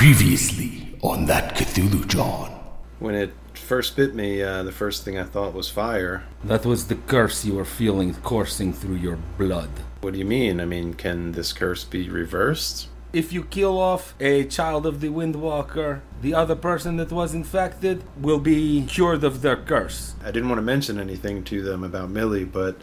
Previously 0.00 0.96
on 1.02 1.26
that 1.26 1.54
Cthulhu 1.54 2.06
Jawn. 2.08 2.58
When 3.00 3.14
it 3.14 3.34
first 3.52 3.96
bit 3.96 4.14
me, 4.14 4.42
uh, 4.42 4.62
the 4.62 4.72
first 4.72 5.04
thing 5.04 5.18
I 5.18 5.24
thought 5.24 5.52
was 5.52 5.68
fire. 5.68 6.24
That 6.42 6.64
was 6.64 6.86
the 6.86 6.94
curse 6.94 7.44
you 7.44 7.52
were 7.52 7.66
feeling 7.66 8.14
coursing 8.14 8.72
through 8.72 8.94
your 8.94 9.18
blood. 9.36 9.68
What 10.00 10.14
do 10.14 10.18
you 10.18 10.24
mean? 10.24 10.58
I 10.58 10.64
mean, 10.64 10.94
can 10.94 11.32
this 11.32 11.52
curse 11.52 11.84
be 11.84 12.08
reversed? 12.08 12.88
If 13.12 13.30
you 13.30 13.44
kill 13.44 13.78
off 13.78 14.14
a 14.18 14.46
child 14.46 14.86
of 14.86 15.02
the 15.02 15.08
Windwalker, 15.08 16.00
the 16.22 16.32
other 16.32 16.56
person 16.56 16.96
that 16.96 17.12
was 17.12 17.34
infected 17.34 18.02
will 18.18 18.40
be 18.40 18.86
cured 18.86 19.22
of 19.22 19.42
their 19.42 19.56
curse. 19.56 20.14
I 20.24 20.30
didn't 20.30 20.48
want 20.48 20.60
to 20.60 20.62
mention 20.62 20.98
anything 20.98 21.44
to 21.44 21.60
them 21.60 21.84
about 21.84 22.08
Millie, 22.08 22.46
but 22.46 22.78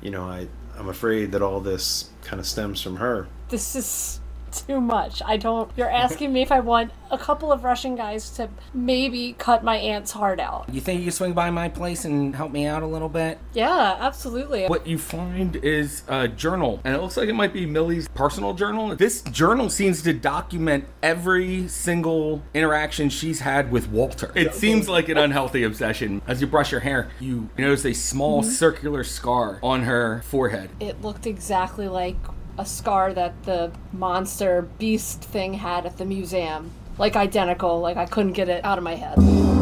you 0.00 0.12
know, 0.12 0.22
I 0.22 0.46
I'm 0.78 0.88
afraid 0.88 1.32
that 1.32 1.42
all 1.42 1.58
this 1.58 2.10
kind 2.22 2.38
of 2.38 2.46
stems 2.46 2.80
from 2.80 2.98
her. 2.98 3.26
This 3.48 3.74
is 3.74 4.20
too 4.52 4.80
much. 4.80 5.22
I 5.24 5.36
don't. 5.36 5.70
You're 5.76 5.90
asking 5.90 6.32
me 6.32 6.42
if 6.42 6.52
I 6.52 6.60
want 6.60 6.92
a 7.10 7.18
couple 7.18 7.52
of 7.52 7.64
Russian 7.64 7.94
guys 7.94 8.30
to 8.30 8.48
maybe 8.74 9.34
cut 9.38 9.62
my 9.62 9.76
aunt's 9.76 10.12
heart 10.12 10.40
out. 10.40 10.68
You 10.72 10.80
think 10.80 11.02
you 11.02 11.10
swing 11.10 11.32
by 11.32 11.50
my 11.50 11.68
place 11.68 12.04
and 12.04 12.34
help 12.34 12.52
me 12.52 12.66
out 12.66 12.82
a 12.82 12.86
little 12.86 13.08
bit? 13.08 13.38
Yeah, 13.54 13.96
absolutely. 14.00 14.66
What 14.66 14.86
you 14.86 14.98
find 14.98 15.56
is 15.56 16.02
a 16.08 16.28
journal, 16.28 16.80
and 16.84 16.94
it 16.94 17.00
looks 17.00 17.16
like 17.16 17.28
it 17.28 17.34
might 17.34 17.52
be 17.52 17.66
Millie's 17.66 18.08
personal 18.08 18.54
journal. 18.54 18.94
This 18.96 19.22
journal 19.22 19.70
seems 19.70 20.02
to 20.02 20.12
document 20.12 20.86
every 21.02 21.68
single 21.68 22.42
interaction 22.54 23.08
she's 23.08 23.40
had 23.40 23.70
with 23.70 23.88
Walter. 23.88 24.32
It 24.34 24.54
seems 24.54 24.88
like 24.88 25.08
an 25.08 25.18
unhealthy 25.18 25.62
obsession. 25.62 26.22
As 26.26 26.40
you 26.40 26.46
brush 26.46 26.72
your 26.72 26.80
hair, 26.80 27.10
you 27.20 27.48
notice 27.58 27.84
a 27.84 27.92
small 27.92 28.42
mm-hmm. 28.42 28.50
circular 28.50 29.04
scar 29.04 29.58
on 29.62 29.82
her 29.82 30.22
forehead. 30.22 30.70
It 30.80 31.02
looked 31.02 31.26
exactly 31.26 31.88
like 31.88 32.16
a 32.58 32.64
scar 32.64 33.12
that 33.12 33.42
the 33.44 33.72
monster 33.92 34.62
beast 34.78 35.22
thing 35.22 35.54
had 35.54 35.86
at 35.86 35.98
the 35.98 36.04
museum. 36.04 36.70
Like 36.98 37.16
identical. 37.16 37.80
Like 37.80 37.96
I 37.96 38.06
couldn't 38.06 38.32
get 38.32 38.48
it 38.48 38.64
out 38.64 38.78
of 38.78 38.84
my 38.84 38.94
head. 38.94 39.55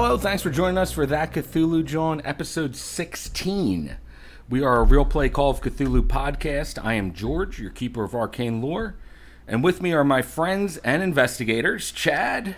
Hello, 0.00 0.16
thanks 0.16 0.44
for 0.44 0.50
joining 0.50 0.78
us 0.78 0.92
for 0.92 1.06
That 1.06 1.32
Cthulhu 1.32 1.84
Jawn, 1.84 2.22
episode 2.24 2.76
16. 2.76 3.96
We 4.48 4.62
are 4.62 4.76
a 4.76 4.84
Real 4.84 5.04
Play 5.04 5.28
Call 5.28 5.50
of 5.50 5.60
Cthulhu 5.60 6.02
podcast. 6.02 6.78
I 6.84 6.94
am 6.94 7.12
George, 7.12 7.58
your 7.58 7.72
keeper 7.72 8.04
of 8.04 8.14
arcane 8.14 8.62
lore. 8.62 8.94
And 9.48 9.64
with 9.64 9.82
me 9.82 9.92
are 9.92 10.04
my 10.04 10.22
friends 10.22 10.76
and 10.78 11.02
investigators, 11.02 11.90
Chad, 11.90 12.54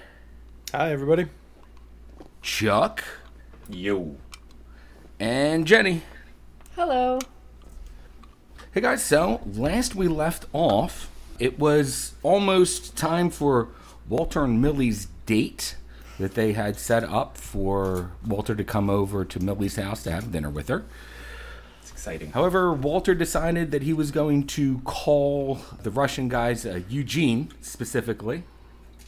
Hi, 0.75 0.93
everybody. 0.93 1.29
Chuck, 2.43 3.03
Yo. 3.71 4.17
and 5.19 5.67
Jenny. 5.67 6.03
Hello. 6.77 7.21
Hey 8.73 8.83
guys, 8.83 9.03
so 9.03 9.41
last 9.47 9.95
we 9.95 10.09
left 10.09 10.45
off, 10.53 11.11
it 11.39 11.59
was 11.59 12.13
almost 12.23 12.99
time 12.99 13.31
for 13.31 13.69
Walter 14.11 14.45
and 14.45 14.61
Millie's 14.61 15.07
date 15.25 15.77
that 16.21 16.35
they 16.35 16.53
had 16.53 16.77
set 16.77 17.03
up 17.03 17.37
for 17.37 18.13
Walter 18.27 18.55
to 18.55 18.65
come 18.65 18.89
over 18.89 19.25
to 19.25 19.41
Millie's 19.41 19.77
house 19.77 20.03
to 20.05 20.11
have 20.11 20.31
dinner 20.31 20.51
with 20.51 20.69
her. 20.69 20.85
It's 21.83 21.91
exciting. 21.91 22.33
However, 22.33 22.73
Walter 22.73 23.15
decided 23.15 23.71
that 23.73 23.83
he 23.83 23.93
was 23.93 24.11
going 24.11 24.47
to 24.49 24.79
call 24.81 25.61
the 25.83 25.91
Russian 25.91 26.29
guys, 26.29 26.65
uh, 26.65 26.81
Eugene 26.89 27.51
specifically. 27.61 28.45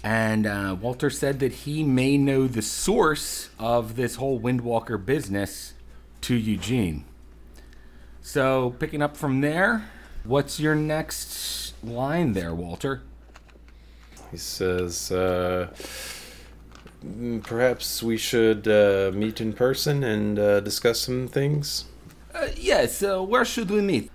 And 0.02 0.46
uh, 0.46 0.76
Walter 0.80 1.10
said 1.10 1.38
that 1.40 1.52
he 1.52 1.84
may 1.84 2.16
know 2.16 2.48
the 2.48 2.62
source 2.62 3.50
of 3.58 3.94
this 3.94 4.16
whole 4.16 4.40
Windwalker 4.40 5.04
business 5.04 5.74
to 6.22 6.34
Eugene. 6.34 7.04
So, 8.20 8.74
picking 8.78 9.02
up 9.02 9.16
from 9.16 9.42
there, 9.42 9.88
what's 10.24 10.58
your 10.58 10.74
next 10.74 11.74
line 11.84 12.32
there, 12.32 12.54
Walter? 12.54 13.02
He 14.30 14.38
says, 14.38 15.12
uh, 15.12 15.68
"Mm, 15.70 16.21
perhaps 17.42 18.02
we 18.02 18.16
should 18.16 18.66
uh, 18.68 19.10
meet 19.14 19.40
in 19.40 19.52
person 19.52 20.04
and 20.04 20.38
uh, 20.38 20.60
discuss 20.60 21.00
some 21.00 21.28
things. 21.28 21.84
Uh, 22.34 22.48
yes, 22.56 23.02
uh, 23.02 23.22
where 23.22 23.44
should 23.44 23.70
we 23.70 23.80
meet? 23.80 24.10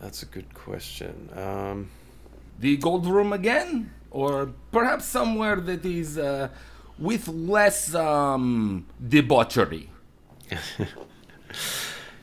That's 0.00 0.22
a 0.22 0.26
good 0.26 0.52
question. 0.54 1.30
Um, 1.34 1.90
The 2.58 2.76
Gold 2.76 3.06
Room 3.06 3.32
again? 3.32 3.90
Or 4.10 4.52
perhaps 4.70 5.06
somewhere 5.06 5.56
that 5.56 5.84
is 5.84 6.18
uh, 6.18 6.48
with 6.98 7.26
less 7.28 7.94
um, 7.94 8.86
debauchery? 9.08 9.90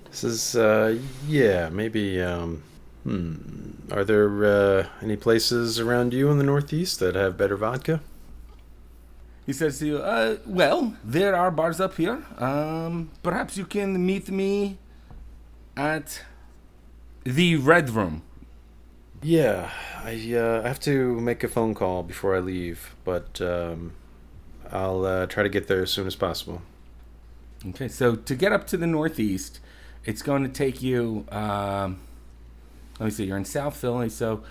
this 0.10 0.24
is, 0.24 0.56
uh, 0.56 0.98
yeah, 1.28 1.70
maybe. 1.70 2.22
Um, 2.22 2.64
hmm. 3.04 3.36
Are 3.92 4.06
there 4.06 4.46
uh, 4.46 4.88
any 5.02 5.18
places 5.18 5.80
around 5.80 6.14
you 6.14 6.30
in 6.32 6.38
the 6.38 6.46
Northeast 6.46 7.00
that 7.00 7.16
have 7.16 7.38
better 7.38 7.58
vodka? 7.58 8.00
He 9.46 9.54
says 9.54 9.80
to 9.80 9.86
you, 9.86 9.98
uh, 9.98 10.38
well, 10.46 10.96
there 11.04 11.36
are 11.36 11.50
bars 11.50 11.80
up 11.80 11.98
here. 11.98 12.24
Um, 12.38 13.10
perhaps 13.24 13.58
you 13.58 13.66
can 13.66 14.06
meet 14.06 14.30
me 14.30 14.78
at 15.76 16.24
the 17.24 17.56
Red 17.56 17.90
Room. 17.90 18.22
Yeah, 19.24 19.72
I 20.04 20.34
uh, 20.36 20.64
have 20.64 20.80
to 20.82 21.20
make 21.20 21.44
a 21.44 21.48
phone 21.48 21.74
call 21.74 22.04
before 22.04 22.36
I 22.36 22.40
leave, 22.40 22.96
but 23.04 23.42
um, 23.42 23.94
I'll 24.72 25.06
uh, 25.06 25.26
try 25.26 25.44
to 25.44 25.50
get 25.50 25.68
there 25.68 25.82
as 25.82 25.92
soon 25.92 26.08
as 26.08 26.16
possible. 26.16 26.62
Okay, 27.68 27.88
so 27.88 28.16
to 28.16 28.36
get 28.36 28.52
up 28.52 28.66
to 28.68 28.78
the 28.78 28.88
Northeast, 28.88 29.60
it's 30.06 30.22
going 30.22 30.44
to 30.44 30.50
take 30.50 30.82
you, 30.82 31.26
um, 31.32 32.00
let 33.00 33.06
me 33.06 33.12
see, 33.12 33.26
you're 33.26 33.38
in 33.38 33.46
South 33.46 33.76
Philly, 33.76 34.10
so 34.10 34.44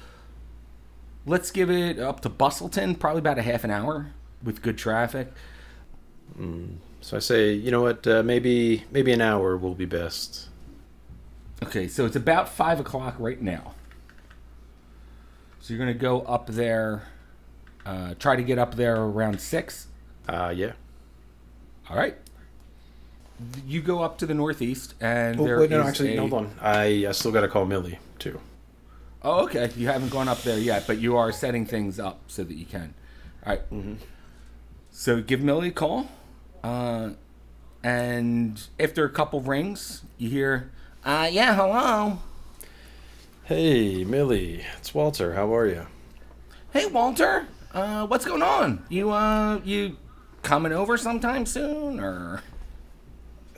let's 1.26 1.50
give 1.50 1.70
it 1.70 1.98
up 1.98 2.20
to 2.20 2.28
Bustleton, 2.28 2.94
probably 2.94 3.20
about 3.20 3.38
a 3.38 3.42
half 3.42 3.64
an 3.64 3.70
hour 3.70 4.12
with 4.42 4.62
good 4.62 4.78
traffic. 4.78 5.32
So 7.02 7.16
I 7.16 7.20
say, 7.20 7.52
you 7.52 7.70
know 7.70 7.82
what? 7.82 8.06
Uh, 8.06 8.22
maybe 8.22 8.84
maybe 8.90 9.12
an 9.12 9.20
hour 9.20 9.56
will 9.56 9.74
be 9.74 9.84
best. 9.84 10.48
Okay, 11.62 11.88
so 11.88 12.06
it's 12.06 12.16
about 12.16 12.48
five 12.48 12.80
o'clock 12.80 13.14
right 13.18 13.40
now. 13.40 13.74
So 15.60 15.74
you're 15.74 15.78
gonna 15.78 15.92
go 15.94 16.22
up 16.22 16.46
there, 16.46 17.02
uh, 17.84 18.14
try 18.18 18.36
to 18.36 18.42
get 18.42 18.58
up 18.58 18.76
there 18.76 18.96
around 18.96 19.40
six. 19.40 19.86
Uh, 20.28 20.52
yeah. 20.54 20.72
All 21.90 21.96
right. 21.96 22.16
You 23.66 23.80
go 23.82 24.02
up 24.02 24.18
to 24.18 24.26
the 24.26 24.34
northeast, 24.34 24.94
and 25.00 25.40
Oh, 25.40 25.44
there 25.44 25.58
wait, 25.60 25.70
no, 25.70 25.82
actually, 25.82 26.16
a- 26.16 26.20
hold 26.20 26.32
on. 26.34 26.50
I, 26.60 27.06
I 27.08 27.12
still 27.12 27.32
got 27.32 27.40
to 27.40 27.48
call 27.48 27.64
Millie 27.64 27.98
too. 28.18 28.38
Oh, 29.22 29.44
okay. 29.44 29.70
You 29.76 29.86
haven't 29.88 30.10
gone 30.10 30.28
up 30.28 30.42
there 30.42 30.58
yet, 30.58 30.86
but 30.86 30.98
you 30.98 31.16
are 31.16 31.32
setting 31.32 31.66
things 31.66 31.98
up 31.98 32.20
so 32.26 32.44
that 32.44 32.54
you 32.54 32.64
can. 32.66 32.94
All 33.46 33.52
right. 33.54 33.62
So 34.92 35.20
give 35.22 35.40
Millie 35.40 35.68
a 35.68 35.72
call, 35.72 36.08
uh, 36.62 37.10
and 37.82 38.60
after 38.78 39.04
a 39.04 39.10
couple 39.10 39.40
rings, 39.40 40.02
you 40.18 40.28
hear, 40.28 40.70
uh, 41.04 41.28
"Yeah, 41.30 41.54
hello." 41.54 42.18
Hey, 43.44 44.04
Millie, 44.04 44.64
it's 44.78 44.94
Walter. 44.94 45.34
How 45.34 45.54
are 45.54 45.66
you? 45.66 45.86
Hey, 46.72 46.86
Walter. 46.86 47.46
Uh, 47.72 48.06
what's 48.06 48.24
going 48.24 48.42
on? 48.42 48.84
You 48.88 49.10
uh, 49.10 49.60
you 49.64 49.96
coming 50.42 50.72
over 50.72 50.96
sometime 50.96 51.46
soon, 51.46 52.00
or? 52.00 52.42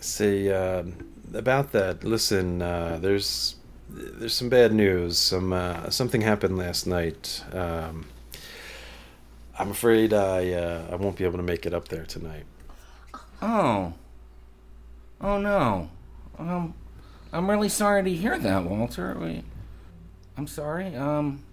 See, 0.01 0.51
um 0.51 1.13
about 1.35 1.73
that. 1.73 2.05
Listen, 2.05 2.63
uh, 2.63 2.99
there's 3.01 3.57
there's 3.89 4.35
some 4.35 4.49
bad 4.49 4.73
news. 4.73 5.19
Some 5.19 5.53
uh, 5.53 5.91
something 5.91 6.21
happened 6.21 6.57
last 6.57 6.87
night. 6.87 7.43
Um, 7.53 8.07
I'm 9.59 9.71
afraid 9.71 10.13
I 10.13 10.53
uh, 10.53 10.87
I 10.91 10.97
won't 10.97 11.17
be 11.17 11.25
able 11.25 11.39
to 11.39 11.43
make 11.43 11.67
it 11.67 11.75
up 11.75 11.89
there 11.89 12.05
tonight. 12.05 12.45
Oh. 13.41 13.93
Oh 15.21 15.39
no. 15.39 15.91
Um, 16.39 16.75
I'm 17.33 17.49
really 17.49 17.69
sorry 17.69 18.03
to 18.03 18.13
hear 18.13 18.39
that, 18.39 18.65
Walter. 18.65 19.17
We, 19.19 19.45
I'm 20.37 20.47
sorry. 20.47 20.95
Um, 20.97 21.45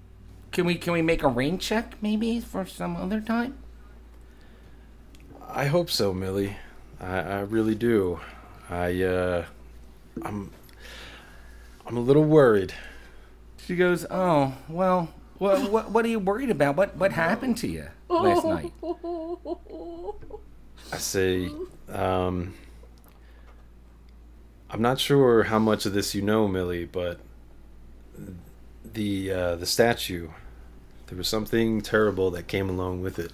can 0.51 0.65
we 0.65 0.75
can 0.75 0.93
we 0.93 1.01
make 1.01 1.23
a 1.23 1.27
rain 1.27 1.57
check 1.57 1.95
maybe 2.01 2.39
for 2.39 2.65
some 2.65 2.95
other 2.95 3.21
time? 3.21 3.57
I 5.47 5.65
hope 5.65 5.89
so, 5.89 6.13
Millie. 6.13 6.57
I, 6.99 7.19
I 7.19 7.39
really 7.41 7.75
do. 7.75 8.19
I 8.69 9.01
uh, 9.03 9.45
I'm 10.23 10.51
I'm 11.85 11.97
a 11.97 12.01
little 12.01 12.23
worried. 12.23 12.73
She 13.65 13.75
goes, 13.75 14.05
"Oh, 14.09 14.53
well, 14.67 15.09
What, 15.39 15.71
what 15.71 15.91
what 15.91 16.05
are 16.05 16.09
you 16.09 16.19
worried 16.19 16.49
about? 16.49 16.75
What 16.75 16.95
what 16.97 17.13
happened 17.13 17.57
to 17.59 17.67
you 17.67 17.87
last 18.09 18.45
night? 18.45 18.73
I 20.91 20.97
say, 20.97 21.49
um, 21.87 22.53
I'm 24.69 24.81
not 24.81 24.99
sure 24.99 25.43
how 25.43 25.57
much 25.57 25.85
of 25.85 25.93
this 25.93 26.13
you 26.13 26.21
know, 26.21 26.47
Millie, 26.47 26.85
but 26.85 27.19
the 28.83 29.31
uh, 29.31 29.55
the 29.55 29.65
statue, 29.65 30.27
there 31.07 31.17
was 31.17 31.29
something 31.29 31.81
terrible 31.81 32.31
that 32.31 32.47
came 32.47 32.69
along 32.69 33.01
with 33.01 33.17
it. 33.17 33.31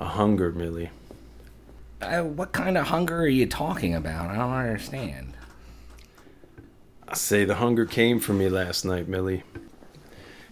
A 0.00 0.06
hunger, 0.06 0.50
Millie. 0.50 0.90
Uh, 2.02 2.22
what 2.22 2.52
kind 2.52 2.76
of 2.76 2.88
hunger 2.88 3.20
are 3.20 3.28
you 3.28 3.46
talking 3.46 3.94
about? 3.94 4.30
I 4.30 4.36
don't 4.36 4.52
understand. 4.52 5.34
I 7.08 7.14
say 7.14 7.44
the 7.44 7.54
hunger 7.54 7.86
came 7.86 8.18
for 8.18 8.32
me 8.32 8.48
last 8.48 8.84
night, 8.84 9.06
Millie. 9.08 9.44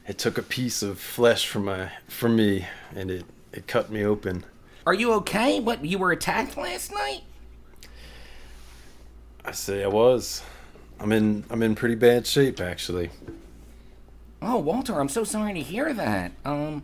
It 0.06 0.18
took 0.18 0.36
a 0.36 0.42
piece 0.42 0.82
of 0.82 0.98
flesh 0.98 1.46
from 1.48 1.64
my 1.66 1.90
from 2.08 2.36
me, 2.36 2.66
and 2.94 3.10
it 3.10 3.24
it 3.52 3.66
cut 3.66 3.90
me 3.90 4.04
open. 4.04 4.44
Are 4.86 4.94
you 4.94 5.12
okay? 5.14 5.60
What 5.60 5.84
you 5.84 5.98
were 5.98 6.12
attacked 6.12 6.56
last 6.56 6.92
night? 6.92 7.22
I 9.44 9.52
say 9.52 9.82
I 9.82 9.88
was. 9.88 10.42
I'm 11.00 11.10
in 11.12 11.44
I'm 11.50 11.62
in 11.62 11.74
pretty 11.74 11.94
bad 11.94 12.26
shape 12.26 12.60
actually. 12.60 13.10
Oh, 14.42 14.58
Walter, 14.58 15.00
I'm 15.00 15.08
so 15.08 15.24
sorry 15.24 15.54
to 15.54 15.62
hear 15.62 15.94
that. 15.94 16.32
Um, 16.44 16.82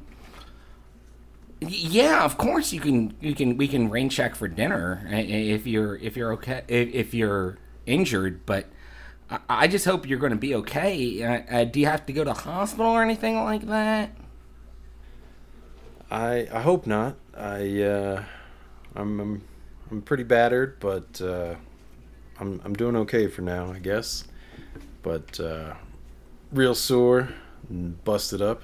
y- 1.61 1.69
yeah, 1.71 2.25
of 2.25 2.39
course 2.39 2.73
you 2.73 2.81
can. 2.81 3.15
You 3.21 3.35
can. 3.35 3.59
We 3.59 3.69
can 3.69 3.91
rain 3.91 4.09
check 4.09 4.35
for 4.35 4.49
dinner 4.49 5.07
i- 5.11 5.17
i- 5.17 5.19
if 5.19 5.67
you're 5.67 5.97
if 5.97 6.17
you're 6.17 6.33
okay 6.35 6.63
if, 6.69 6.89
if 6.95 7.13
you're 7.15 7.59
injured. 7.85 8.47
But 8.47 8.65
I, 9.31 9.39
I 9.49 9.69
just 9.69 9.85
hope 9.85 10.09
you're 10.09 10.19
going 10.19 10.33
to 10.33 10.39
be 10.39 10.55
okay. 10.57 11.23
Uh, 11.23 11.43
uh, 11.51 11.65
do 11.65 11.81
you 11.81 11.87
have 11.87 12.07
to 12.07 12.13
go 12.13 12.25
to 12.25 12.33
hospital 12.33 12.87
or 12.87 13.03
anything 13.03 13.37
like 13.37 13.63
that? 13.67 14.11
I 16.11 16.49
I 16.53 16.61
hope 16.61 16.87
not. 16.87 17.17
I 17.37 17.83
uh, 17.83 18.25
I'm 18.97 19.21
I'm 19.21 19.43
I'm 19.91 20.03
pretty 20.03 20.25
battered, 20.25 20.81
but 20.81 21.21
uh, 21.21 21.55
I'm 22.39 22.61
I'm 22.65 22.75
doing 22.75 22.97
okay 22.97 23.29
for 23.29 23.43
now, 23.43 23.73
I 23.73 23.79
guess. 23.79 24.25
But 25.03 25.39
uh, 25.39 25.75
real 26.53 26.75
sore 26.75 27.31
and 27.69 28.03
busted 28.05 28.43
up. 28.43 28.63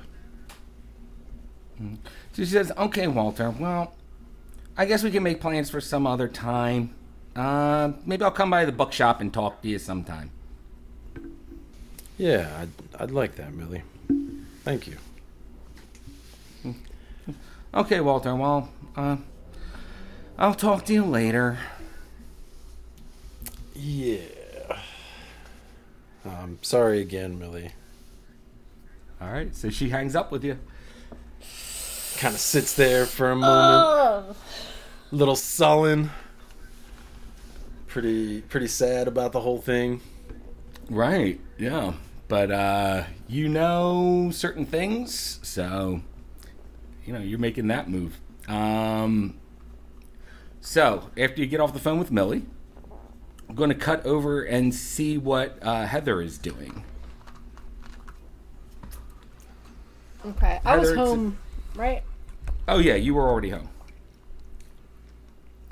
So 1.78 1.86
she 2.34 2.46
says, 2.46 2.72
"Okay, 2.76 3.06
Walter. 3.06 3.50
Well, 3.50 3.94
I 4.76 4.84
guess 4.86 5.02
we 5.02 5.10
can 5.10 5.22
make 5.22 5.40
plans 5.40 5.70
for 5.70 5.80
some 5.80 6.06
other 6.06 6.26
time. 6.26 6.94
Uh, 7.36 7.92
maybe 8.04 8.24
I'll 8.24 8.30
come 8.30 8.50
by 8.50 8.64
the 8.64 8.72
bookshop 8.72 9.20
and 9.20 9.32
talk 9.32 9.62
to 9.62 9.68
you 9.68 9.78
sometime." 9.78 10.30
Yeah, 12.18 12.48
I'd 12.60 12.70
I'd 13.02 13.10
like 13.10 13.36
that, 13.36 13.52
Millie. 13.52 13.82
Thank 14.64 14.86
you. 14.86 14.96
Okay, 17.74 18.00
Walter. 18.00 18.34
Well, 18.34 18.70
uh, 18.96 19.16
I'll 20.38 20.54
talk 20.54 20.86
to 20.86 20.92
you 20.94 21.04
later. 21.04 21.58
Yeah. 23.74 24.20
Um, 26.24 26.58
sorry 26.62 27.00
again, 27.00 27.38
Millie. 27.38 27.72
All 29.20 29.30
right. 29.30 29.54
So 29.54 29.68
she 29.68 29.90
hangs 29.90 30.16
up 30.16 30.32
with 30.32 30.42
you. 30.42 30.58
Kind 32.18 32.34
of 32.34 32.40
sits 32.40 32.74
there 32.74 33.04
for 33.04 33.30
a 33.30 33.36
moment, 33.36 34.36
little 35.10 35.36
sullen. 35.36 36.08
Pretty 37.88 38.40
pretty 38.40 38.68
sad 38.68 39.06
about 39.06 39.32
the 39.32 39.40
whole 39.40 39.60
thing. 39.60 40.00
Right. 40.88 41.38
Yeah. 41.58 41.92
But 42.28 42.50
uh, 42.50 43.04
you 43.28 43.48
know 43.48 44.30
certain 44.32 44.66
things, 44.66 45.38
so 45.42 46.00
you 47.04 47.12
know 47.12 47.20
you're 47.20 47.38
making 47.38 47.68
that 47.68 47.88
move. 47.88 48.18
Um, 48.48 49.38
so 50.60 51.10
after 51.16 51.40
you 51.40 51.46
get 51.46 51.60
off 51.60 51.72
the 51.72 51.78
phone 51.78 51.98
with 51.98 52.10
Millie, 52.10 52.44
I'm 53.48 53.54
going 53.54 53.70
to 53.70 53.76
cut 53.76 54.04
over 54.04 54.42
and 54.42 54.74
see 54.74 55.16
what 55.18 55.58
uh, 55.62 55.86
Heather 55.86 56.20
is 56.20 56.38
doing. 56.38 56.84
Okay, 60.26 60.60
I 60.64 60.76
was 60.76 60.88
Heather, 60.88 61.00
home, 61.00 61.38
right? 61.76 62.02
Oh 62.66 62.78
yeah, 62.78 62.96
you 62.96 63.14
were 63.14 63.28
already 63.28 63.50
home. 63.50 63.68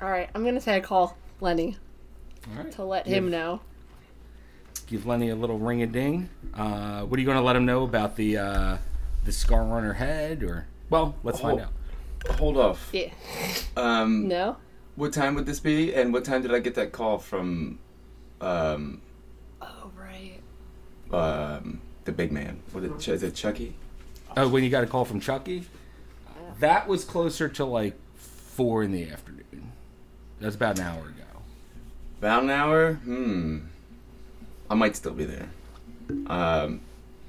All 0.01 0.09
right, 0.09 0.29
I'm 0.33 0.45
gonna 0.45 0.61
say 0.61 0.75
I 0.75 0.79
call 0.79 1.17
Lenny 1.41 1.77
All 2.49 2.63
right. 2.63 2.71
to 2.73 2.85
let 2.85 3.05
him 3.05 3.29
know. 3.29 3.59
Give 4.87 5.05
Lenny 5.05 5.29
a 5.29 5.35
little 5.35 5.57
ring 5.57 5.81
a 5.81 5.87
ding. 5.87 6.29
Uh, 6.53 7.01
what 7.01 7.17
are 7.17 7.19
you 7.21 7.25
going 7.25 7.37
to 7.37 7.43
let 7.43 7.55
him 7.55 7.65
know 7.65 7.83
about 7.83 8.15
the 8.15 8.37
uh, 8.37 8.77
the 9.23 9.31
scar 9.31 9.61
on 9.61 9.83
her 9.83 9.93
head? 9.93 10.43
Or 10.43 10.67
well, 10.89 11.15
let's 11.23 11.39
find 11.39 11.59
Oh. 11.59 11.63
out. 11.63 12.37
Hold 12.37 12.57
off. 12.57 12.89
Yeah. 12.93 13.09
Um, 13.75 14.27
No. 14.27 14.57
What 14.95 15.11
time 15.11 15.35
would 15.35 15.45
this 15.45 15.59
be? 15.59 15.93
And 15.93 16.13
what 16.13 16.23
time 16.23 16.41
did 16.41 16.53
I 16.53 16.59
get 16.59 16.75
that 16.75 16.91
call 16.91 17.17
from 17.17 17.79
um, 18.41 19.01
Oh 19.61 19.91
right. 19.97 20.39
um, 21.11 21.81
the 22.05 22.11
big 22.11 22.31
man? 22.31 22.61
What 22.71 22.83
is, 22.85 23.07
is 23.07 23.21
it 23.23 23.35
Chucky? 23.35 23.75
Oh, 24.37 24.47
when 24.47 24.63
you 24.63 24.69
got 24.69 24.83
a 24.83 24.87
call 24.87 25.03
from 25.05 25.19
Chucky, 25.19 25.65
that 26.59 26.87
was 26.87 27.03
closer 27.03 27.49
to 27.49 27.65
like 27.65 27.93
four 28.17 28.83
in 28.83 28.91
the 28.91 29.09
afternoon. 29.09 29.71
That's 30.39 30.55
about 30.55 30.79
an 30.79 30.85
hour 30.85 30.99
ago. 31.09 31.23
About 32.19 32.43
an 32.43 32.49
hour? 32.51 32.93
Hmm. 32.93 33.59
I 34.69 34.75
might 34.75 34.95
still 34.95 35.13
be 35.13 35.25
there. 35.25 35.49
Um, 36.27 36.81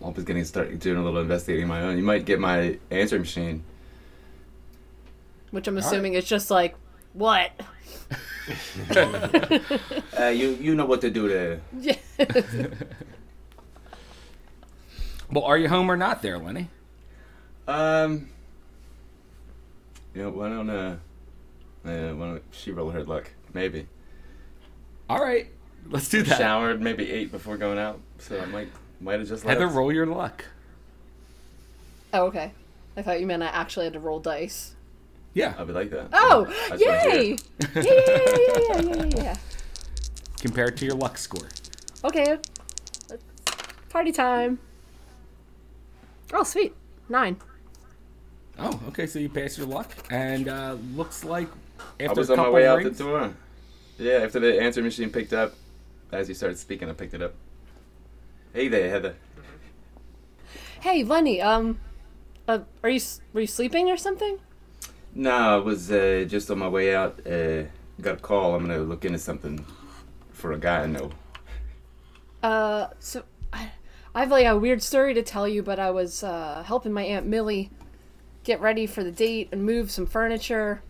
I 0.04 0.08
was 0.08 0.24
getting 0.24 0.44
started 0.44 0.78
doing 0.80 0.98
a 0.98 1.04
little 1.04 1.20
investigating 1.20 1.66
my 1.66 1.82
own. 1.82 1.96
You 1.96 2.04
might 2.04 2.24
get 2.24 2.40
my 2.40 2.78
answering 2.90 3.22
machine. 3.22 3.64
Which 5.50 5.68
I'm 5.68 5.78
assuming 5.78 6.14
is 6.14 6.24
just 6.24 6.50
like 6.50 6.76
what? 7.12 7.52
Uh, 10.16 10.26
you 10.26 10.50
you 10.60 10.76
know 10.76 10.86
what 10.86 11.00
to 11.00 11.10
do 11.10 11.28
there. 11.28 11.60
Yeah. 11.76 11.96
Well, 15.30 15.44
are 15.44 15.58
you 15.58 15.68
home 15.68 15.90
or 15.90 15.96
not, 15.96 16.22
there, 16.22 16.38
Lenny? 16.38 16.68
Um, 17.66 18.28
you 20.14 20.22
know, 20.22 20.30
why 20.30 20.48
don't 20.48 20.70
uh, 20.70 20.96
uh 21.84 22.14
why 22.14 22.26
don't 22.26 22.42
she 22.52 22.70
roll 22.70 22.90
her 22.90 23.02
luck? 23.02 23.30
Maybe. 23.52 23.88
All 25.08 25.18
right, 25.18 25.48
let's 25.90 26.08
do 26.08 26.22
that. 26.22 26.38
Showered, 26.38 26.80
maybe 26.80 27.10
ate 27.10 27.30
before 27.30 27.56
going 27.56 27.78
out, 27.78 28.00
so 28.18 28.40
I 28.40 28.46
might 28.46 28.68
might 29.00 29.18
have 29.18 29.28
just 29.28 29.44
left. 29.44 29.60
Heather, 29.60 29.72
roll 29.72 29.92
your 29.92 30.06
luck. 30.06 30.44
oh 32.12 32.24
okay. 32.26 32.52
I 32.96 33.02
thought 33.02 33.20
you 33.20 33.26
meant 33.26 33.42
I 33.42 33.46
actually 33.46 33.84
had 33.84 33.92
to 33.92 34.00
roll 34.00 34.20
dice. 34.20 34.74
Yeah, 35.34 35.54
I'll 35.58 35.66
be 35.66 35.74
like 35.74 35.90
that. 35.90 36.08
Oh, 36.14 36.46
That's 36.70 36.80
yay! 36.80 37.36
yeah, 37.60 37.68
yeah, 37.74 37.82
yeah, 37.84 38.36
yeah, 38.36 38.80
yeah, 38.80 39.04
yeah, 39.04 39.22
yeah. 39.22 39.36
compared 40.40 40.78
to 40.78 40.86
your 40.86 40.94
luck 40.94 41.18
score. 41.18 41.46
Okay. 42.04 42.38
Let's- 43.10 43.22
Party 43.90 44.12
time. 44.12 44.58
Oh, 46.32 46.42
sweet. 46.42 46.74
Nine. 47.10 47.36
Oh, 48.58 48.80
okay. 48.88 49.06
So 49.06 49.18
you 49.18 49.28
pass 49.28 49.58
your 49.58 49.66
luck, 49.66 49.90
and 50.10 50.48
uh, 50.48 50.76
looks 50.94 51.22
like 51.22 51.48
after 52.00 52.02
I 52.02 52.04
after 52.06 52.20
was 52.20 52.30
a 52.30 52.32
on 52.32 52.38
my 52.38 52.44
couple 52.44 52.54
way 52.54 52.66
out 52.66 52.82
the 52.82 52.90
door. 52.90 53.34
Yeah, 53.98 54.14
after 54.24 54.40
the 54.40 54.58
answer 54.60 54.82
machine 54.82 55.10
picked 55.10 55.34
up, 55.34 55.52
as 56.12 56.28
you 56.28 56.34
started 56.34 56.58
speaking, 56.58 56.88
I 56.88 56.92
picked 56.92 57.14
it 57.14 57.22
up. 57.22 57.34
Hey 58.52 58.68
there, 58.68 58.88
Heather. 58.88 59.16
Hey, 60.80 61.04
Lenny. 61.04 61.40
Um, 61.40 61.80
uh, 62.48 62.60
are 62.82 62.90
you 62.90 63.00
were 63.32 63.40
you 63.40 63.46
sleeping 63.46 63.90
or 63.90 63.96
something? 63.96 64.38
No, 65.14 65.30
I 65.30 65.56
was 65.56 65.90
uh, 65.90 66.24
just 66.28 66.50
on 66.50 66.58
my 66.58 66.68
way 66.68 66.94
out. 66.94 67.26
Uh, 67.26 67.64
got 68.00 68.14
a 68.14 68.20
call. 68.20 68.54
I'm 68.54 68.66
gonna 68.66 68.78
look 68.78 69.04
into 69.04 69.18
something 69.18 69.64
for 70.30 70.52
a 70.52 70.58
guy 70.58 70.82
I 70.82 70.86
know. 70.86 71.10
Uh, 72.42 72.88
so 72.98 73.24
I, 73.52 73.70
I 74.14 74.20
have 74.20 74.30
like 74.30 74.46
a 74.46 74.56
weird 74.56 74.82
story 74.82 75.14
to 75.14 75.22
tell 75.22 75.48
you, 75.48 75.62
but 75.62 75.78
I 75.78 75.90
was 75.90 76.22
uh, 76.22 76.62
helping 76.64 76.92
my 76.92 77.02
aunt 77.02 77.26
Millie 77.26 77.70
get 78.44 78.60
ready 78.60 78.86
for 78.86 79.02
the 79.02 79.10
date 79.10 79.48
and 79.50 79.64
move 79.64 79.90
some 79.90 80.06
furniture, 80.06 80.82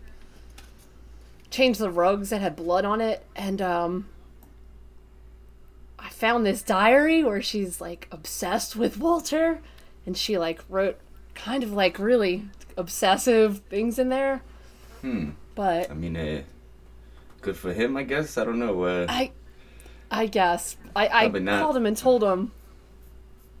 change 1.49 1.79
the 1.79 1.89
rugs 1.89 2.29
that 2.29 2.39
had 2.39 2.55
blood 2.55 2.85
on 2.85 3.01
it, 3.01 3.25
and 3.35 3.61
um, 3.61 4.07
found 6.17 6.45
this 6.45 6.61
diary 6.61 7.23
where 7.23 7.41
she's 7.41 7.79
like 7.79 8.07
obsessed 8.11 8.75
with 8.75 8.97
Walter, 8.97 9.61
and 10.05 10.17
she 10.17 10.37
like 10.37 10.63
wrote 10.67 10.99
kind 11.35 11.63
of 11.63 11.71
like 11.71 11.99
really 11.99 12.45
obsessive 12.75 13.59
things 13.69 13.99
in 13.99 14.09
there. 14.09 14.41
Hmm. 15.01 15.31
But 15.55 15.91
I 15.91 15.93
mean, 15.93 16.17
uh, 16.17 16.41
good 17.41 17.55
for 17.55 17.73
him, 17.73 17.95
I 17.97 18.03
guess. 18.03 18.37
I 18.37 18.43
don't 18.43 18.59
know. 18.59 18.83
Uh, 18.83 19.05
I, 19.07 19.31
I 20.09 20.25
guess 20.25 20.77
I, 20.95 21.07
I 21.25 21.29
called 21.29 21.77
him 21.77 21.85
and 21.85 21.95
told 21.95 22.23
him. 22.23 22.51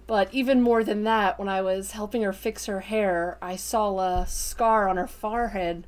But 0.07 0.33
even 0.33 0.61
more 0.61 0.83
than 0.83 1.03
that, 1.03 1.37
when 1.37 1.49
I 1.49 1.61
was 1.61 1.91
helping 1.91 2.21
her 2.23 2.31
fix 2.31 2.65
her 2.65 2.79
hair, 2.79 3.37
I 3.41 3.57
saw 3.57 3.99
a 3.99 4.25
scar 4.25 4.87
on 4.87 4.95
her 4.95 5.07
forehead 5.07 5.85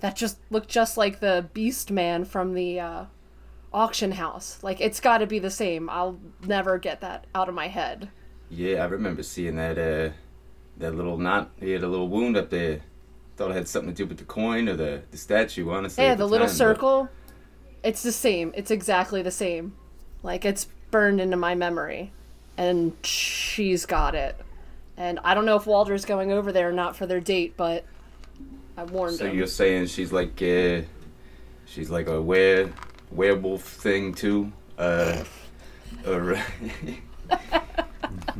that 0.00 0.14
just 0.14 0.38
looked 0.50 0.68
just 0.68 0.98
like 0.98 1.20
the 1.20 1.48
Beast 1.54 1.90
Man 1.90 2.24
from 2.26 2.52
the 2.54 2.78
uh, 2.78 3.04
auction 3.74 4.12
house. 4.12 4.58
Like 4.62 4.80
it's 4.80 5.00
got 5.00 5.18
to 5.18 5.26
be 5.26 5.38
the 5.38 5.50
same. 5.50 5.88
I'll 5.90 6.18
never 6.46 6.78
get 6.78 7.00
that 7.00 7.26
out 7.34 7.48
of 7.48 7.54
my 7.54 7.68
head. 7.68 8.08
yeah, 8.50 8.82
I 8.82 8.86
remember 8.86 9.22
seeing 9.22 9.56
that. 9.56 9.78
Uh, 9.78 10.12
that 10.78 10.94
little 10.94 11.18
knot. 11.18 11.50
He 11.60 11.70
had 11.70 11.82
a 11.82 11.86
little 11.88 12.08
wound 12.08 12.36
up 12.36 12.48
there. 12.50 12.80
Thought 13.36 13.50
it 13.50 13.54
had 13.54 13.68
something 13.68 13.92
to 13.94 14.02
do 14.04 14.08
with 14.08 14.16
the 14.18 14.24
coin 14.24 14.68
or 14.70 14.74
the, 14.74 15.02
the 15.10 15.18
statue. 15.18 15.70
Honestly, 15.70 16.02
Yeah, 16.02 16.12
at 16.12 16.18
the 16.18 16.26
little 16.26 16.46
time, 16.46 16.54
but- 16.54 16.56
circle. 16.58 17.08
It's 17.84 18.02
the 18.02 18.12
same. 18.12 18.52
It's 18.56 18.70
exactly 18.70 19.22
the 19.22 19.30
same. 19.30 19.74
Like 20.22 20.44
it's 20.44 20.66
burned 20.90 21.20
into 21.20 21.36
my 21.36 21.54
memory, 21.54 22.12
and 22.56 22.94
she's 23.04 23.86
got 23.86 24.14
it. 24.14 24.36
And 24.96 25.18
I 25.24 25.34
don't 25.34 25.44
know 25.46 25.56
if 25.56 25.66
Walter's 25.66 26.04
going 26.04 26.30
over 26.32 26.52
there 26.52 26.68
or 26.68 26.72
not 26.72 26.96
for 26.96 27.06
their 27.06 27.20
date, 27.20 27.54
but 27.56 27.84
I 28.76 28.84
warned 28.84 29.16
So 29.16 29.26
him. 29.26 29.36
you're 29.36 29.46
saying 29.48 29.86
she's 29.86 30.12
like 30.12 30.40
uh, 30.42 30.82
she's 31.66 31.90
like 31.90 32.06
a 32.06 32.20
were 32.22 32.70
werewolf 33.14 33.62
thing 33.62 34.14
too? 34.14 34.52
Uh, 34.78 35.24
or, 36.06 36.34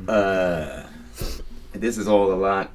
uh, 0.08 0.82
this 1.72 1.98
is 1.98 2.08
all 2.08 2.32
a 2.32 2.34
lot, 2.34 2.70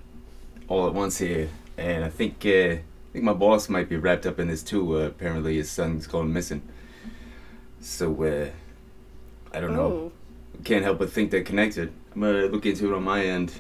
all 0.68 0.88
at 0.88 0.94
once 0.94 1.18
here, 1.18 1.50
and 1.78 2.04
I 2.04 2.10
think 2.10 2.46
uh, 2.46 2.50
I 2.50 2.82
think 3.14 3.26
my 3.26 3.34
boss 3.34 3.70
might 3.70 3.90
be 3.90 3.98
wrapped 3.98 4.26
up 4.26 4.40
in 4.40 4.48
this 4.48 4.64
too. 4.64 4.98
Uh, 4.98 5.08
apparently, 5.08 5.58
his 5.58 5.70
son's 5.70 6.08
gone 6.08 6.32
missing. 6.32 6.62
So 7.82 8.24
uh, 8.24 8.50
I 9.56 9.60
don't 9.60 9.74
know. 9.74 9.92
Ooh. 9.92 10.12
Can't 10.64 10.84
help 10.84 11.00
but 11.00 11.12
think 11.12 11.32
they're 11.32 11.44
connected. 11.44 11.92
I'm 12.14 12.22
gonna 12.22 12.48
look 12.48 12.66
into 12.66 12.92
it 12.92 12.96
on 12.96 13.04
my 13.04 13.26
end. 13.26 13.54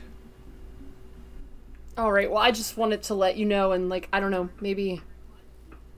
All 1.98 2.12
right. 2.12 2.30
Well, 2.30 2.42
I 2.42 2.52
just 2.52 2.78
wanted 2.78 3.04
to 3.04 3.16
let 3.16 3.38
you 3.38 3.46
know, 3.46 3.72
and 3.72 3.90
like, 3.90 4.08
I 4.14 4.20
don't 4.20 4.32
know, 4.32 4.50
maybe 4.62 5.02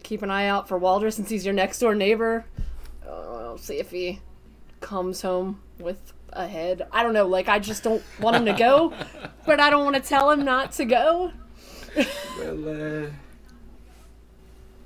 keep 0.04 0.22
an 0.22 0.32
eye 0.32 0.48
out 0.48 0.68
for 0.68 0.78
Walter 0.78 1.12
since 1.12 1.30
he's 1.30 1.46
your 1.46 1.54
next 1.54 1.80
door 1.80 1.96
neighbor. 1.96 2.46
Uh, 3.08 3.58
see 3.58 3.76
if 3.76 3.92
he 3.92 4.20
comes 4.82 5.22
home 5.22 5.60
with 5.80 6.14
a 6.34 6.48
head. 6.48 6.88
I 6.92 7.04
don't 7.04 7.14
know. 7.14 7.28
Like, 7.28 7.48
I 7.48 7.60
just 7.60 7.84
don't 7.84 8.04
want 8.20 8.36
him 8.36 8.46
to 8.46 8.54
go, 8.54 8.94
but 9.46 9.60
I 9.60 9.70
don't 9.70 9.84
want 9.84 9.96
to 9.96 10.02
tell 10.02 10.30
him 10.32 10.46
not 10.46 10.72
to 10.74 10.86
go. 10.86 11.32
Well, 12.38 13.06
uh, 13.06 13.10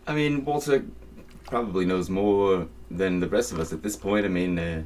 I 0.08 0.16
mean, 0.16 0.46
Walter 0.46 0.86
probably 1.46 1.86
knows 1.86 2.10
more 2.10 2.68
than 2.90 3.20
the 3.20 3.28
rest 3.28 3.52
of 3.52 3.60
us 3.60 3.74
at 3.74 3.84
this 3.84 3.96
point. 3.96 4.26
I 4.26 4.30
mean, 4.30 4.58
uh, 4.58 4.84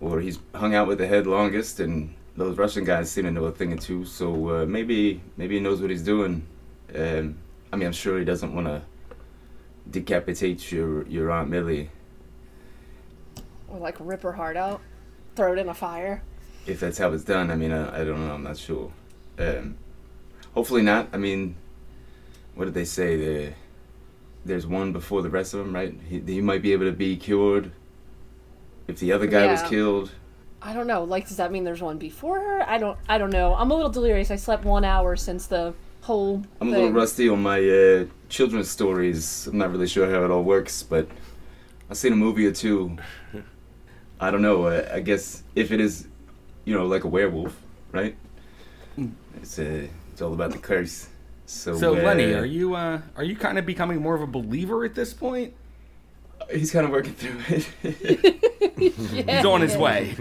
or 0.00 0.20
he's 0.20 0.38
hung 0.54 0.74
out 0.74 0.86
with 0.86 0.98
the 0.98 1.06
head 1.06 1.26
longest, 1.26 1.80
and 1.80 2.14
those 2.36 2.56
Russian 2.56 2.84
guys 2.84 3.10
seem 3.10 3.24
to 3.24 3.30
know 3.30 3.44
a 3.44 3.52
thing 3.52 3.72
or 3.72 3.76
two. 3.76 4.04
So 4.04 4.62
uh, 4.62 4.66
maybe, 4.66 5.20
maybe 5.36 5.56
he 5.56 5.60
knows 5.60 5.80
what 5.80 5.90
he's 5.90 6.02
doing. 6.02 6.46
Um, 6.94 7.38
I 7.72 7.76
mean, 7.76 7.86
I'm 7.86 7.92
sure 7.92 8.18
he 8.18 8.24
doesn't 8.24 8.54
want 8.54 8.66
to 8.66 8.82
decapitate 9.90 10.70
your 10.72 11.06
your 11.06 11.30
aunt 11.30 11.48
Millie 11.50 11.90
Or 13.68 13.78
like 13.78 13.96
rip 14.00 14.22
her 14.22 14.32
heart 14.32 14.56
out, 14.56 14.80
throw 15.36 15.52
it 15.52 15.58
in 15.58 15.68
a 15.68 15.74
fire. 15.74 16.22
if 16.66 16.80
that's 16.80 16.98
how 16.98 17.12
it's 17.12 17.24
done. 17.24 17.50
I 17.50 17.56
mean, 17.56 17.72
I, 17.72 18.00
I 18.00 18.04
don't 18.04 18.26
know. 18.26 18.34
I'm 18.34 18.42
not 18.42 18.56
sure. 18.58 18.92
Um, 19.38 19.76
hopefully 20.54 20.82
not. 20.82 21.08
I 21.12 21.16
mean, 21.16 21.54
what 22.54 22.66
did 22.66 22.74
they 22.74 22.84
say? 22.84 23.16
There, 23.16 23.54
there's 24.44 24.66
one 24.66 24.92
before 24.92 25.22
the 25.22 25.30
rest 25.30 25.54
of 25.54 25.60
them, 25.60 25.74
right? 25.74 25.94
He, 26.08 26.20
he 26.20 26.40
might 26.40 26.62
be 26.62 26.72
able 26.72 26.86
to 26.86 26.92
be 26.92 27.16
cured 27.16 27.70
if 28.86 28.98
the 28.98 29.12
other 29.12 29.26
guy 29.26 29.46
was 29.46 29.62
killed. 29.62 30.10
I 30.60 30.72
don't 30.72 30.86
know. 30.86 31.04
Like, 31.04 31.28
does 31.28 31.36
that 31.36 31.52
mean 31.52 31.64
there's 31.64 31.82
one 31.82 31.98
before 31.98 32.40
her? 32.40 32.68
I 32.68 32.78
don't. 32.78 32.98
I 33.08 33.16
don't 33.18 33.30
know. 33.30 33.54
I'm 33.54 33.70
a 33.70 33.74
little 33.74 33.90
delirious. 33.90 34.30
I 34.30 34.36
slept 34.36 34.64
one 34.64 34.84
hour 34.84 35.14
since 35.16 35.46
the 35.46 35.72
whole. 36.02 36.42
I'm 36.60 36.68
a 36.68 36.70
thing. 36.70 36.80
little 36.80 36.92
rusty 36.92 37.28
on 37.28 37.42
my 37.42 37.58
uh, 37.58 38.04
children's 38.28 38.70
stories. 38.70 39.46
I'm 39.46 39.58
not 39.58 39.70
really 39.70 39.86
sure 39.86 40.10
how 40.10 40.24
it 40.24 40.30
all 40.30 40.42
works, 40.42 40.82
but 40.82 41.08
I've 41.90 41.96
seen 41.96 42.12
a 42.12 42.16
movie 42.16 42.46
or 42.46 42.52
two. 42.52 42.96
I 44.20 44.30
don't 44.30 44.42
know. 44.42 44.64
Uh, 44.66 44.88
I 44.92 45.00
guess 45.00 45.42
if 45.54 45.70
it 45.70 45.80
is, 45.80 46.08
you 46.64 46.74
know, 46.74 46.86
like 46.86 47.04
a 47.04 47.08
werewolf, 47.08 47.56
right? 47.92 48.16
It's 49.36 49.58
uh, 49.58 49.86
it's 50.12 50.20
all 50.20 50.32
about 50.32 50.50
the 50.50 50.58
curse. 50.58 51.08
So, 51.46 51.76
So 51.76 51.96
uh, 51.96 52.02
Lenny, 52.02 52.34
are 52.34 52.44
you 52.44 52.74
uh, 52.74 53.00
are 53.16 53.24
you 53.24 53.36
kind 53.36 53.58
of 53.58 53.64
becoming 53.64 54.02
more 54.02 54.14
of 54.14 54.22
a 54.22 54.26
believer 54.26 54.84
at 54.84 54.94
this 54.94 55.14
point? 55.14 55.54
He's 56.50 56.70
kind 56.70 56.84
of 56.84 56.92
working 56.92 57.14
through 57.14 57.40
it. 57.48 57.68
He's 58.78 59.44
on 59.44 59.60
his 59.60 59.76
way. 59.76 60.14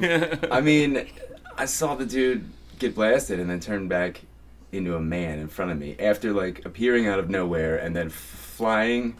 I 0.51 0.61
mean, 0.61 1.07
I 1.57 1.65
saw 1.65 1.95
the 1.95 2.05
dude 2.05 2.49
get 2.79 2.95
blasted 2.95 3.39
and 3.39 3.49
then 3.49 3.59
turn 3.59 3.87
back 3.87 4.21
into 4.71 4.95
a 4.95 4.99
man 4.99 5.39
in 5.39 5.47
front 5.47 5.71
of 5.71 5.77
me 5.79 5.95
after 5.99 6.33
like 6.33 6.65
appearing 6.65 7.07
out 7.07 7.19
of 7.19 7.29
nowhere 7.29 7.77
and 7.77 7.95
then 7.95 8.09
flying 8.09 9.15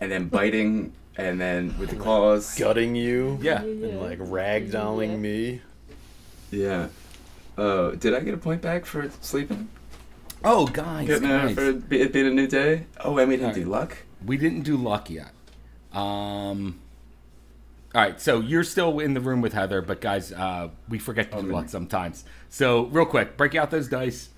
and 0.00 0.10
then 0.12 0.28
biting 0.28 0.92
and 1.16 1.40
then 1.40 1.74
with 1.78 1.90
the 1.90 1.96
claws. 1.96 2.58
Gutting 2.58 2.94
you. 2.94 3.38
yeah. 3.40 3.62
And 3.62 4.00
like 4.00 4.18
ragdolling 4.18 5.10
Yeah. 5.12 5.16
me. 5.16 5.60
Yeah. 6.50 6.88
Uh, 7.56 7.90
did 7.92 8.14
I 8.14 8.20
get 8.20 8.34
a 8.34 8.38
point 8.38 8.60
back 8.62 8.84
for 8.84 9.08
sleeping? 9.20 9.68
Oh, 10.42 10.66
guys, 10.66 11.06
Getting, 11.06 11.30
uh, 11.30 11.46
guys. 11.46 11.54
for 11.54 11.64
it 11.70 12.12
being 12.12 12.26
a 12.26 12.30
new 12.30 12.46
day? 12.46 12.86
Oh, 13.02 13.16
and 13.18 13.28
we 13.28 13.36
didn't 13.36 13.50
Alright. 13.50 13.64
do 13.64 13.70
luck? 13.70 13.96
we 14.26 14.36
didn't 14.36 14.62
do 14.62 14.76
luck 14.76 15.08
yet. 15.10 15.30
Um. 15.92 16.80
All 17.94 18.00
right, 18.02 18.20
so 18.20 18.40
you're 18.40 18.64
still 18.64 18.98
in 18.98 19.14
the 19.14 19.20
room 19.20 19.40
with 19.40 19.52
Heather, 19.52 19.80
but 19.80 20.00
guys, 20.00 20.32
uh, 20.32 20.70
we 20.88 20.98
forget 20.98 21.30
to 21.30 21.36
do 21.36 21.42
really? 21.44 21.54
luck 21.54 21.68
sometimes. 21.68 22.24
So 22.48 22.86
real 22.86 23.06
quick, 23.06 23.36
break 23.36 23.54
out 23.54 23.70
those 23.70 23.86
dice, 23.88 24.30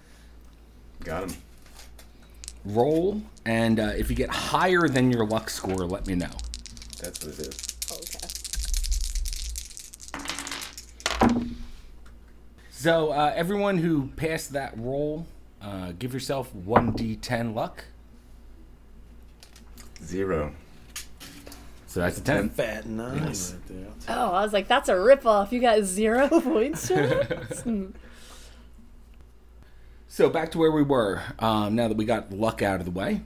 Got 1.05 1.31
him. 1.31 1.37
roll, 2.65 3.23
and 3.45 3.79
uh, 3.79 3.93
if 3.97 4.11
you 4.11 4.17
get 4.17 4.29
higher 4.31 4.89
than 4.89 5.11
your 5.11 5.25
luck 5.27 5.49
score, 5.51 5.87
let 5.87 6.07
me 6.07 6.15
know. 6.17 6.31
That's 7.01 7.25
what 7.25 7.35
it 7.39 7.47
is. 7.47 7.77
Okay. 7.93 8.27
So 12.71 13.11
uh, 13.11 13.33
everyone 13.35 13.79
who 13.79 14.09
passed 14.17 14.53
that 14.53 14.75
roll, 14.77 15.27
uh, 15.63 15.93
give 15.99 16.13
yourself 16.13 16.55
one 16.55 16.93
d10 16.93 17.55
luck. 17.55 17.85
Zero. 20.03 20.53
So 21.87 22.01
that's 22.01 22.19
a 22.19 22.21
10. 22.21 22.51
Fat 22.51 22.85
nine 22.87 23.25
Yes. 23.29 23.55
right 23.55 23.67
there. 23.69 23.87
Oh, 24.17 24.31
I 24.33 24.43
was 24.43 24.53
like, 24.53 24.69
that's 24.69 24.89
a 24.91 24.95
ripoff. 24.95 25.51
You 25.53 25.61
got 25.61 25.83
zero 25.85 26.29
points. 26.41 26.89
Charles? 26.89 27.65
So 30.17 30.31
back 30.31 30.51
to 30.53 30.59
where 30.59 30.73
we 30.73 30.83
were. 30.83 31.23
Um, 31.41 31.75
now 31.75 31.89
that 31.89 31.97
we 31.99 32.07
got 32.07 32.33
luck 32.33 32.63
out 32.63 32.81
of 32.81 32.87
the 32.87 32.91
way, 32.91 33.21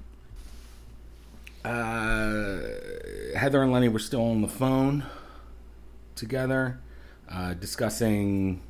uh, 1.64 2.58
Heather 3.38 3.62
and 3.62 3.70
Lenny 3.70 3.88
were 3.88 4.00
still 4.00 4.24
on 4.24 4.42
the 4.42 4.48
phone 4.48 5.06
together, 6.16 6.80
uh, 7.30 7.54
discussing 7.54 8.60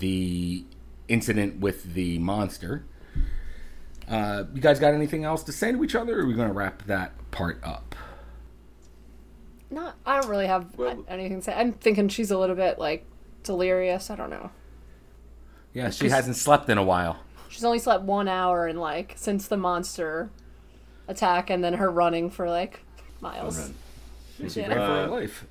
the 0.00 0.64
incident 1.06 1.60
with 1.60 1.94
the 1.94 2.18
monster. 2.18 2.84
Uh, 4.08 4.42
you 4.52 4.60
guys 4.60 4.80
got 4.80 4.92
anything 4.92 5.22
else 5.22 5.44
to 5.44 5.52
say 5.52 5.70
to 5.70 5.84
each 5.84 5.94
other, 5.94 6.18
or 6.18 6.22
are 6.22 6.26
we 6.26 6.34
going 6.34 6.48
to 6.48 6.52
wrap 6.54 6.82
that 6.86 7.12
part 7.30 7.60
up? 7.62 7.94
Not. 9.70 9.94
I 10.04 10.20
don't 10.20 10.28
really 10.28 10.48
have 10.48 10.76
Well- 10.76 11.04
anything 11.06 11.38
to 11.38 11.44
say. 11.44 11.54
I'm 11.54 11.74
thinking 11.74 12.08
she's 12.08 12.32
a 12.32 12.36
little 12.38 12.56
bit 12.56 12.80
like 12.80 13.06
delirious. 13.44 14.10
I 14.10 14.16
don't 14.16 14.30
know. 14.30 14.50
Yeah, 15.74 15.90
she 15.90 16.08
hasn't 16.08 16.36
slept 16.36 16.68
in 16.68 16.78
a 16.78 16.82
while. 16.82 17.18
She's 17.48 17.64
only 17.64 17.78
slept 17.78 18.04
one 18.04 18.28
hour 18.28 18.66
and 18.66 18.80
like 18.80 19.14
since 19.16 19.48
the 19.48 19.56
monster 19.56 20.30
attack, 21.08 21.50
and 21.50 21.62
then 21.62 21.74
her 21.74 21.90
running 21.90 22.30
for 22.30 22.48
like 22.48 22.80
miles. 23.20 23.58
Run. 24.38 24.50
She 24.50 24.60
Yeah. 24.60 24.68
ran 24.68 24.76
for 24.78 24.86
her 24.86 25.04
Uh, 25.04 25.08
life. 25.08 25.46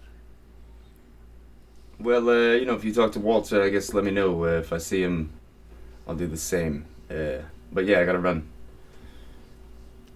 Well, 1.99 2.29
uh, 2.29 2.53
you 2.55 2.65
know, 2.65 2.73
if 2.73 2.83
you 2.83 2.93
talk 2.93 3.11
to 3.13 3.19
Walter, 3.19 3.61
I 3.61 3.69
guess 3.69 3.93
let 3.93 4.03
me 4.03 4.11
know. 4.11 4.43
Uh, 4.43 4.47
if 4.59 4.73
I 4.73 4.79
see 4.79 5.03
him, 5.03 5.31
I'll 6.07 6.15
do 6.15 6.25
the 6.27 6.37
same. 6.37 6.85
Uh, 7.09 7.43
but 7.71 7.85
yeah, 7.85 7.99
I 7.99 8.05
gotta 8.05 8.19
run. 8.19 8.47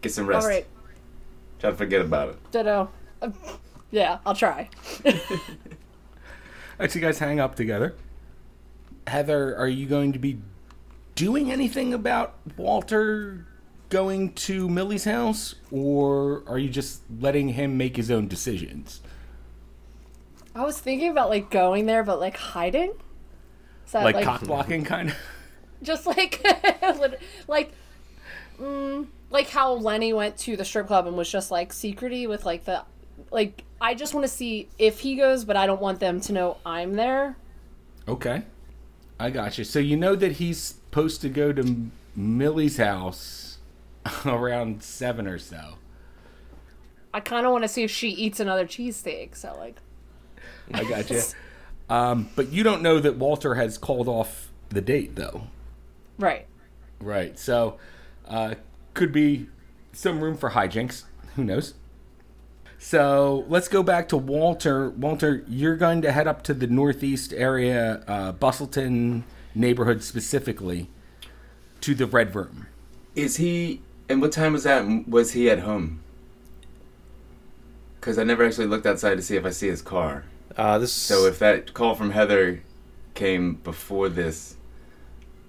Get 0.01 0.11
some 0.11 0.25
rest. 0.27 0.43
All 0.43 0.49
right, 0.49 0.65
Try 1.59 1.69
to 1.71 1.75
forget 1.75 2.01
about 2.01 2.29
it. 2.29 2.51
ditto. 2.51 2.89
Uh, 3.21 3.29
yeah, 3.91 4.17
I'll 4.25 4.35
try. 4.35 4.69
All 5.05 5.13
right, 6.79 6.91
so 6.91 6.99
you 6.99 7.05
guys 7.05 7.19
hang 7.19 7.39
up 7.39 7.55
together. 7.55 7.95
Heather, 9.07 9.55
are 9.55 9.67
you 9.67 9.85
going 9.85 10.13
to 10.13 10.19
be 10.19 10.39
doing 11.15 11.51
anything 11.51 11.93
about 11.93 12.35
Walter 12.57 13.45
going 13.89 14.33
to 14.33 14.67
Millie's 14.67 15.05
house, 15.05 15.55
or 15.71 16.43
are 16.47 16.57
you 16.57 16.69
just 16.69 17.01
letting 17.19 17.49
him 17.49 17.77
make 17.77 17.95
his 17.95 18.09
own 18.09 18.27
decisions? 18.27 19.01
I 20.55 20.63
was 20.63 20.79
thinking 20.79 21.09
about 21.09 21.29
like 21.29 21.49
going 21.49 21.85
there, 21.85 22.03
but 22.03 22.19
like 22.19 22.37
hiding. 22.37 22.93
Is 23.85 23.91
that, 23.91 24.03
Like, 24.03 24.23
cock 24.23 24.41
blocking, 24.41 24.83
kind 24.83 25.09
of? 25.09 25.17
just 25.83 26.07
like 26.07 26.43
like 27.47 27.71
mm, 28.59 29.05
like 29.29 29.49
how 29.49 29.73
Lenny 29.73 30.13
went 30.13 30.37
to 30.39 30.57
the 30.57 30.65
strip 30.65 30.87
club 30.87 31.05
and 31.07 31.15
was 31.15 31.29
just 31.29 31.51
like 31.51 31.71
secrety 31.71 32.27
with 32.27 32.45
like 32.45 32.65
the 32.65 32.83
like 33.31 33.63
I 33.79 33.93
just 33.93 34.13
want 34.13 34.25
to 34.25 34.31
see 34.31 34.69
if 34.79 34.99
he 34.99 35.15
goes, 35.15 35.45
but 35.45 35.55
I 35.55 35.67
don't 35.67 35.81
want 35.81 35.99
them 35.99 36.19
to 36.21 36.33
know 36.33 36.57
I'm 36.65 36.93
there. 36.93 37.37
Okay. 38.07 38.43
I 39.19 39.29
got 39.29 39.57
you. 39.57 39.63
So 39.63 39.79
you 39.79 39.95
know 39.97 40.15
that 40.15 40.33
he's 40.33 40.59
supposed 40.59 41.21
to 41.21 41.29
go 41.29 41.53
to 41.53 41.89
Millie's 42.15 42.77
house 42.77 43.57
around 44.25 44.83
7 44.83 45.27
or 45.27 45.39
so. 45.39 45.75
I 47.13 47.21
kind 47.21 47.45
of 47.45 47.51
want 47.51 47.63
to 47.63 47.67
see 47.69 47.83
if 47.83 47.91
she 47.91 48.09
eats 48.09 48.39
another 48.39 48.65
cheesesteak. 48.65 49.35
So 49.35 49.55
like, 49.57 49.77
I 50.73 50.83
got 50.83 51.09
you. 51.09 51.21
Um, 51.87 52.29
but 52.35 52.51
you 52.51 52.63
don't 52.63 52.81
know 52.81 52.99
that 52.99 53.17
Walter 53.17 53.53
has 53.53 53.77
called 53.77 54.07
off 54.07 54.49
the 54.69 54.81
date, 54.81 55.15
though. 55.15 55.43
Right. 56.17 56.47
Right. 56.99 57.37
So, 57.37 57.77
uh, 58.27 58.55
could 58.95 59.11
be 59.11 59.47
some 59.93 60.19
room 60.19 60.35
for 60.35 60.49
hijinks. 60.49 61.03
Who 61.35 61.43
knows? 61.43 61.75
So 62.85 63.45
let's 63.49 63.67
go 63.67 63.81
back 63.81 64.09
to 64.09 64.17
Walter. 64.17 64.91
Walter, 64.91 65.43
you're 65.47 65.75
going 65.75 66.03
to 66.03 66.11
head 66.11 66.27
up 66.27 66.43
to 66.43 66.53
the 66.53 66.67
northeast 66.67 67.33
area, 67.33 68.03
uh, 68.07 68.31
Bustleton 68.33 69.23
neighborhood 69.55 70.03
specifically, 70.03 70.87
to 71.81 71.95
the 71.95 72.05
Red 72.05 72.35
Room. 72.35 72.67
Is 73.15 73.37
he? 73.37 73.81
And 74.07 74.21
what 74.21 74.31
time 74.31 74.53
was 74.53 74.65
that? 74.65 74.85
Was 75.07 75.31
he 75.31 75.49
at 75.49 75.61
home? 75.61 76.03
Because 77.99 78.19
I 78.19 78.23
never 78.23 78.45
actually 78.45 78.67
looked 78.67 78.85
outside 78.85 79.15
to 79.15 79.23
see 79.23 79.35
if 79.35 79.45
I 79.45 79.49
see 79.49 79.67
his 79.67 79.81
car. 79.81 80.25
Uh, 80.55 80.77
this 80.77 80.93
So 80.93 81.25
if 81.25 81.39
that 81.39 81.73
call 81.73 81.95
from 81.95 82.11
Heather 82.11 82.61
came 83.15 83.55
before 83.55 84.09
this, 84.09 84.57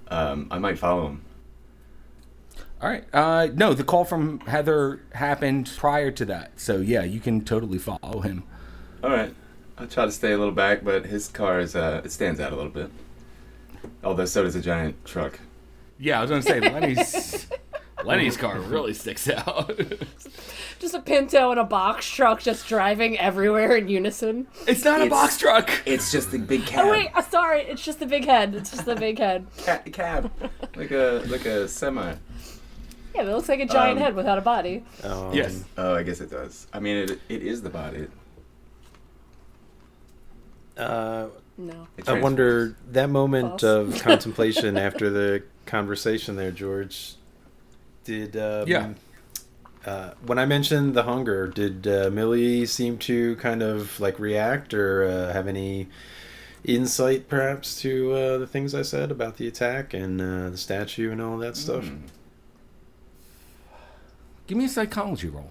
um, 0.09 0.49
I 0.50 0.59
might 0.59 0.78
follow 0.78 1.09
him. 1.09 1.25
All 2.83 2.88
right. 2.90 3.04
Uh, 3.12 3.49
no, 3.54 3.73
the 3.75 3.85
call 3.85 4.04
from 4.04 4.40
Heather 4.40 5.00
happened 5.14 5.71
prior 5.76 6.11
to 6.11 6.25
that. 6.26 6.61
So 6.61 6.78
yeah, 6.78 7.04
you 7.04 7.21
can 7.21 7.45
totally 7.45 7.78
follow 7.78 8.21
him. 8.21 8.45
All 9.02 9.11
right. 9.11 9.35
I'll 9.78 9.87
try 9.87 10.04
to 10.06 10.12
stay 10.12 10.33
a 10.33 10.38
little 10.38 10.54
back, 10.54 10.85
but 10.85 11.06
his 11.06 11.28
car 11.28 11.61
is 11.61 11.76
uh, 11.76 12.00
it 12.04 12.11
stands 12.11 12.40
out 12.40 12.52
a 12.52 12.56
little 12.56 12.71
bit. 12.71 12.90
Although 14.02 14.25
so 14.25 14.42
does 14.42 14.56
a 14.56 14.61
giant 14.61 15.04
truck. 15.04 15.38
Yeah, 15.99 16.18
I 16.18 16.23
was 16.23 16.30
gonna 16.30 16.42
say 16.42 16.61
Lenny's 16.61 17.47
Lenny's 18.04 18.37
car 18.37 18.59
really 18.61 18.92
sticks 18.95 19.28
out. 19.28 19.78
Just 20.78 20.95
a 20.95 21.00
Pinto 21.00 21.50
and 21.50 21.59
a 21.59 21.64
box 21.64 22.06
truck 22.09 22.40
just 22.42 22.68
driving 22.68 23.18
everywhere 23.18 23.76
in 23.76 23.88
unison. 23.88 24.47
it's 24.66 24.85
not 24.85 25.00
a 25.00 25.09
box 25.09 25.38
truck. 25.38 25.71
It's 25.87 26.12
just 26.12 26.35
a 26.35 26.38
big 26.38 26.66
cab. 26.66 26.85
Oh 26.85 26.90
wait, 26.90 27.11
uh, 27.14 27.23
sorry, 27.23 27.62
it's 27.62 27.83
just 27.83 27.99
the 27.99 28.04
big 28.06 28.26
head. 28.26 28.54
It's 28.54 28.71
just 28.71 28.85
the 28.85 28.95
big 28.95 29.18
head. 29.18 29.47
Ca- 29.64 29.80
cab, 29.90 30.30
like 30.76 30.90
a 30.90 31.23
like 31.28 31.47
a 31.47 31.66
semi. 31.66 32.14
Yeah, 33.17 33.23
it 33.23 33.27
looks 33.33 33.49
like 33.49 33.61
a 33.61 33.67
giant 33.67 33.99
Um, 33.99 34.05
head 34.05 34.15
without 34.15 34.37
a 34.39 34.43
body. 34.43 34.85
um, 35.03 35.33
Yes. 35.33 35.65
Oh, 35.79 35.95
I 35.95 36.03
guess 36.03 36.21
it 36.21 36.31
does. 36.31 36.67
I 36.73 36.81
mean, 36.81 36.97
it 36.97 37.19
it 37.29 37.43
is 37.43 37.63
the 37.63 37.71
body. 37.71 38.07
Uh, 40.77 41.29
No. 41.59 41.87
I 42.07 42.21
wonder 42.21 42.77
that 42.93 43.09
moment 43.09 43.63
False. 43.63 43.63
of 43.63 43.99
contemplation 44.03 44.77
after 44.77 45.09
the 45.09 45.43
conversation 45.65 46.37
there, 46.37 46.51
George. 46.51 47.15
Did 48.05 48.37
um, 48.37 48.69
Yeah. 48.69 48.93
Uh, 49.87 50.11
when 50.27 50.39
I 50.39 50.45
mentioned 50.47 50.95
the 50.95 51.05
hunger, 51.05 51.47
did 51.47 51.87
uh, 51.87 52.11
Millie 52.11 52.67
seem 52.67 52.99
to 52.99 53.37
kind 53.37 53.63
of 53.63 53.99
like 54.01 54.19
react 54.19 54.75
or 54.75 55.05
uh, 55.05 55.33
have 55.33 55.47
any 55.47 55.89
insight, 56.65 57.29
perhaps, 57.29 57.81
to 57.83 58.13
uh, 58.13 58.39
the 58.39 58.49
things 58.49 58.75
I 58.75 58.83
said 58.83 59.13
about 59.13 59.37
the 59.37 59.47
attack 59.47 59.95
and 59.95 60.21
uh, 60.21 60.51
the 60.51 60.57
statue 60.57 61.13
and 61.13 61.23
all 61.23 61.39
that 61.39 61.57
stuff? 61.57 61.85
Hmm. 61.87 61.97
Give 64.47 64.57
me 64.57 64.67
a 64.67 64.69
psychology 64.69 65.29
roll. 65.29 65.50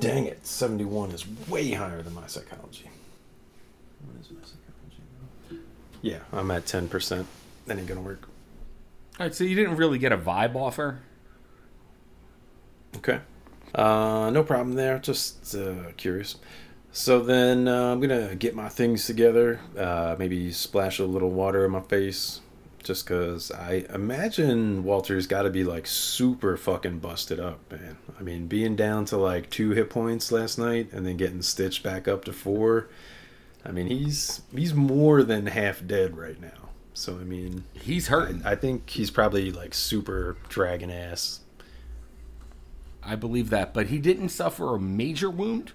Dang 0.00 0.24
it, 0.24 0.46
seventy-one 0.46 1.10
is 1.10 1.26
way 1.46 1.72
higher 1.72 2.02
than 2.02 2.14
my 2.14 2.26
psychology. 2.26 2.88
What 4.06 4.20
is 4.20 4.30
my 4.30 4.40
psychology? 4.40 5.02
now? 5.50 5.58
Yeah, 6.00 6.20
I'm 6.32 6.50
at 6.50 6.66
ten 6.66 6.88
percent. 6.88 7.26
That 7.66 7.78
ain't 7.78 7.86
gonna 7.86 8.00
work. 8.00 8.22
All 9.20 9.26
right, 9.26 9.34
so 9.34 9.44
you 9.44 9.54
didn't 9.54 9.76
really 9.76 9.98
get 9.98 10.10
a 10.10 10.16
vibe 10.16 10.56
off 10.56 10.76
her. 10.76 11.00
Okay. 12.96 13.20
Uh, 13.74 14.30
no 14.30 14.42
problem 14.42 14.74
there. 14.74 14.98
Just 14.98 15.54
uh, 15.54 15.92
curious. 15.98 16.36
So 16.92 17.20
then 17.20 17.68
uh, 17.68 17.92
I'm 17.92 18.00
gonna 18.00 18.34
get 18.34 18.54
my 18.54 18.68
things 18.68 19.06
together. 19.06 19.60
Uh, 19.78 20.16
maybe 20.18 20.50
splash 20.52 20.98
a 20.98 21.04
little 21.04 21.30
water 21.30 21.64
in 21.64 21.70
my 21.70 21.80
face, 21.80 22.40
just 22.82 23.06
cause 23.06 23.52
I 23.52 23.86
imagine 23.94 24.82
Walter's 24.82 25.26
got 25.28 25.42
to 25.42 25.50
be 25.50 25.62
like 25.62 25.86
super 25.86 26.56
fucking 26.56 26.98
busted 26.98 27.38
up, 27.38 27.60
man. 27.70 27.96
I 28.18 28.22
mean, 28.22 28.46
being 28.48 28.74
down 28.74 29.04
to 29.06 29.16
like 29.16 29.50
two 29.50 29.70
hit 29.70 29.88
points 29.88 30.32
last 30.32 30.58
night 30.58 30.92
and 30.92 31.06
then 31.06 31.16
getting 31.16 31.42
stitched 31.42 31.82
back 31.82 32.08
up 32.08 32.24
to 32.24 32.32
four. 32.32 32.88
I 33.64 33.70
mean, 33.72 33.86
he's 33.86 34.42
he's 34.54 34.74
more 34.74 35.22
than 35.22 35.46
half 35.46 35.86
dead 35.86 36.16
right 36.16 36.40
now. 36.40 36.70
So 36.94 37.14
I 37.14 37.24
mean, 37.24 37.64
He's 37.74 38.08
hurting. 38.08 38.42
I, 38.44 38.52
I 38.52 38.54
think 38.56 38.90
he's 38.90 39.10
probably 39.10 39.52
like 39.52 39.74
super 39.74 40.36
dragon 40.48 40.90
ass. 40.90 41.40
I 43.02 43.16
believe 43.16 43.50
that, 43.50 43.72
but 43.72 43.86
he 43.86 43.98
didn't 43.98 44.28
suffer 44.30 44.74
a 44.74 44.78
major 44.80 45.30
wound, 45.30 45.72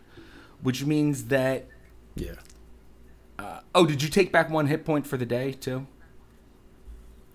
which 0.65 0.83
means 0.83 1.25
that. 1.25 1.67
Yeah. 2.15 2.33
Oh, 3.75 3.85
did 3.85 4.01
you 4.01 4.09
take 4.09 4.31
back 4.31 4.49
one 4.49 4.67
hit 4.67 4.85
point 4.85 5.05
for 5.05 5.17
the 5.17 5.25
day 5.25 5.51
too? 5.51 5.85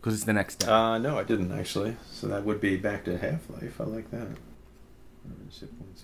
Because 0.00 0.14
it's 0.14 0.24
the 0.24 0.32
next 0.32 0.56
day. 0.56 0.66
Uh, 0.66 0.96
no, 0.96 1.18
I 1.18 1.22
didn't 1.22 1.52
actually. 1.52 1.96
So 2.10 2.26
that 2.28 2.44
would 2.44 2.60
be 2.60 2.76
back 2.76 3.04
to 3.04 3.18
Half 3.18 3.50
Life. 3.50 3.78
I 3.78 3.84
like 3.84 4.10
that. 4.10 4.28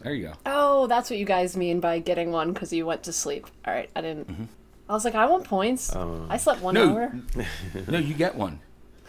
there 0.03 0.15
you 0.15 0.29
go. 0.29 0.35
Oh, 0.45 0.87
that's 0.87 1.09
what 1.09 1.19
you 1.19 1.25
guys 1.25 1.57
mean 1.57 1.81
by 1.81 1.99
getting 1.99 2.31
one 2.31 2.53
because 2.53 2.73
you 2.73 2.85
went 2.85 3.03
to 3.05 3.13
sleep. 3.13 3.47
All 3.67 3.73
right, 3.73 3.89
I 3.97 4.03
didn't. 4.03 4.49
I 4.89 4.93
was 4.93 5.07
like, 5.07 5.15
I 5.15 5.25
want 5.27 5.45
points. 5.45 5.97
Um, 5.97 6.27
I 6.29 6.37
slept 6.37 6.61
one 6.61 6.75
no. 6.75 6.93
hour. 6.93 7.15
no, 7.89 7.99
you 7.99 8.13
get 8.15 8.37
one. 8.37 8.61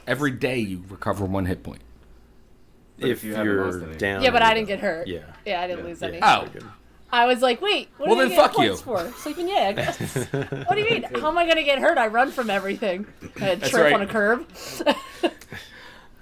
Every 0.07 0.31
day 0.31 0.57
you 0.59 0.83
recover 0.87 1.25
one 1.25 1.45
hit 1.45 1.61
point. 1.61 1.81
But 2.97 3.09
if 3.09 3.17
if 3.19 3.23
you 3.25 3.35
you're 3.43 3.65
lost 3.65 3.99
down. 3.99 4.23
Yeah, 4.23 4.31
but 4.31 4.41
I 4.41 4.53
didn't 4.53 4.69
get 4.69 4.79
hurt. 4.79 5.07
Yeah. 5.07 5.19
Yeah, 5.45 5.61
I 5.61 5.67
didn't 5.67 5.83
Yeah. 5.83 5.89
lose 5.89 6.01
Yeah, 6.01 6.07
any. 6.07 6.19
Oh. 6.21 6.47
Very 7.11 7.21
good. 7.21 7.23
I 7.23 7.25
was 7.33 7.41
like, 7.41 7.61
wait, 7.61 7.89
what 7.97 8.09
Well, 8.09 8.15
do 8.17 8.23
you 8.23 8.29
then 8.29 8.37
get 8.37 8.45
fuck 8.45 8.55
points 8.55 8.79
you. 8.79 8.85
for? 8.85 9.11
Sleeping 9.19 9.47
yag. 9.47 10.65
what 10.67 10.75
do 10.75 10.81
you 10.81 10.89
mean? 10.89 11.03
How 11.21 11.29
am 11.29 11.37
I 11.37 11.47
gonna 11.47 11.63
get 11.63 11.79
hurt? 11.79 11.97
I 11.97 12.07
run 12.07 12.31
from 12.31 12.49
everything. 12.49 13.05
I 13.41 13.55
trip 13.55 13.73
right. 13.73 13.93
on 13.93 14.01
a 14.01 14.07
curb. 14.07 14.47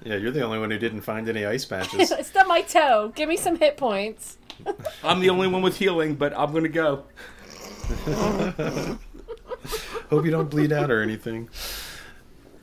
Yeah, 0.06 0.18
you're 0.18 0.30
the 0.30 0.44
only 0.44 0.60
one 0.60 0.70
who 0.70 0.78
didn't 0.78 1.02
find 1.02 1.28
any 1.28 1.46
ice 1.48 1.66
patches. 1.72 2.14
Stub 2.28 2.46
my 2.46 2.62
toe. 2.62 3.12
Give 3.16 3.28
me 3.28 3.38
some 3.38 3.56
hit 3.56 3.76
points. 3.76 4.38
I'm 5.04 5.20
the 5.20 5.32
only 5.32 5.48
one 5.48 5.64
with 5.64 5.78
healing, 5.78 6.14
but 6.14 6.32
I'm 6.38 6.54
gonna 6.54 6.70
go. 6.70 7.06
Hope 10.12 10.24
you 10.24 10.30
don't 10.32 10.50
bleed 10.50 10.72
out 10.72 10.92
or 10.92 11.02
anything. 11.02 11.50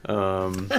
Um, 0.07 0.71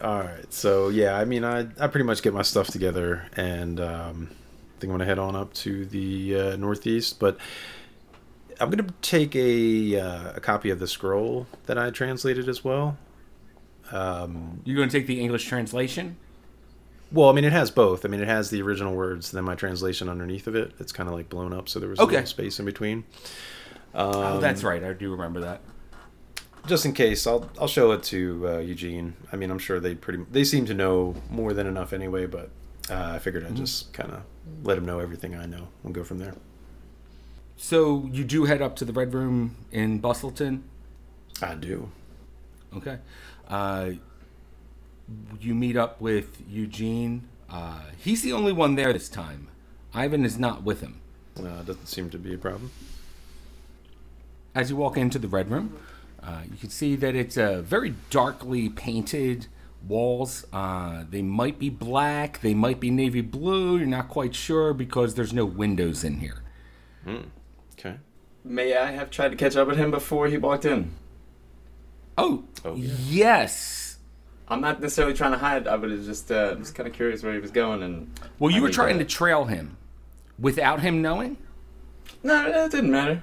all 0.00 0.20
right. 0.20 0.50
So 0.52 0.88
yeah, 0.88 1.16
I 1.18 1.26
mean, 1.26 1.44
I 1.44 1.66
I 1.78 1.86
pretty 1.88 2.04
much 2.04 2.22
get 2.22 2.32
my 2.32 2.42
stuff 2.42 2.68
together, 2.68 3.26
and 3.36 3.78
um, 3.78 4.30
I 4.30 4.37
think 4.80 4.84
I'm 4.84 4.90
gonna 4.90 5.04
head 5.04 5.18
on 5.18 5.36
up 5.36 5.52
to 5.54 5.84
the 5.86 6.36
uh, 6.38 6.56
northeast. 6.56 7.18
But 7.20 7.38
I'm 8.60 8.70
gonna 8.70 8.88
take 9.02 9.34
a 9.36 9.98
uh, 10.00 10.32
a 10.36 10.40
copy 10.40 10.70
of 10.70 10.78
the 10.78 10.86
scroll 10.88 11.46
that 11.66 11.78
I 11.78 11.90
translated 11.90 12.48
as 12.48 12.64
well. 12.64 12.96
Um, 13.92 14.60
You're 14.64 14.76
gonna 14.76 14.90
take 14.90 15.06
the 15.06 15.20
English 15.20 15.46
translation. 15.46 16.16
well, 17.10 17.30
I 17.30 17.32
mean, 17.32 17.44
it 17.44 17.52
has 17.52 17.70
both. 17.70 18.04
I 18.04 18.08
mean, 18.08 18.20
it 18.20 18.28
has 18.28 18.50
the 18.50 18.60
original 18.62 18.94
words, 18.94 19.30
then 19.30 19.44
my 19.44 19.54
translation 19.54 20.08
underneath 20.08 20.46
of 20.46 20.54
it. 20.54 20.72
It's 20.78 20.92
kind 20.92 21.08
of 21.08 21.14
like 21.14 21.28
blown 21.30 21.52
up, 21.54 21.68
so 21.68 21.78
there 21.80 21.88
was 21.88 21.98
a 21.98 22.02
little 22.04 22.26
space 22.26 22.58
in 22.58 22.66
between. 22.66 23.04
oh, 23.94 24.38
that's 24.40 24.62
right. 24.62 24.82
I 24.84 24.92
do 24.92 25.10
remember 25.12 25.40
that. 25.40 25.60
just 26.66 26.84
in 26.84 26.92
case 26.92 27.26
i'll 27.26 27.48
i'll 27.58 27.68
show 27.68 27.92
it 27.92 28.02
to 28.02 28.46
uh, 28.46 28.58
eugene 28.58 29.14
i 29.32 29.36
mean 29.36 29.50
i'm 29.50 29.58
sure 29.58 29.80
they 29.80 29.94
pretty 29.94 30.22
they 30.30 30.44
seem 30.44 30.66
to 30.66 30.74
know 30.74 31.14
more 31.30 31.54
than 31.54 31.66
enough 31.66 31.92
anyway 31.94 32.26
but 32.26 32.50
uh, 32.90 33.12
i 33.14 33.18
figured 33.18 33.44
i'd 33.46 33.54
just 33.56 33.92
kind 33.92 34.10
of 34.12 34.22
let 34.62 34.76
him 34.78 34.84
know 34.84 34.98
everything 34.98 35.34
i 35.34 35.46
know 35.46 35.68
and 35.84 35.94
go 35.94 36.02
from 36.04 36.18
there 36.18 36.34
So 37.56 38.08
you 38.12 38.22
do 38.24 38.44
head 38.44 38.62
up 38.62 38.76
to 38.76 38.84
the 38.84 38.92
Red 38.92 39.12
Room 39.12 39.56
in 39.72 39.98
Bustleton. 39.98 40.62
i 41.42 41.54
do 41.54 41.90
Okay. 42.76 42.98
Uh, 43.48 43.90
you 45.40 45.54
meet 45.54 45.76
up 45.76 46.00
with 46.00 46.42
Eugene. 46.48 47.26
Uh, 47.50 47.80
he's 47.96 48.22
the 48.22 48.32
only 48.32 48.52
one 48.52 48.74
there 48.76 48.92
this 48.92 49.08
time. 49.08 49.48
Ivan 49.94 50.24
is 50.24 50.38
not 50.38 50.62
with 50.62 50.80
him. 50.82 51.00
uh, 51.38 51.62
doesn't 51.62 51.86
seem 51.86 52.10
to 52.10 52.18
be 52.18 52.34
a 52.34 52.38
problem 52.38 52.70
As 54.54 54.68
you 54.70 54.76
walk 54.76 54.96
into 54.98 55.18
the 55.18 55.28
Red 55.28 55.50
Room, 55.50 55.78
uh, 56.22 56.42
you 56.50 56.56
can 56.58 56.68
see 56.70 56.94
that 56.96 57.14
it's 57.14 57.36
a 57.38 57.62
very 57.62 57.94
darkly 58.10 58.68
painted 58.68 59.46
walls. 59.86 60.46
Uh, 60.52 61.04
they 61.08 61.22
might 61.22 61.58
be 61.58 61.70
black, 61.70 62.40
they 62.40 62.54
might 62.54 62.80
be 62.80 62.90
navy 62.90 63.20
blue. 63.20 63.78
You're 63.78 63.86
not 63.86 64.08
quite 64.08 64.34
sure 64.34 64.72
because 64.74 65.14
there's 65.14 65.32
no 65.32 65.44
windows 65.44 66.04
in 66.04 66.18
here. 66.20 66.42
okay 67.78 67.96
May 68.44 68.74
I 68.76 68.92
have 68.92 69.10
tried 69.10 69.30
to 69.30 69.36
catch 69.36 69.56
up 69.56 69.68
with 69.68 69.76
him 69.76 69.90
before 69.90 70.26
he 70.28 70.38
walked 70.38 70.64
in? 70.64 70.92
Oh, 72.16 72.44
Oh, 72.64 72.74
yeah. 72.74 72.94
yes. 73.08 73.98
I'm 74.48 74.60
not 74.62 74.80
necessarily 74.80 75.12
trying 75.14 75.32
to 75.32 75.38
hide. 75.38 75.68
I 75.68 75.76
was 75.76 76.06
just 76.06 76.32
uh, 76.32 76.54
just 76.54 76.74
kind 76.74 76.88
of 76.88 76.94
curious 76.94 77.22
where 77.22 77.34
he 77.34 77.38
was 77.40 77.50
going, 77.50 77.82
and 77.82 78.10
Well, 78.38 78.50
you 78.50 78.58
I 78.58 78.62
were 78.62 78.68
need 78.68 78.74
trying 78.74 78.98
to 78.98 79.04
trail 79.04 79.44
him 79.44 79.76
without 80.38 80.80
him 80.80 81.02
knowing. 81.02 81.36
No, 82.22 82.46
it 82.64 82.70
didn't 82.70 82.90
matter. 82.90 83.22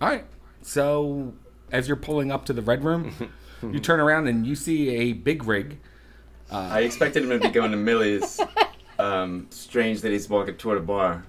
All 0.00 0.08
right. 0.08 0.24
So 0.62 1.34
as 1.70 1.86
you're 1.88 1.96
pulling 1.98 2.32
up 2.32 2.46
to 2.46 2.52
the 2.54 2.62
red 2.62 2.82
room, 2.84 3.12
you 3.62 3.80
turn 3.80 4.00
around 4.00 4.26
and 4.28 4.46
you 4.46 4.54
see 4.54 4.90
a 4.90 5.12
big 5.12 5.44
rig. 5.44 5.78
I 6.50 6.80
expected 6.80 7.22
him 7.24 7.30
to 7.30 7.38
be 7.38 7.48
going 7.48 7.70
to 7.70 7.76
Millie's. 7.76 8.40
Um, 8.98 9.46
strange 9.50 10.00
that 10.02 10.12
he's 10.12 10.28
walking 10.28 10.56
toward 10.56 10.78
a 10.78 10.82
bar. 10.82 11.24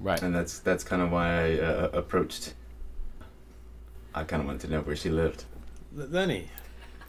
Right. 0.00 0.20
and 0.22 0.34
that's 0.34 0.58
that's 0.60 0.82
kind 0.82 1.00
of 1.02 1.10
why 1.12 1.52
I 1.54 1.58
uh, 1.58 1.90
approached. 1.92 2.54
I 4.14 4.24
kind 4.24 4.40
of 4.40 4.46
wanted 4.46 4.62
to 4.62 4.68
know 4.68 4.80
where 4.80 4.96
she 4.96 5.08
lived. 5.10 5.44
Lenny, 5.94 6.48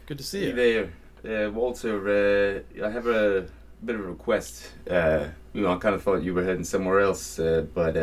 good 0.06 0.18
to 0.18 0.24
see 0.24 0.40
Hey 0.52 0.74
you. 0.74 0.90
there, 1.22 1.46
uh, 1.46 1.50
Walter. 1.50 2.62
Uh, 2.78 2.84
I 2.86 2.90
have 2.90 3.06
a 3.06 3.46
bit 3.84 3.94
of 3.96 4.02
a 4.02 4.04
request. 4.04 4.70
Uh, 4.88 5.26
you 5.52 5.62
know, 5.62 5.72
I 5.72 5.76
kind 5.78 5.94
of 5.94 6.02
thought 6.02 6.22
you 6.22 6.32
were 6.34 6.44
heading 6.44 6.64
somewhere 6.64 7.00
else, 7.00 7.38
uh, 7.38 7.64
but 7.74 7.96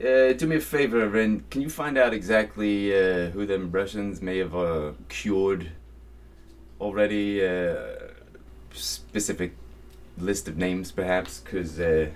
uh, 0.00 0.32
do 0.32 0.46
me 0.46 0.56
a 0.56 0.60
favor, 0.60 1.18
and 1.18 1.48
can 1.50 1.62
you 1.62 1.70
find 1.70 1.98
out 1.98 2.12
exactly 2.12 2.92
uh, 2.92 3.30
who 3.30 3.46
them 3.46 3.70
Russians 3.70 4.22
may 4.22 4.38
have 4.38 4.54
uh, 4.54 4.92
cured 5.08 5.70
already? 6.80 7.44
Uh, 7.46 7.76
specific 8.78 9.52
list 10.18 10.48
of 10.48 10.56
names, 10.56 10.92
perhaps, 10.92 11.40
because 11.40 11.78
uh, 11.80 12.10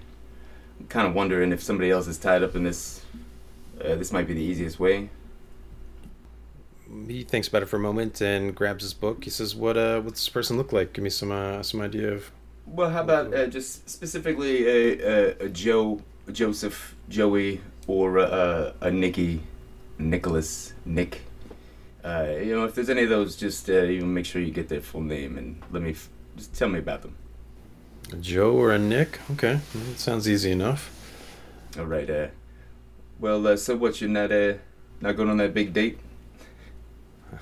I'm 0.81 0.87
kind 0.87 1.07
of 1.07 1.15
wondering 1.15 1.53
if 1.53 1.63
somebody 1.63 1.91
else 1.91 2.07
is 2.07 2.19
tied 2.19 2.43
up 2.43 2.55
in 2.55 2.65
this. 2.65 3.05
Uh, 3.81 3.95
this 3.97 4.13
might 4.13 4.27
be 4.27 4.35
the 4.35 4.43
easiest 4.43 4.79
way. 4.79 5.11
He 7.07 7.25
thinks 7.25 7.49
about 7.49 7.63
it 7.63 7.67
for 7.67 7.77
a 7.77 7.81
moment 7.81 8.21
and 8.21 8.55
grabs 8.55 8.83
his 8.83 8.93
book. 8.93 9.25
He 9.25 9.31
says, 9.31 9.55
"What 9.57 9.77
uh, 9.77 10.01
what's 10.01 10.21
this 10.21 10.29
person 10.29 10.57
look 10.57 10.73
like? 10.73 10.93
Give 10.93 11.03
me 11.03 11.11
some 11.11 11.33
uh, 11.33 11.63
some 11.63 11.81
idea 11.81 12.13
of." 12.13 12.31
Well, 12.67 12.91
how 12.91 13.03
about 13.03 13.35
uh, 13.35 13.47
just 13.47 13.89
specifically 13.89 14.67
a, 14.67 14.99
a, 14.99 15.47
a 15.47 15.49
Joe, 15.49 16.01
Joseph, 16.31 16.95
Joey, 17.09 17.61
or 17.87 18.19
a, 18.19 18.75
a 18.81 18.91
Nicky, 18.91 19.43
Nicholas, 19.99 20.73
Nick? 20.85 21.23
Uh, 22.05 22.35
you 22.43 22.57
know, 22.57 22.65
if 22.65 22.75
there's 22.75 22.91
any 22.91 23.03
of 23.05 23.11
those, 23.11 23.37
just 23.37 23.69
uh, 23.71 23.83
you 23.83 24.05
make 24.05 24.27
sure 24.27 24.43
you 24.43 24.51
get 24.51 24.69
their 24.69 24.81
full 24.81 25.03
name 25.03 25.39
and 25.39 25.63
let 25.71 25.83
me 25.83 25.91
f- 25.91 26.09
just 26.37 26.55
tell 26.55 26.69
me 26.69 26.79
about 26.79 27.03
them. 27.03 27.15
A 28.13 28.17
Joe 28.17 28.53
or 28.53 28.73
a 28.73 28.79
Nick? 28.79 29.21
Okay, 29.33 29.61
that 29.75 29.99
sounds 29.99 30.29
easy 30.29 30.51
enough. 30.51 30.91
All 31.79 31.87
right. 31.87 32.09
Uh, 32.11 32.27
well, 33.21 33.47
uh, 33.47 33.57
so 33.57 33.77
what? 33.77 34.01
You're 34.01 34.11
not 34.11 34.33
uh, 34.33 34.55
not 35.01 35.17
going 35.17 35.31
on 35.31 35.37
that 35.37 35.55
big 35.55 35.73
date? 35.73 36.01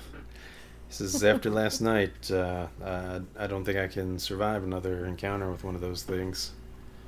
this 0.89 1.01
is 1.01 1.23
"After 1.23 1.49
last 1.49 1.81
night, 1.81 2.29
uh, 2.29 2.67
uh, 2.83 3.21
I 3.37 3.47
don't 3.47 3.65
think 3.65 3.79
I 3.79 3.87
can 3.87 4.19
survive 4.19 4.63
another 4.63 5.05
encounter 5.05 5.51
with 5.51 5.63
one 5.63 5.73
of 5.73 5.81
those 5.81 6.03
things." 6.03 6.51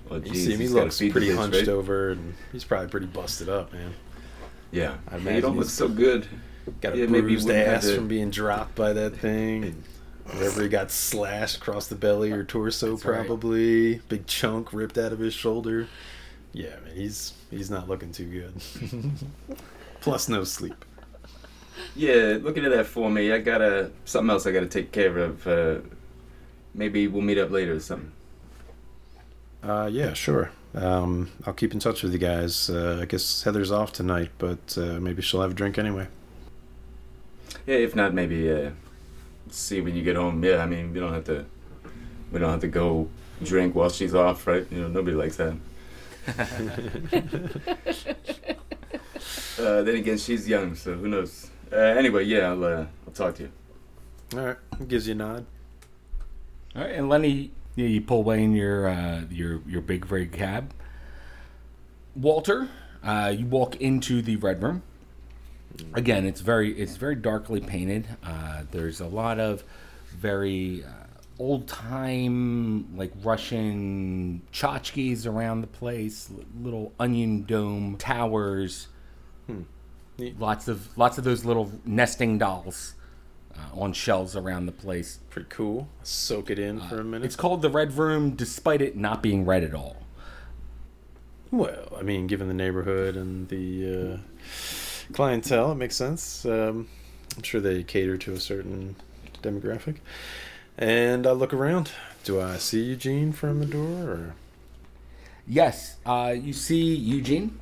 Well, 0.09 0.19
You 0.19 0.33
geez, 0.33 0.45
see 0.45 0.53
him; 0.53 0.59
he 0.59 0.67
looks 0.67 0.97
pretty 0.99 1.29
bitch, 1.29 1.35
hunched 1.35 1.59
right? 1.59 1.67
over, 1.69 2.11
and 2.11 2.33
he's 2.51 2.63
probably 2.63 2.89
pretty 2.89 3.05
busted 3.07 3.49
up, 3.49 3.71
man. 3.73 3.93
Yeah, 4.71 4.95
I 5.09 5.15
you 5.15 5.21
imagine 5.21 5.41
don't 5.41 5.57
look 5.57 5.69
so 5.69 5.87
good. 5.87 6.27
Got 6.81 6.93
a 6.93 6.97
Yeah, 6.97 7.05
maybe 7.05 7.15
you 7.17 7.21
bruised 7.23 7.47
wouldn't 7.47 7.67
ass 7.67 7.83
to- 7.85 7.95
from 7.95 8.07
being 8.07 8.29
dropped 8.29 8.75
by 8.75 8.93
that 8.93 9.17
thing. 9.17 9.63
And 9.65 9.83
wherever 10.37 10.61
he 10.63 10.69
got 10.69 10.91
slashed 10.91 11.57
across 11.57 11.87
the 11.87 11.95
belly 11.95 12.31
or 12.31 12.43
torso, 12.43 12.91
That's 12.91 13.05
right. 13.05 13.25
probably 13.25 13.95
big 14.09 14.25
chunk 14.27 14.71
ripped 14.73 14.97
out 14.97 15.11
of 15.13 15.19
his 15.19 15.33
shoulder. 15.33 15.87
Yeah, 16.53 16.75
man, 16.85 16.95
he's 16.95 17.33
he's 17.51 17.69
not 17.71 17.87
looking 17.89 18.11
too 18.11 18.25
good. 18.25 19.11
Plus, 20.01 20.27
no 20.29 20.43
sleep. 20.43 20.85
Yeah, 21.95 22.37
look 22.41 22.57
into 22.57 22.69
that 22.69 22.85
for 22.87 23.09
me. 23.09 23.31
I 23.31 23.39
gotta 23.39 23.91
something 24.05 24.29
else 24.29 24.45
I 24.45 24.51
gotta 24.51 24.67
take 24.67 24.91
care 24.91 25.17
of. 25.17 25.45
Uh, 25.47 25.77
maybe 26.73 27.07
we'll 27.07 27.21
meet 27.21 27.37
up 27.37 27.51
later 27.51 27.73
or 27.73 27.79
something. 27.79 28.11
Uh, 29.63 29.89
yeah, 29.91 30.13
sure. 30.13 30.51
Um, 30.75 31.31
I'll 31.45 31.53
keep 31.53 31.73
in 31.73 31.79
touch 31.79 32.03
with 32.03 32.11
you 32.11 32.19
guys. 32.19 32.69
Uh, 32.69 32.99
I 33.01 33.05
guess 33.05 33.43
Heather's 33.43 33.71
off 33.71 33.93
tonight, 33.93 34.31
but 34.37 34.77
uh, 34.77 34.99
maybe 34.99 35.21
she'll 35.21 35.41
have 35.41 35.51
a 35.51 35.53
drink 35.53 35.77
anyway. 35.77 36.07
Yeah, 37.65 37.75
if 37.77 37.95
not, 37.95 38.13
maybe 38.13 38.51
uh, 38.51 38.71
see 39.49 39.79
when 39.79 39.95
you 39.95 40.03
get 40.03 40.15
home. 40.15 40.43
Yeah, 40.43 40.57
I 40.57 40.65
mean, 40.65 40.91
we 40.91 40.99
don't 40.99 41.13
have 41.13 41.25
to. 41.25 41.45
We 42.31 42.39
don't 42.39 42.49
have 42.49 42.61
to 42.61 42.67
go 42.67 43.07
drink 43.43 43.75
while 43.75 43.89
she's 43.89 44.15
off, 44.15 44.47
right? 44.47 44.65
You 44.71 44.81
know, 44.81 44.87
nobody 44.87 45.15
likes 45.15 45.37
that. 45.37 45.53
uh, 49.59 49.83
then 49.83 49.95
again, 49.95 50.17
she's 50.17 50.47
young, 50.47 50.73
so 50.75 50.93
who 50.93 51.07
knows? 51.07 51.51
Uh, 51.71 51.75
anyway, 51.77 52.23
yeah, 52.23 52.49
I'll 52.49 52.63
uh, 52.63 52.85
I'll 53.07 53.13
talk 53.13 53.35
to 53.35 53.43
you. 53.43 53.51
All 54.35 54.45
right, 54.45 54.57
gives 54.87 55.07
you 55.07 55.13
a 55.13 55.15
nod. 55.15 55.45
All 56.75 56.81
right, 56.81 56.95
and 56.95 57.07
Lenny, 57.07 57.51
you, 57.75 57.85
you 57.85 58.01
pull 58.01 58.19
away 58.19 58.43
in 58.43 58.53
your 58.53 58.87
uh, 58.87 59.21
your 59.29 59.61
your 59.67 59.81
big 59.81 60.11
rig 60.11 60.31
cab. 60.31 60.73
Walter, 62.15 62.69
uh, 63.03 63.33
you 63.35 63.45
walk 63.45 63.75
into 63.77 64.21
the 64.21 64.35
red 64.37 64.61
room. 64.61 64.83
Again, 65.93 66.25
it's 66.25 66.41
very 66.41 66.73
it's 66.79 66.97
very 66.97 67.15
darkly 67.15 67.59
painted. 67.59 68.07
Uh, 68.23 68.63
there's 68.71 68.99
a 68.99 69.07
lot 69.07 69.39
of 69.39 69.63
very 70.15 70.83
uh, 70.83 70.89
old 71.39 71.67
time 71.67 72.95
like 72.95 73.11
Russian 73.23 74.41
tchotchkes 74.51 75.25
around 75.25 75.61
the 75.61 75.67
place, 75.67 76.29
little 76.61 76.93
onion 76.99 77.43
dome 77.43 77.97
towers. 77.97 78.87
Neat. 80.19 80.39
Lots 80.39 80.67
of 80.67 80.95
lots 80.95 81.17
of 81.17 81.23
those 81.23 81.43
little 81.43 81.71
nesting 81.85 82.37
dolls 82.37 82.93
uh, 83.57 83.79
on 83.79 83.93
shelves 83.93 84.35
around 84.35 84.65
the 84.65 84.71
place. 84.71 85.19
Pretty 85.29 85.49
cool. 85.49 85.87
Soak 86.03 86.49
it 86.49 86.59
in 86.59 86.79
for 86.81 86.99
a 86.99 87.03
minute. 87.03 87.25
It's 87.25 87.35
called 87.35 87.61
the 87.61 87.69
Red 87.69 87.97
Room, 87.97 88.31
despite 88.31 88.81
it 88.81 88.95
not 88.95 89.21
being 89.21 89.45
red 89.45 89.63
at 89.63 89.73
all. 89.73 89.97
Well, 91.51 91.93
I 91.97 92.01
mean, 92.01 92.25
given 92.27 92.47
the 92.47 92.53
neighborhood 92.53 93.15
and 93.15 93.47
the 93.49 94.13
uh, 94.13 94.17
clientele, 95.13 95.73
it 95.73 95.75
makes 95.75 95.95
sense. 95.95 96.45
Um, 96.45 96.87
I'm 97.37 97.43
sure 97.43 97.61
they 97.61 97.83
cater 97.83 98.17
to 98.17 98.33
a 98.33 98.39
certain 98.39 98.95
demographic. 99.41 99.97
And 100.77 101.27
I 101.27 101.31
look 101.31 101.53
around. 101.53 101.91
Do 102.23 102.41
I 102.41 102.57
see 102.57 102.81
Eugene 102.81 103.33
from 103.33 103.59
the 103.59 103.65
door? 103.65 104.09
Or? 104.09 104.35
Yes, 105.47 105.97
uh, 106.05 106.33
you 106.35 106.53
see 106.53 106.95
Eugene. 106.95 107.59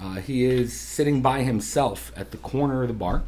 Uh, 0.00 0.14
he 0.14 0.44
is 0.44 0.72
sitting 0.78 1.20
by 1.20 1.42
himself 1.42 2.12
at 2.16 2.30
the 2.30 2.38
corner 2.38 2.82
of 2.82 2.88
the 2.88 2.94
bar. 2.94 3.22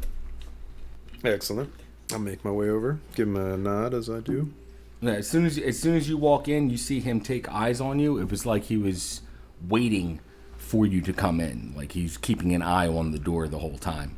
Excellent. 1.23 1.71
I'll 2.11 2.19
make 2.19 2.43
my 2.43 2.51
way 2.51 2.69
over. 2.69 2.99
Give 3.15 3.27
him 3.27 3.37
a 3.37 3.57
nod 3.57 3.93
as 3.93 4.09
I 4.09 4.19
do. 4.19 4.53
As 5.01 5.27
soon 5.27 5.45
as 5.45 5.57
as 5.57 5.79
soon 5.79 5.95
as 5.95 6.07
you 6.07 6.17
walk 6.17 6.47
in, 6.47 6.69
you 6.69 6.77
see 6.77 6.99
him 6.99 7.19
take 7.19 7.51
eyes 7.51 7.81
on 7.81 7.99
you. 7.99 8.17
It 8.19 8.29
was 8.29 8.45
like 8.45 8.63
he 8.65 8.77
was 8.77 9.21
waiting 9.67 10.19
for 10.57 10.85
you 10.85 11.01
to 11.01 11.13
come 11.13 11.39
in, 11.41 11.73
like 11.75 11.91
he's 11.91 12.17
keeping 12.17 12.53
an 12.53 12.61
eye 12.61 12.87
on 12.87 13.11
the 13.11 13.19
door 13.19 13.47
the 13.47 13.59
whole 13.59 13.77
time. 13.77 14.17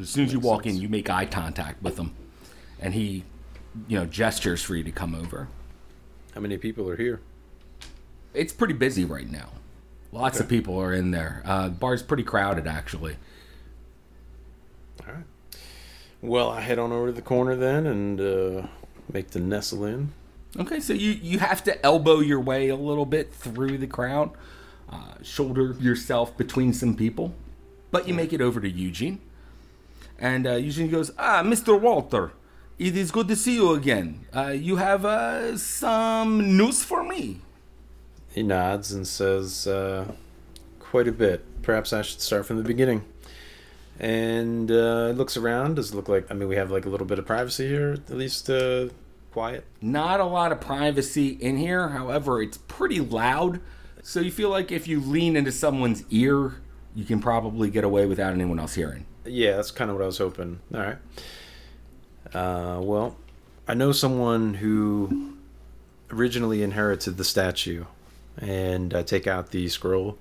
As 0.00 0.08
soon 0.08 0.24
as 0.24 0.32
you 0.32 0.40
walk 0.40 0.66
in, 0.66 0.76
you 0.76 0.88
make 0.88 1.10
eye 1.10 1.26
contact 1.26 1.82
with 1.82 1.98
him, 1.98 2.14
and 2.80 2.94
he, 2.94 3.24
you 3.86 3.98
know, 3.98 4.06
gestures 4.06 4.62
for 4.62 4.74
you 4.76 4.84
to 4.84 4.90
come 4.92 5.14
over. 5.14 5.48
How 6.34 6.40
many 6.40 6.56
people 6.58 6.88
are 6.88 6.96
here? 6.96 7.20
It's 8.34 8.52
pretty 8.52 8.74
busy 8.74 9.04
right 9.04 9.30
now. 9.30 9.48
Lots 10.12 10.40
of 10.40 10.48
people 10.48 10.78
are 10.78 10.92
in 10.92 11.10
there. 11.10 11.42
Uh, 11.44 11.64
the 11.68 11.74
bar's 11.74 12.02
pretty 12.02 12.22
crowded, 12.22 12.66
actually. 12.66 13.16
All 15.06 15.14
right. 15.14 15.24
Well, 16.26 16.50
I 16.50 16.60
head 16.60 16.80
on 16.80 16.90
over 16.90 17.06
to 17.06 17.12
the 17.12 17.22
corner 17.22 17.54
then 17.54 17.86
and 17.86 18.20
uh, 18.20 18.66
make 19.12 19.30
the 19.30 19.38
nestle 19.38 19.84
in. 19.84 20.12
Okay, 20.58 20.80
so 20.80 20.92
you 20.92 21.10
you 21.12 21.38
have 21.38 21.62
to 21.64 21.86
elbow 21.86 22.18
your 22.18 22.40
way 22.40 22.68
a 22.68 22.74
little 22.74 23.06
bit 23.06 23.32
through 23.32 23.78
the 23.78 23.86
crowd, 23.86 24.30
uh, 24.90 25.22
shoulder 25.22 25.76
yourself 25.78 26.36
between 26.36 26.72
some 26.72 26.96
people, 26.96 27.32
but 27.92 28.08
you 28.08 28.14
make 28.14 28.32
it 28.32 28.40
over 28.40 28.60
to 28.60 28.68
Eugene, 28.68 29.20
and 30.18 30.48
uh, 30.48 30.54
Eugene 30.54 30.90
goes, 30.90 31.12
"Ah, 31.16 31.42
Mr. 31.44 31.80
Walter, 31.80 32.32
it 32.76 32.96
is 32.96 33.12
good 33.12 33.28
to 33.28 33.36
see 33.36 33.54
you 33.54 33.74
again. 33.74 34.26
Uh, 34.34 34.48
you 34.48 34.76
have 34.76 35.04
uh, 35.04 35.56
some 35.56 36.56
news 36.56 36.82
for 36.82 37.04
me." 37.04 37.40
He 38.32 38.42
nods 38.42 38.90
and 38.90 39.06
says, 39.06 39.66
uh, 39.68 40.12
quite 40.80 41.06
a 41.06 41.12
bit. 41.12 41.62
Perhaps 41.62 41.92
I 41.92 42.02
should 42.02 42.20
start 42.20 42.46
from 42.46 42.56
the 42.56 42.64
beginning. 42.64 43.04
And 43.98 44.70
uh, 44.70 45.10
looks 45.16 45.36
around. 45.36 45.76
Does 45.76 45.92
it 45.92 45.96
look 45.96 46.08
like, 46.08 46.30
I 46.30 46.34
mean, 46.34 46.48
we 46.48 46.56
have 46.56 46.70
like 46.70 46.84
a 46.84 46.88
little 46.88 47.06
bit 47.06 47.18
of 47.18 47.26
privacy 47.26 47.66
here, 47.66 47.92
at 47.92 48.10
least 48.10 48.50
uh, 48.50 48.88
quiet? 49.32 49.64
Not 49.80 50.20
a 50.20 50.24
lot 50.24 50.52
of 50.52 50.60
privacy 50.60 51.28
in 51.28 51.56
here. 51.56 51.88
However, 51.88 52.42
it's 52.42 52.58
pretty 52.58 53.00
loud, 53.00 53.60
so 54.02 54.20
you 54.20 54.30
feel 54.30 54.50
like 54.50 54.70
if 54.70 54.86
you 54.86 55.00
lean 55.00 55.36
into 55.36 55.50
someone's 55.50 56.04
ear, 56.10 56.56
you 56.94 57.04
can 57.04 57.20
probably 57.20 57.70
get 57.70 57.84
away 57.84 58.06
without 58.06 58.32
anyone 58.32 58.58
else 58.58 58.74
hearing. 58.74 59.06
Yeah, 59.24 59.56
that's 59.56 59.70
kind 59.70 59.90
of 59.90 59.96
what 59.96 60.02
I 60.02 60.06
was 60.06 60.18
hoping. 60.18 60.60
All 60.74 60.80
right. 60.80 60.98
Uh, 62.34 62.80
well, 62.82 63.16
I 63.66 63.74
know 63.74 63.92
someone 63.92 64.54
who 64.54 65.36
originally 66.10 66.62
inherited 66.62 67.16
the 67.16 67.24
statue, 67.24 67.84
and 68.38 68.94
I 68.94 69.02
take 69.02 69.26
out 69.26 69.50
the 69.50 69.68
scroll. 69.68 70.18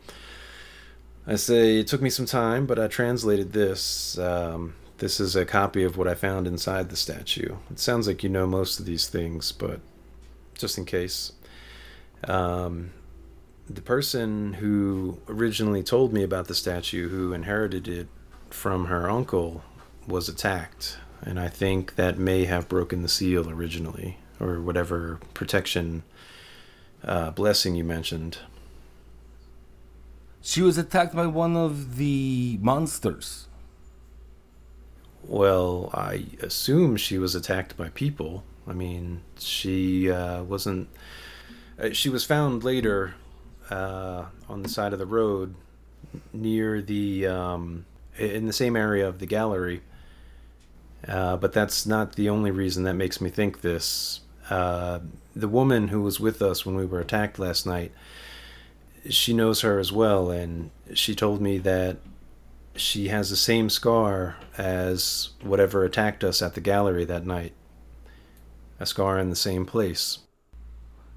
I 1.28 1.36
say 1.36 1.80
it 1.80 1.88
took 1.88 2.02
me 2.02 2.10
some 2.10 2.26
time, 2.26 2.66
but 2.66 2.78
I 2.78 2.88
translated 2.88 3.54
this. 3.54 4.18
Um, 4.18 4.76
this 4.98 5.20
is 5.20 5.36
a 5.36 5.46
copy 5.46 5.84
of 5.84 5.98
what 5.98 6.08
I 6.08 6.14
found 6.14 6.48
inside 6.48 6.90
the 6.90 6.96
statue. 6.96 7.56
It 7.72 7.80
sounds 7.80 8.08
like 8.08 8.24
you 8.24 8.30
know 8.30 8.46
most 8.48 8.80
of 8.80 8.86
these 8.86 9.08
things, 9.08 9.52
but 9.52 9.80
just 10.54 10.78
in 10.78 10.86
case. 10.86 11.34
Um, 12.28 12.92
the 13.70 13.82
person 13.82 14.54
who 14.54 15.18
originally 15.28 15.84
told 15.84 16.14
me 16.14 16.24
about 16.24 16.48
the 16.48 16.56
statue, 16.56 17.10
who 17.10 17.34
inherited 17.34 17.88
it 17.88 18.08
from 18.50 18.86
her 18.86 19.10
uncle, 19.10 19.64
was 20.08 20.30
attacked. 20.30 20.98
And 21.22 21.40
I 21.40 21.48
think 21.48 21.96
that 21.96 22.20
may 22.20 22.46
have 22.46 22.70
broken 22.70 23.02
the 23.02 23.10
seal 23.10 23.50
originally, 23.50 24.20
or 24.40 24.62
whatever 24.62 25.20
protection 25.34 26.04
uh, 27.04 27.32
blessing 27.32 27.76
you 27.76 27.84
mentioned. 27.84 28.38
She 30.46 30.62
was 30.62 30.78
attacked 30.78 31.16
by 31.16 31.26
one 31.26 31.58
of 31.58 31.98
the 31.98 32.60
monsters. 32.62 33.48
Well, 35.24 35.90
I 35.92 36.26
assume 36.40 36.98
she 36.98 37.18
was 37.18 37.34
attacked 37.34 37.76
by 37.76 37.90
people. 37.90 38.44
I 38.68 38.74
mean, 38.74 39.24
she 39.40 40.12
uh, 40.12 40.44
wasn't. 40.44 40.90
Uh, 41.80 41.90
she 41.94 42.10
was 42.10 42.26
found 42.26 42.64
later 42.64 43.16
uh, 43.72 44.26
on 44.48 44.62
the 44.62 44.70
side 44.70 44.94
of 44.94 45.00
the 45.00 45.08
road 45.08 45.56
near 46.32 46.80
the 46.80 47.26
um, 47.26 47.88
in 48.16 48.46
the 48.46 48.54
same 48.54 48.76
area 48.76 49.08
of 49.08 49.18
the 49.18 49.26
gallery. 49.26 49.82
Uh, 51.08 51.38
but 51.38 51.54
that's 51.54 51.88
not 51.88 52.16
the 52.18 52.30
only 52.30 52.52
reason 52.52 52.84
that 52.84 52.94
makes 52.94 53.20
me 53.20 53.32
think 53.32 53.62
this. 53.62 54.22
Uh, 54.52 55.00
the 55.36 55.48
woman 55.48 55.88
who 55.88 56.04
was 56.04 56.20
with 56.20 56.44
us 56.44 56.68
when 56.68 56.76
we 56.76 56.86
were 56.86 57.00
attacked 57.00 57.40
last 57.40 57.66
night, 57.66 57.92
she 59.10 59.34
knows 59.34 59.62
her 59.62 59.80
as 59.80 59.92
well, 59.92 60.30
and 60.30 60.72
she 60.94 61.16
told 61.16 61.42
me 61.42 61.58
that 61.60 61.98
she 62.76 63.08
has 63.08 63.30
the 63.30 63.36
same 63.36 63.70
scar 63.70 64.38
as 64.58 65.30
whatever 65.42 65.84
attacked 65.84 66.24
us 66.24 66.42
at 66.42 66.54
the 66.56 66.62
gallery 66.62 67.06
that 67.06 67.26
night. 67.26 67.54
A 68.80 68.86
scar 68.86 69.18
in 69.20 69.30
the 69.30 69.36
same 69.36 69.66
place. 69.66 70.20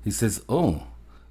He 0.05 0.11
says, 0.11 0.44
Oh, 0.48 0.87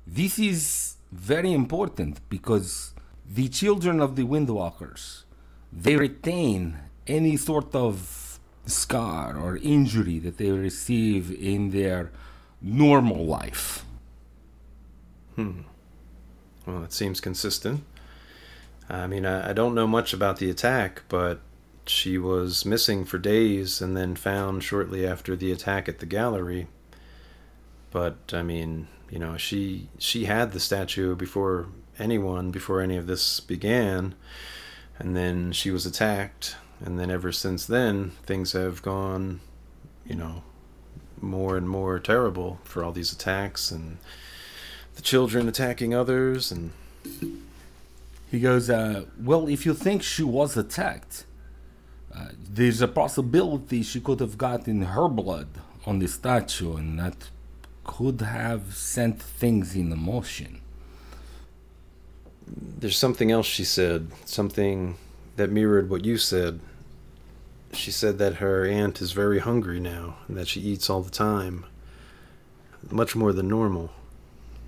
this 0.06 0.38
is 0.38 0.96
very 1.12 1.54
important 1.54 2.20
because 2.30 2.94
the 3.26 3.48
children 3.48 4.02
of 4.02 4.16
the 4.16 4.24
Windwalkers, 4.24 5.24
they 5.72 5.96
retain 5.96 6.78
any 7.08 7.38
sort 7.38 7.74
of 7.74 8.40
scar 8.66 9.38
or 9.38 9.58
injury 9.58 10.20
that 10.20 10.38
they 10.38 10.52
receive 10.52 11.32
in 11.32 11.72
their 11.72 12.12
normal 12.62 13.26
life. 13.26 13.86
Hmm. 15.36 15.62
Well, 16.68 16.84
it 16.84 16.92
seems 16.92 17.22
consistent. 17.22 17.84
I 18.90 19.08
mean, 19.08 19.26
I, 19.26 19.50
I 19.50 19.54
don't 19.54 19.74
know 19.74 19.88
much 19.88 20.14
about 20.14 20.38
the 20.38 20.50
attack, 20.50 21.04
but 21.08 21.40
she 21.86 22.18
was 22.18 22.66
missing 22.66 23.06
for 23.06 23.18
days 23.18 23.82
and 23.82 23.96
then 23.96 24.18
found 24.18 24.64
shortly 24.64 25.08
after 25.08 25.36
the 25.38 25.52
attack 25.52 25.88
at 25.88 26.00
the 26.00 26.06
gallery. 26.06 26.68
But 27.90 28.18
I 28.34 28.44
mean, 28.44 28.90
you 29.10 29.18
know, 29.18 29.38
she 29.38 29.88
she 29.98 30.26
had 30.26 30.52
the 30.52 30.60
statue 30.60 31.16
before 31.16 31.68
anyone, 31.98 32.52
before 32.52 32.82
any 32.82 32.98
of 32.98 33.08
this 33.08 33.40
began, 33.40 34.14
and 35.00 35.16
then 35.16 35.54
she 35.54 35.72
was 35.72 35.86
attacked, 35.86 36.58
and 36.84 37.00
then 37.00 37.10
ever 37.10 37.32
since 37.32 37.66
then, 37.66 38.12
things 38.26 38.52
have 38.52 38.82
gone, 38.82 39.40
you 40.06 40.16
know, 40.16 40.44
more 41.22 41.56
and 41.56 41.70
more 41.70 41.98
terrible 41.98 42.60
for 42.66 42.84
all 42.84 42.92
these 42.92 43.14
attacks 43.14 43.72
and 43.72 43.98
the 44.98 45.02
children 45.02 45.48
attacking 45.48 45.94
others 45.94 46.52
and 46.52 46.72
He 48.30 48.40
goes, 48.42 48.70
uh, 48.70 49.06
Well, 49.30 49.48
if 49.48 49.66
you 49.66 49.74
think 49.74 50.04
she 50.04 50.24
was 50.24 50.58
attacked, 50.58 51.26
uh, 52.14 52.30
there's 52.58 52.82
a 52.82 52.88
possibility 52.88 53.84
she 53.84 54.02
could 54.02 54.20
have 54.20 54.38
gotten 54.38 54.82
her 54.82 55.08
blood 55.08 55.48
on 55.86 56.00
the 56.00 56.08
statue, 56.08 56.76
and 56.76 57.00
that 57.00 57.30
could 57.86 58.20
have 58.22 58.76
sent 58.76 59.22
things 59.22 59.76
in 59.76 59.88
motion. 59.98 60.60
there's 62.80 62.98
something 62.98 63.30
else 63.32 63.46
she 63.46 63.64
said, 63.64 64.12
something 64.26 64.96
that 65.38 65.50
mirrored 65.50 65.90
what 65.90 66.06
you 66.06 66.18
said. 66.18 66.60
She 67.74 67.92
said 67.92 68.18
that 68.20 68.36
her 68.36 68.66
aunt 68.66 69.02
is 69.02 69.12
very 69.12 69.40
hungry 69.40 69.80
now 69.80 70.06
and 70.28 70.38
that 70.38 70.48
she 70.48 70.62
eats 70.62 70.90
all 70.90 71.02
the 71.02 71.18
time, 71.30 71.66
much 72.90 73.16
more 73.16 73.34
than 73.34 73.48
normal. 73.48 73.92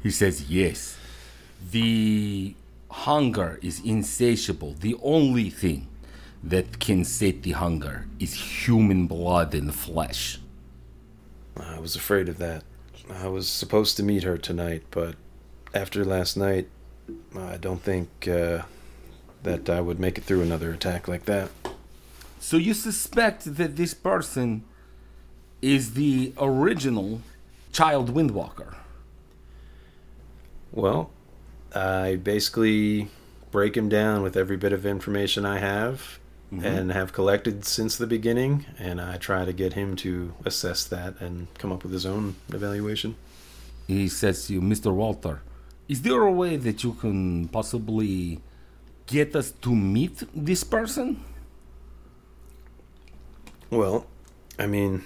He 0.02 0.12
says, 0.12 0.50
Yes. 0.50 0.98
The 1.72 2.56
hunger 2.90 3.60
is 3.62 3.82
insatiable. 3.84 4.74
The 4.80 4.96
only 5.02 5.50
thing 5.50 5.88
that 6.44 6.80
can 6.80 7.04
sate 7.04 7.44
the 7.44 7.52
hunger 7.52 8.08
is 8.20 8.66
human 8.66 9.08
blood 9.08 9.54
and 9.54 9.74
flesh. 9.74 10.40
I 11.58 11.80
was 11.80 11.96
afraid 11.96 12.30
of 12.30 12.38
that. 12.38 12.64
I 13.10 13.28
was 13.28 13.50
supposed 13.50 13.98
to 13.98 14.04
meet 14.04 14.24
her 14.24 14.38
tonight, 14.38 14.84
but 14.92 15.16
after 15.74 16.06
last 16.06 16.38
night, 16.38 16.70
I 17.36 17.58
don't 17.58 17.82
think 17.82 18.28
uh, 18.28 18.64
that 19.44 19.70
I 19.70 19.82
would 19.82 20.00
make 20.00 20.18
it 20.18 20.24
through 20.24 20.42
another 20.42 20.72
attack 20.72 21.08
like 21.08 21.26
that. 21.26 21.50
So 22.40 22.56
you 22.56 22.74
suspect 22.74 23.56
that 23.58 23.76
this 23.76 23.94
person 23.94 24.64
is 25.62 25.94
the 25.94 26.34
original 26.40 27.22
child 27.74 28.14
windwalker. 28.14 28.76
Well, 30.72 31.12
I 31.74 32.16
basically 32.16 33.10
break 33.52 33.76
him 33.76 33.90
down 33.90 34.22
with 34.22 34.38
every 34.38 34.58
bit 34.58 34.74
of 34.74 34.86
information 34.86 35.46
I 35.46 35.60
have 35.60 36.20
mm-hmm. 36.54 36.66
and 36.66 36.92
have 36.92 37.14
collected 37.14 37.66
since 37.66 37.98
the 37.98 38.08
beginning, 38.08 38.66
and 38.78 39.02
I 39.02 39.18
try 39.18 39.46
to 39.46 39.54
get 39.54 39.74
him 39.74 39.96
to 39.98 40.34
assess 40.46 40.84
that 40.86 41.20
and 41.20 41.48
come 41.58 41.72
up 41.72 41.84
with 41.84 41.94
his 41.94 42.06
own 42.06 42.36
evaluation. 42.50 43.16
He 43.88 44.08
says 44.08 44.48
to 44.48 44.54
you, 44.54 44.62
Mr. 44.62 44.94
Walter, 44.94 45.42
is 45.88 46.04
there 46.04 46.22
a 46.22 46.32
way 46.32 46.58
that 46.58 46.84
you 46.84 46.94
can 46.94 47.48
possibly 47.48 48.40
get 49.08 49.36
us 49.36 49.52
to 49.52 49.74
meet 49.74 50.24
this 50.36 50.64
person? 50.64 51.24
Well, 53.72 54.06
I 54.58 54.68
mean, 54.68 55.04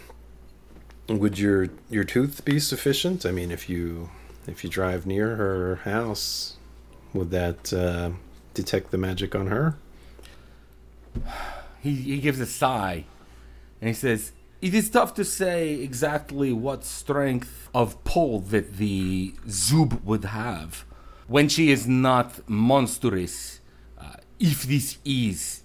would 1.08 1.38
your 1.40 1.70
your 1.90 2.04
tooth 2.04 2.44
be 2.44 2.60
sufficient? 2.60 3.26
I 3.26 3.32
mean, 3.32 3.52
if 3.52 3.70
you 3.70 4.10
if 4.48 4.64
you 4.64 4.70
drive 4.70 5.06
near 5.06 5.36
her 5.36 5.76
house, 5.84 6.58
would 7.14 7.32
that 7.32 7.72
uh, 7.74 8.12
detect 8.54 8.92
the 8.92 8.98
magic 8.98 9.36
on 9.36 9.48
her? 9.48 9.76
He, 11.82 11.96
he 11.96 12.20
gives 12.20 12.40
a 12.40 12.46
sigh 12.46 13.06
and 13.82 13.90
he 13.90 13.94
says, 13.94 14.32
It 14.62 14.74
is 14.74 14.90
tough 14.90 15.14
to 15.16 15.26
say 15.26 15.74
exactly 15.76 16.52
what 16.52 16.84
strength 16.84 17.70
of 17.74 18.04
pull 18.04 18.40
that 18.40 18.78
the 18.78 19.34
Zub 19.48 20.04
would 20.04 20.26
have 20.26 20.86
when 21.28 21.50
she 21.50 21.72
is 21.72 21.88
not 21.88 22.48
monstrous, 22.50 23.60
uh, 24.00 24.16
if 24.40 24.64
this 24.64 24.98
is 25.06 25.64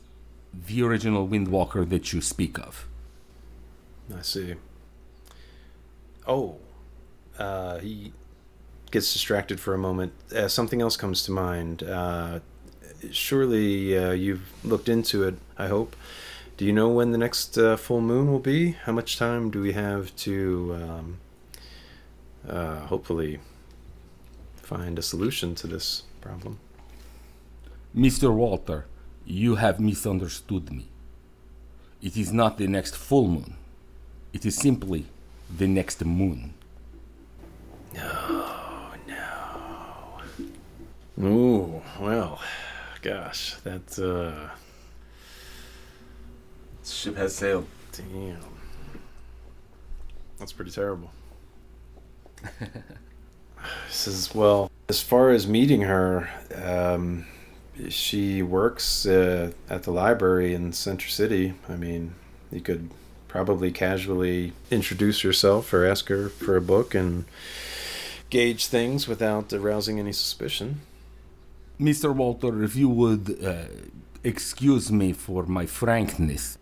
the 0.53 0.83
original 0.83 1.29
Windwalker 1.29 1.89
that 1.89 2.13
you 2.13 2.21
speak 2.21 2.59
of. 2.59 2.87
I 4.17 4.23
see. 4.23 4.55
Oh, 6.27 6.57
uh, 7.39 7.79
he 7.79 8.13
gets 8.91 9.13
distracted 9.13 9.61
for 9.61 9.75
a 9.75 9.79
moment. 9.79 10.13
Uh, 10.35 10.49
something 10.49 10.81
else 10.81 10.97
comes 10.97 11.23
to 11.25 11.33
mind. 11.33 11.83
Uh, 11.83 12.41
surely 13.11 13.97
uh, 13.97 14.13
you've 14.13 14.53
looked 14.65 14.89
into 14.89 15.25
it. 15.25 15.37
I 15.57 15.69
hope. 15.69 15.97
Do 16.57 16.65
you 16.65 16.73
know 16.73 16.89
when 16.89 17.13
the 17.13 17.19
next 17.19 17.57
uh, 17.57 17.77
full 17.77 18.01
moon 18.01 18.31
will 18.31 18.41
be? 18.41 18.73
How 18.73 18.93
much 18.93 19.17
time 19.17 19.51
do 19.51 19.61
we 19.61 19.73
have 19.73 20.15
to, 20.17 20.77
um, 20.83 21.19
uh, 22.49 22.81
hopefully, 22.87 23.39
find 24.57 24.99
a 24.99 25.03
solution 25.03 25.55
to 25.55 25.69
this 25.69 26.03
problem? 26.21 26.59
Mr. 27.97 28.35
Walter, 28.35 28.87
you 29.25 29.55
have 29.55 29.79
misunderstood 29.79 30.73
me. 30.73 30.89
It 32.03 32.17
is 32.17 32.33
not 32.33 32.59
the 32.59 32.67
next 32.67 32.97
full 32.97 33.29
moon. 33.29 33.55
It 34.33 34.45
is 34.45 34.57
simply 34.57 35.07
the 35.57 35.69
next 35.69 36.05
moon. 36.05 36.55
Ooh, 41.21 41.83
well, 41.99 42.41
gosh, 43.03 43.55
that 43.65 43.99
uh, 43.99 44.55
Ship 46.85 47.17
has 47.17 47.35
sailed. 47.35 47.67
damn, 47.93 48.39
that's 50.39 50.53
pretty 50.53 50.71
terrible. 50.71 51.11
says, 53.91 54.33
well, 54.33 54.71
as 54.89 55.03
far 55.03 55.31
as 55.31 55.49
meeting 55.49 55.83
her, 55.83 56.29
um, 56.55 57.27
she 57.89 58.41
works 58.41 59.05
uh, 59.05 59.51
at 59.69 59.83
the 59.83 59.91
library 59.91 60.55
in 60.55 60.73
Center 60.73 61.09
City. 61.09 61.55
I 61.69 61.75
mean, 61.75 62.15
you 62.53 62.61
could 62.61 62.91
probably 63.27 63.73
casually 63.73 64.53
introduce 64.71 65.25
yourself 65.25 65.73
or 65.73 65.85
ask 65.85 66.09
her 66.09 66.29
for 66.29 66.57
a 66.57 66.61
book 66.61 66.95
and 66.95 67.25
gauge 68.31 68.67
things 68.67 69.09
without 69.09 69.53
arousing 69.53 69.99
any 69.99 70.13
suspicion. 70.13 70.81
Mr. 71.81 72.13
Walter, 72.13 72.65
if 72.65 72.75
you 72.75 72.89
would 72.89 73.39
uh, 73.45 73.67
excuse 74.25 74.91
me 74.91 75.13
for 75.13 75.45
my 75.45 75.65
frankness, 75.65 76.59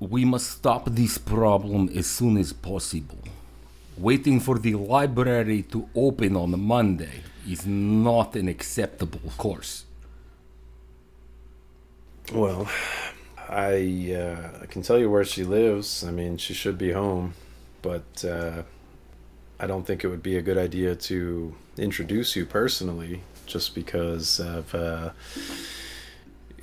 we 0.00 0.24
must 0.24 0.50
stop 0.50 0.86
this 0.86 1.18
problem 1.18 1.88
as 1.94 2.06
soon 2.06 2.36
as 2.36 2.52
possible. 2.52 3.18
Waiting 3.96 4.40
for 4.40 4.58
the 4.58 4.74
library 4.74 5.62
to 5.62 5.88
open 5.94 6.34
on 6.34 6.58
Monday 6.58 7.22
is 7.48 7.64
not 7.64 8.34
an 8.34 8.48
acceptable 8.48 9.30
course. 9.36 9.84
Well, 12.32 12.68
I 13.48 14.16
uh, 14.16 14.66
can 14.66 14.82
tell 14.82 14.98
you 14.98 15.10
where 15.10 15.24
she 15.24 15.44
lives. 15.44 16.02
I 16.02 16.10
mean, 16.10 16.38
she 16.38 16.54
should 16.54 16.78
be 16.78 16.90
home, 16.90 17.34
but 17.82 18.24
uh, 18.24 18.62
I 19.60 19.66
don't 19.68 19.86
think 19.86 20.02
it 20.02 20.08
would 20.08 20.22
be 20.24 20.36
a 20.36 20.42
good 20.42 20.58
idea 20.58 20.96
to 20.96 21.54
introduce 21.76 22.34
you 22.34 22.46
personally 22.46 23.22
just 23.50 23.74
because 23.74 24.40
of 24.40 24.74
uh, 24.74 25.10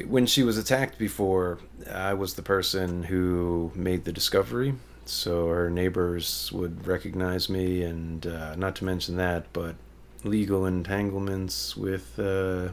when 0.06 0.26
she 0.26 0.44
was 0.44 0.58
attacked 0.58 0.98
before. 0.98 1.60
I 1.92 2.14
was 2.14 2.34
the 2.34 2.42
person 2.42 3.04
who 3.04 3.72
made 3.76 4.06
the 4.06 4.12
discovery, 4.12 4.76
so 5.06 5.48
her 5.50 5.70
neighbors 5.70 6.52
would 6.52 6.86
recognize 6.88 7.50
me, 7.50 7.82
and 7.84 8.26
uh, 8.26 8.56
not 8.56 8.76
to 8.78 8.86
mention 8.86 9.18
that, 9.18 9.52
but 9.54 9.76
legal 10.24 10.66
entanglements 10.66 11.78
with 11.78 12.18
uh, 12.20 12.70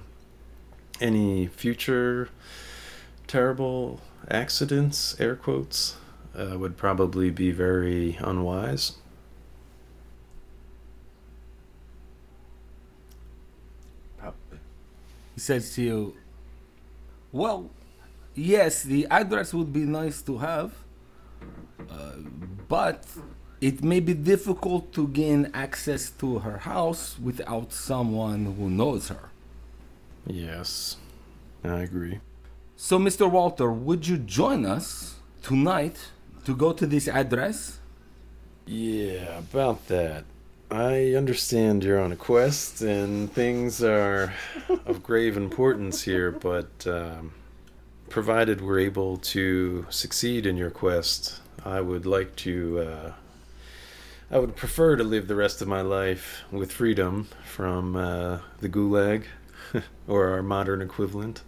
any 1.00 1.46
future 1.46 2.28
terrible 3.26 4.00
accidents, 4.30 5.18
air 5.20 5.36
quotes, 5.36 5.96
uh, 6.36 6.58
would 6.58 6.76
probably 6.76 7.30
be 7.30 7.50
very 7.50 8.16
unwise. 8.20 8.92
Probably. 14.18 14.58
He 15.34 15.40
says 15.40 15.74
to 15.74 15.82
you, 15.82 16.16
Well, 17.32 17.70
yes, 18.34 18.82
the 18.82 19.06
address 19.10 19.52
would 19.52 19.72
be 19.72 19.80
nice 19.80 20.22
to 20.22 20.38
have, 20.38 20.72
uh, 21.90 22.12
but 22.68 23.04
it 23.60 23.82
may 23.82 24.00
be 24.00 24.14
difficult 24.14 24.92
to 24.92 25.08
gain 25.08 25.50
access 25.54 26.10
to 26.10 26.38
her 26.40 26.58
house 26.58 27.18
without 27.18 27.72
someone 27.72 28.44
who 28.56 28.70
knows 28.70 29.08
her. 29.08 29.30
Yes, 30.26 30.96
I 31.62 31.80
agree. 31.80 32.20
So, 32.76 32.98
Mr. 32.98 33.30
Walter, 33.30 33.70
would 33.72 34.06
you 34.06 34.18
join 34.18 34.66
us 34.66 35.16
tonight 35.42 35.96
to 36.44 36.54
go 36.54 36.72
to 36.72 36.86
this 36.86 37.08
address? 37.08 37.78
Yeah, 38.66 39.38
about 39.38 39.86
that. 39.88 40.24
I 40.74 41.14
understand 41.14 41.84
you're 41.84 42.00
on 42.00 42.10
a 42.10 42.16
quest 42.16 42.80
and 42.80 43.32
things 43.32 43.80
are 43.80 44.34
of 44.86 45.04
grave 45.04 45.36
importance 45.36 46.02
here, 46.02 46.32
but 46.32 46.84
um, 46.84 47.32
provided 48.08 48.60
we're 48.60 48.80
able 48.80 49.18
to 49.18 49.86
succeed 49.88 50.46
in 50.46 50.56
your 50.56 50.72
quest, 50.72 51.40
I 51.64 51.80
would 51.80 52.06
like 52.06 52.34
to. 52.46 52.80
Uh, 52.80 53.12
I 54.32 54.40
would 54.40 54.56
prefer 54.56 54.96
to 54.96 55.04
live 55.04 55.28
the 55.28 55.36
rest 55.36 55.62
of 55.62 55.68
my 55.68 55.80
life 55.80 56.42
with 56.50 56.72
freedom 56.72 57.28
from 57.44 57.94
uh, 57.94 58.40
the 58.58 58.68
gulag, 58.68 59.26
or 60.08 60.30
our 60.30 60.42
modern 60.42 60.82
equivalent. 60.82 61.42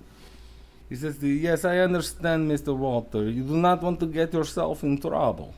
He 0.88 0.94
says, 0.94 1.20
Yes, 1.20 1.64
I 1.64 1.78
understand, 1.78 2.48
Mr. 2.48 2.76
Walter. 2.76 3.28
You 3.28 3.42
do 3.42 3.56
not 3.56 3.82
want 3.82 3.98
to 3.98 4.06
get 4.06 4.32
yourself 4.32 4.84
in 4.84 5.00
trouble. 5.00 5.52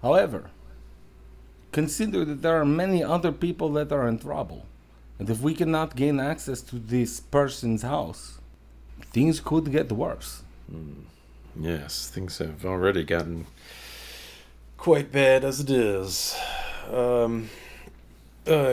However, 0.00 0.50
consider 1.72 2.24
that 2.24 2.42
there 2.42 2.60
are 2.60 2.64
many 2.64 3.02
other 3.02 3.32
people 3.32 3.70
that 3.72 3.92
are 3.92 4.08
in 4.08 4.18
trouble. 4.18 4.66
And 5.18 5.28
if 5.28 5.40
we 5.40 5.54
cannot 5.54 5.96
gain 5.96 6.18
access 6.18 6.62
to 6.62 6.76
this 6.76 7.20
person's 7.20 7.82
house, 7.82 8.38
things 9.12 9.40
could 9.40 9.70
get 9.70 9.92
worse. 9.92 10.42
Yes, 11.58 12.08
things 12.08 12.38
have 12.38 12.64
already 12.64 13.04
gotten 13.04 13.46
quite 14.78 15.12
bad 15.12 15.44
as 15.44 15.60
it 15.60 15.70
is. 15.70 16.36
Um, 16.90 17.50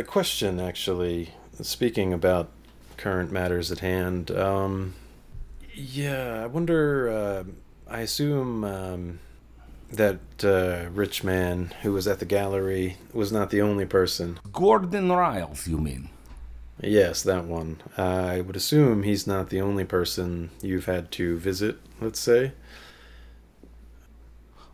question, 0.07 0.59
actually. 0.59 1.31
Speaking 1.61 2.13
about 2.13 2.49
current 2.97 3.31
matters 3.31 3.71
at 3.71 3.79
hand, 3.79 4.31
um, 4.31 4.93
yeah, 5.73 6.43
I 6.43 6.45
wonder. 6.45 7.09
Uh, 7.09 7.43
I 7.89 8.01
assume 8.01 8.63
um, 8.63 9.19
that 9.91 10.19
uh, 10.43 10.89
rich 10.91 11.23
man 11.23 11.73
who 11.81 11.93
was 11.93 12.07
at 12.07 12.19
the 12.19 12.25
gallery 12.25 12.97
was 13.13 13.31
not 13.31 13.49
the 13.49 13.61
only 13.61 13.85
person. 13.85 14.39
Gordon 14.51 15.11
Riles, 15.11 15.67
you 15.67 15.77
mean? 15.77 16.09
Yes, 16.81 17.23
that 17.23 17.45
one. 17.45 17.81
I 17.97 18.41
would 18.41 18.55
assume 18.55 19.03
he's 19.03 19.25
not 19.25 19.49
the 19.49 19.61
only 19.61 19.83
person 19.85 20.51
you've 20.61 20.85
had 20.85 21.11
to 21.13 21.37
visit, 21.37 21.77
let's 21.99 22.19
say. 22.19 22.51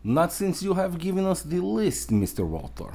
Not 0.03 0.33
since 0.33 0.61
you 0.61 0.73
have 0.73 0.99
given 0.99 1.25
us 1.25 1.41
the 1.41 1.61
list, 1.61 2.09
Mr. 2.09 2.45
Walter. 2.45 2.93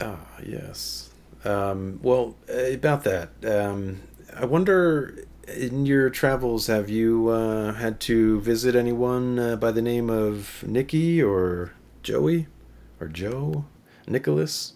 Ah, 0.00 0.26
yes. 0.44 1.10
Um, 1.44 1.98
well, 2.02 2.36
about 2.48 3.02
that, 3.04 3.30
um, 3.44 4.02
I 4.34 4.44
wonder, 4.44 5.24
in 5.46 5.86
your 5.86 6.10
travels, 6.10 6.66
have 6.66 6.88
you 6.88 7.28
uh, 7.28 7.72
had 7.74 8.00
to 8.00 8.40
visit 8.40 8.74
anyone 8.74 9.38
uh, 9.38 9.56
by 9.56 9.70
the 9.70 9.82
name 9.82 10.10
of 10.10 10.64
Nicky 10.66 11.22
or 11.22 11.72
Joey 12.02 12.48
or 13.00 13.08
Joe, 13.08 13.64
Nicholas? 14.06 14.74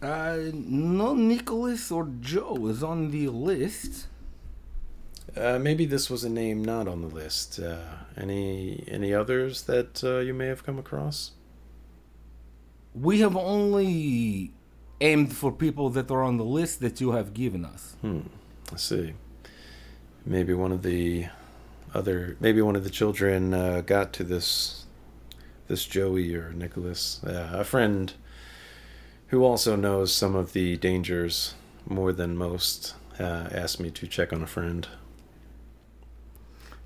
Uh, 0.00 0.38
no 0.52 1.14
Nicholas 1.14 1.90
or 1.90 2.08
Joe 2.20 2.66
is 2.68 2.82
on 2.82 3.10
the 3.10 3.28
list. 3.28 4.06
Uh, 5.36 5.58
maybe 5.58 5.84
this 5.84 6.08
was 6.08 6.24
a 6.24 6.30
name 6.30 6.64
not 6.64 6.88
on 6.88 7.02
the 7.02 7.08
list. 7.08 7.60
Uh, 7.60 7.78
any 8.16 8.82
any 8.88 9.12
others 9.12 9.62
that 9.62 10.02
uh, 10.02 10.18
you 10.18 10.34
may 10.34 10.46
have 10.46 10.64
come 10.64 10.78
across? 10.78 11.32
We 12.94 13.20
have 13.20 13.36
only 13.36 14.52
aimed 15.00 15.34
for 15.34 15.50
people 15.50 15.90
that 15.90 16.10
are 16.10 16.22
on 16.22 16.36
the 16.36 16.44
list 16.44 16.80
that 16.80 17.00
you 17.00 17.12
have 17.12 17.32
given 17.34 17.64
us. 17.64 17.96
Hmm. 18.00 18.20
I 18.72 18.76
see. 18.76 19.14
Maybe 20.24 20.52
one 20.52 20.72
of 20.72 20.82
the 20.82 21.26
other, 21.94 22.36
maybe 22.40 22.62
one 22.62 22.76
of 22.76 22.84
the 22.84 22.90
children 22.90 23.54
uh, 23.54 23.80
got 23.80 24.12
to 24.14 24.24
this, 24.24 24.86
this 25.66 25.86
Joey 25.86 26.34
or 26.34 26.52
Nicholas, 26.52 27.22
uh, 27.24 27.50
a 27.52 27.64
friend, 27.64 28.12
who 29.28 29.44
also 29.44 29.76
knows 29.76 30.12
some 30.12 30.34
of 30.34 30.52
the 30.52 30.76
dangers 30.76 31.54
more 31.86 32.12
than 32.12 32.36
most. 32.36 32.94
Uh, 33.18 33.48
asked 33.52 33.78
me 33.80 33.90
to 33.90 34.06
check 34.06 34.32
on 34.32 34.42
a 34.42 34.46
friend. 34.46 34.88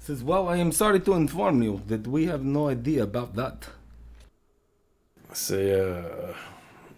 Says, 0.01 0.25
well, 0.25 0.49
I 0.49 0.57
am 0.57 0.73
sorry 0.73 1.01
to 1.01 1.15
inform 1.15 1.63
you 1.63 1.83
that 1.87 2.07
we 2.07 2.27
have 2.27 2.45
no 2.45 2.69
idea 2.69 3.05
about 3.05 3.37
that. 3.37 3.69
Say, 5.33 5.81
uh, 5.81 6.35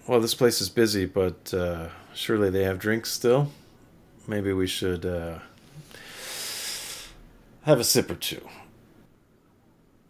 well, 0.07 0.21
this 0.21 0.35
place 0.35 0.61
is 0.61 0.69
busy, 0.69 1.05
but 1.05 1.53
uh, 1.53 1.88
surely 2.14 2.51
they 2.51 2.64
have 2.64 2.79
drinks 2.79 3.11
still. 3.11 3.51
Maybe 4.29 4.53
we 4.53 4.66
should 4.66 5.05
uh, 5.05 5.38
have 7.62 7.81
a 7.81 7.85
sip 7.85 8.11
or 8.11 8.14
two. 8.14 8.47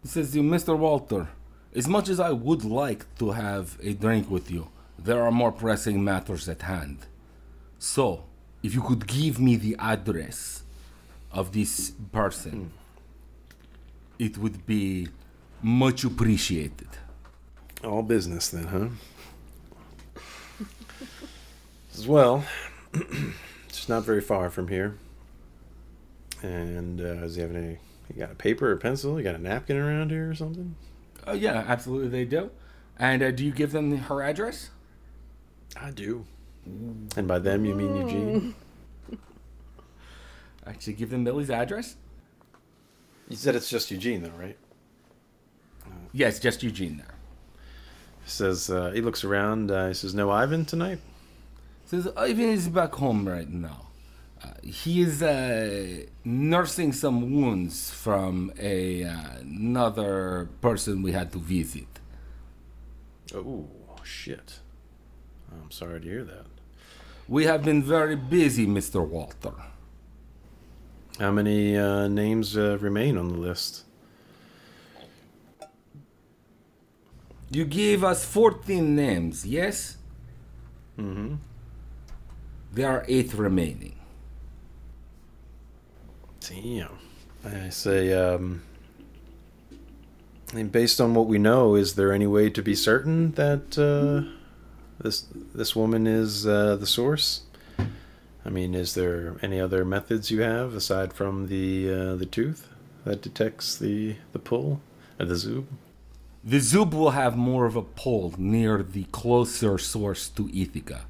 Says, 0.03 0.35
you, 0.35 0.43
Mr. 0.43 0.77
Walter, 0.77 1.29
as 1.75 1.87
much 1.87 2.09
as 2.09 2.19
I 2.19 2.31
would 2.31 2.63
like 2.63 3.05
to 3.17 3.31
have 3.31 3.77
a 3.81 3.93
drink 3.93 4.29
with 4.29 4.49
you, 4.51 4.69
there 4.97 5.21
are 5.21 5.31
more 5.31 5.51
pressing 5.51 6.03
matters 6.03 6.47
at 6.47 6.61
hand. 6.61 6.99
So, 7.79 8.23
if 8.63 8.73
you 8.73 8.81
could 8.81 9.07
give 9.07 9.39
me 9.39 9.55
the 9.55 9.75
address 9.79 10.63
of 11.31 11.53
this 11.53 11.91
person, 12.11 12.71
it 14.17 14.37
would 14.37 14.65
be 14.65 15.09
much 15.61 16.03
appreciated. 16.03 16.89
All 17.83 18.01
business 18.01 18.49
then, 18.49 18.67
huh? 18.67 18.87
As 21.97 22.07
well, 22.07 22.45
it's 23.67 23.89
not 23.89 24.03
very 24.03 24.21
far 24.21 24.51
from 24.51 24.67
here. 24.67 24.97
And 26.43 27.01
uh, 27.01 27.15
does 27.15 27.35
he 27.35 27.41
have 27.41 27.55
any? 27.55 27.79
You 28.13 28.19
got 28.19 28.31
a 28.31 28.35
paper 28.35 28.71
or 28.71 28.77
pencil? 28.77 29.17
You 29.17 29.23
got 29.23 29.33
a 29.33 29.39
napkin 29.41 29.77
around 29.77 30.11
here 30.11 30.29
or 30.29 30.35
something? 30.35 30.75
Oh, 31.25 31.33
yeah, 31.33 31.65
absolutely 31.67 32.09
they 32.09 32.25
do. 32.25 32.51
And 32.99 33.23
uh, 33.23 33.31
do 33.31 33.43
you 33.43 33.51
give 33.51 33.71
them 33.71 33.97
her 33.97 34.21
address? 34.21 34.69
I 35.75 35.89
do. 35.89 36.25
And 36.65 37.27
by 37.27 37.39
them, 37.39 37.65
you 37.65 37.73
mean 37.73 37.95
Eugene? 37.95 38.55
Actually, 40.67 40.93
give 40.93 41.09
them 41.09 41.23
Millie's 41.23 41.49
address? 41.49 41.95
You 43.27 43.37
said 43.37 43.55
it's 43.55 43.69
just 43.69 43.89
Eugene, 43.89 44.21
though, 44.21 44.29
right? 44.37 44.57
Yes, 46.13 46.39
just 46.39 46.61
Eugene 46.61 46.97
there. 46.97 47.15
He 48.23 48.29
says 48.29 48.69
uh, 48.69 48.91
he 48.91 49.01
looks 49.01 49.23
around. 49.23 49.71
Uh, 49.71 49.87
he 49.87 49.93
says, 49.93 50.13
"No 50.13 50.29
Ivan 50.29 50.65
tonight." 50.65 50.99
Says 51.87 52.09
Ivan 52.17 52.49
is 52.49 52.67
back 52.67 52.95
home 52.95 53.25
right 53.25 53.47
now. 53.47 53.87
Uh, 54.43 54.47
he 54.61 54.99
is 54.99 55.23
uh, 55.23 56.03
nursing 56.25 56.91
some 56.91 57.33
wounds 57.33 57.91
from 57.91 58.51
a 58.59 59.05
uh, 59.05 59.37
another 59.39 60.49
person 60.59 61.01
we 61.01 61.13
had 61.13 61.31
to 61.31 61.37
visit. 61.37 61.87
Oh 63.33 63.69
shit! 64.03 64.59
I'm 65.49 65.71
sorry 65.71 66.01
to 66.01 66.05
hear 66.05 66.25
that. 66.25 66.47
We 67.25 67.45
have 67.45 67.63
been 67.63 67.81
very 67.81 68.17
busy, 68.17 68.67
Mr. 68.67 69.07
Walter. 69.07 69.53
How 71.19 71.31
many 71.31 71.77
uh, 71.77 72.09
names 72.09 72.57
uh, 72.57 72.77
remain 72.81 73.17
on 73.17 73.29
the 73.29 73.37
list? 73.37 73.85
You 77.49 77.63
gave 77.63 78.03
us 78.03 78.25
14 78.25 78.93
names, 78.93 79.45
yes? 79.47 79.95
Mm-hmm. 80.99 81.35
There 82.77 82.87
are 82.87 83.03
eight 83.07 83.33
remaining. 83.33 83.95
Damn. 86.41 86.99
I 87.43 87.69
say, 87.69 88.13
um, 88.13 88.61
I 90.51 90.55
mean, 90.57 90.67
based 90.67 91.01
on 91.01 91.15
what 91.15 91.25
we 91.25 91.39
know, 91.39 91.73
is 91.73 91.95
there 91.95 92.13
any 92.13 92.27
way 92.27 92.51
to 92.51 92.61
be 92.61 92.75
certain 92.75 93.31
that 93.31 93.79
uh, 93.79 94.29
this 95.03 95.25
this 95.55 95.75
woman 95.75 96.05
is 96.05 96.45
uh, 96.45 96.75
the 96.75 96.85
source? 96.85 97.41
I 98.45 98.49
mean, 98.51 98.75
is 98.75 98.93
there 98.93 99.37
any 99.41 99.59
other 99.59 99.83
methods 99.83 100.29
you 100.29 100.41
have 100.41 100.75
aside 100.75 101.13
from 101.13 101.47
the 101.47 101.91
uh, 101.91 102.15
the 102.15 102.27
tooth 102.27 102.69
that 103.05 103.23
detects 103.23 103.75
the 103.75 104.17
the 104.33 104.39
pull 104.39 104.81
or 105.19 105.25
the 105.25 105.33
zoob? 105.33 105.65
The 106.43 106.57
Zub 106.57 106.93
will 106.93 107.09
have 107.09 107.35
more 107.35 107.65
of 107.65 107.75
a 107.75 107.81
pull 107.81 108.35
near 108.37 108.83
the 108.83 109.05
closer 109.05 109.79
source 109.79 110.29
to 110.29 110.43
Ithaqua. 110.49 111.05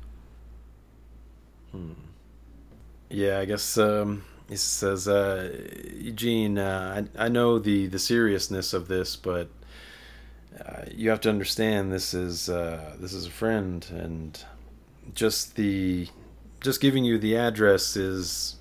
Yeah, 3.09 3.39
I 3.39 3.45
guess 3.45 3.77
um, 3.77 4.23
he 4.49 4.55
says, 4.57 5.07
uh, 5.07 5.49
Eugene, 5.93 6.57
uh, 6.57 7.05
I, 7.17 7.25
I 7.25 7.27
know 7.29 7.59
the, 7.59 7.87
the 7.87 7.99
seriousness 7.99 8.73
of 8.73 8.87
this, 8.87 9.15
but 9.15 9.49
uh, 10.59 10.83
you 10.91 11.09
have 11.09 11.21
to 11.21 11.29
understand 11.29 11.91
this 11.91 12.13
is 12.13 12.49
uh, 12.49 12.95
this 12.99 13.13
is 13.13 13.27
a 13.27 13.29
friend, 13.29 13.85
and 13.91 14.43
just 15.13 15.55
the 15.55 16.07
just 16.61 16.81
giving 16.81 17.03
you 17.03 17.17
the 17.17 17.37
address 17.37 17.95
is 17.95 18.55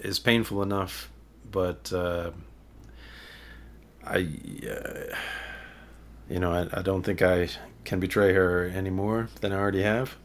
is 0.00 0.18
painful 0.18 0.62
enough, 0.62 1.10
but 1.50 1.92
uh, 1.92 2.30
I 4.04 4.16
uh, 4.16 5.16
you 6.28 6.40
know 6.40 6.52
I, 6.52 6.80
I 6.80 6.82
don't 6.82 7.02
think 7.02 7.22
I 7.22 7.48
can 7.84 8.00
betray 8.00 8.32
her 8.32 8.66
any 8.66 8.90
more 8.90 9.28
than 9.40 9.52
I 9.52 9.56
already 9.56 9.82
have. 9.82 10.16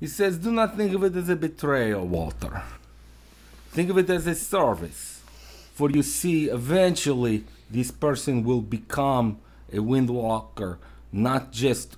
He 0.00 0.06
says, 0.06 0.38
Do 0.38 0.52
not 0.52 0.76
think 0.76 0.94
of 0.94 1.04
it 1.04 1.16
as 1.16 1.28
a 1.28 1.36
betrayal, 1.36 2.06
Walter. 2.06 2.62
Think 3.70 3.90
of 3.90 3.98
it 3.98 4.10
as 4.10 4.26
a 4.26 4.34
service. 4.34 5.22
For 5.74 5.90
you 5.90 6.02
see, 6.02 6.48
eventually, 6.48 7.44
this 7.70 7.90
person 7.90 8.44
will 8.44 8.60
become 8.60 9.38
a 9.72 9.78
windwalker, 9.78 10.78
not 11.10 11.50
just 11.50 11.96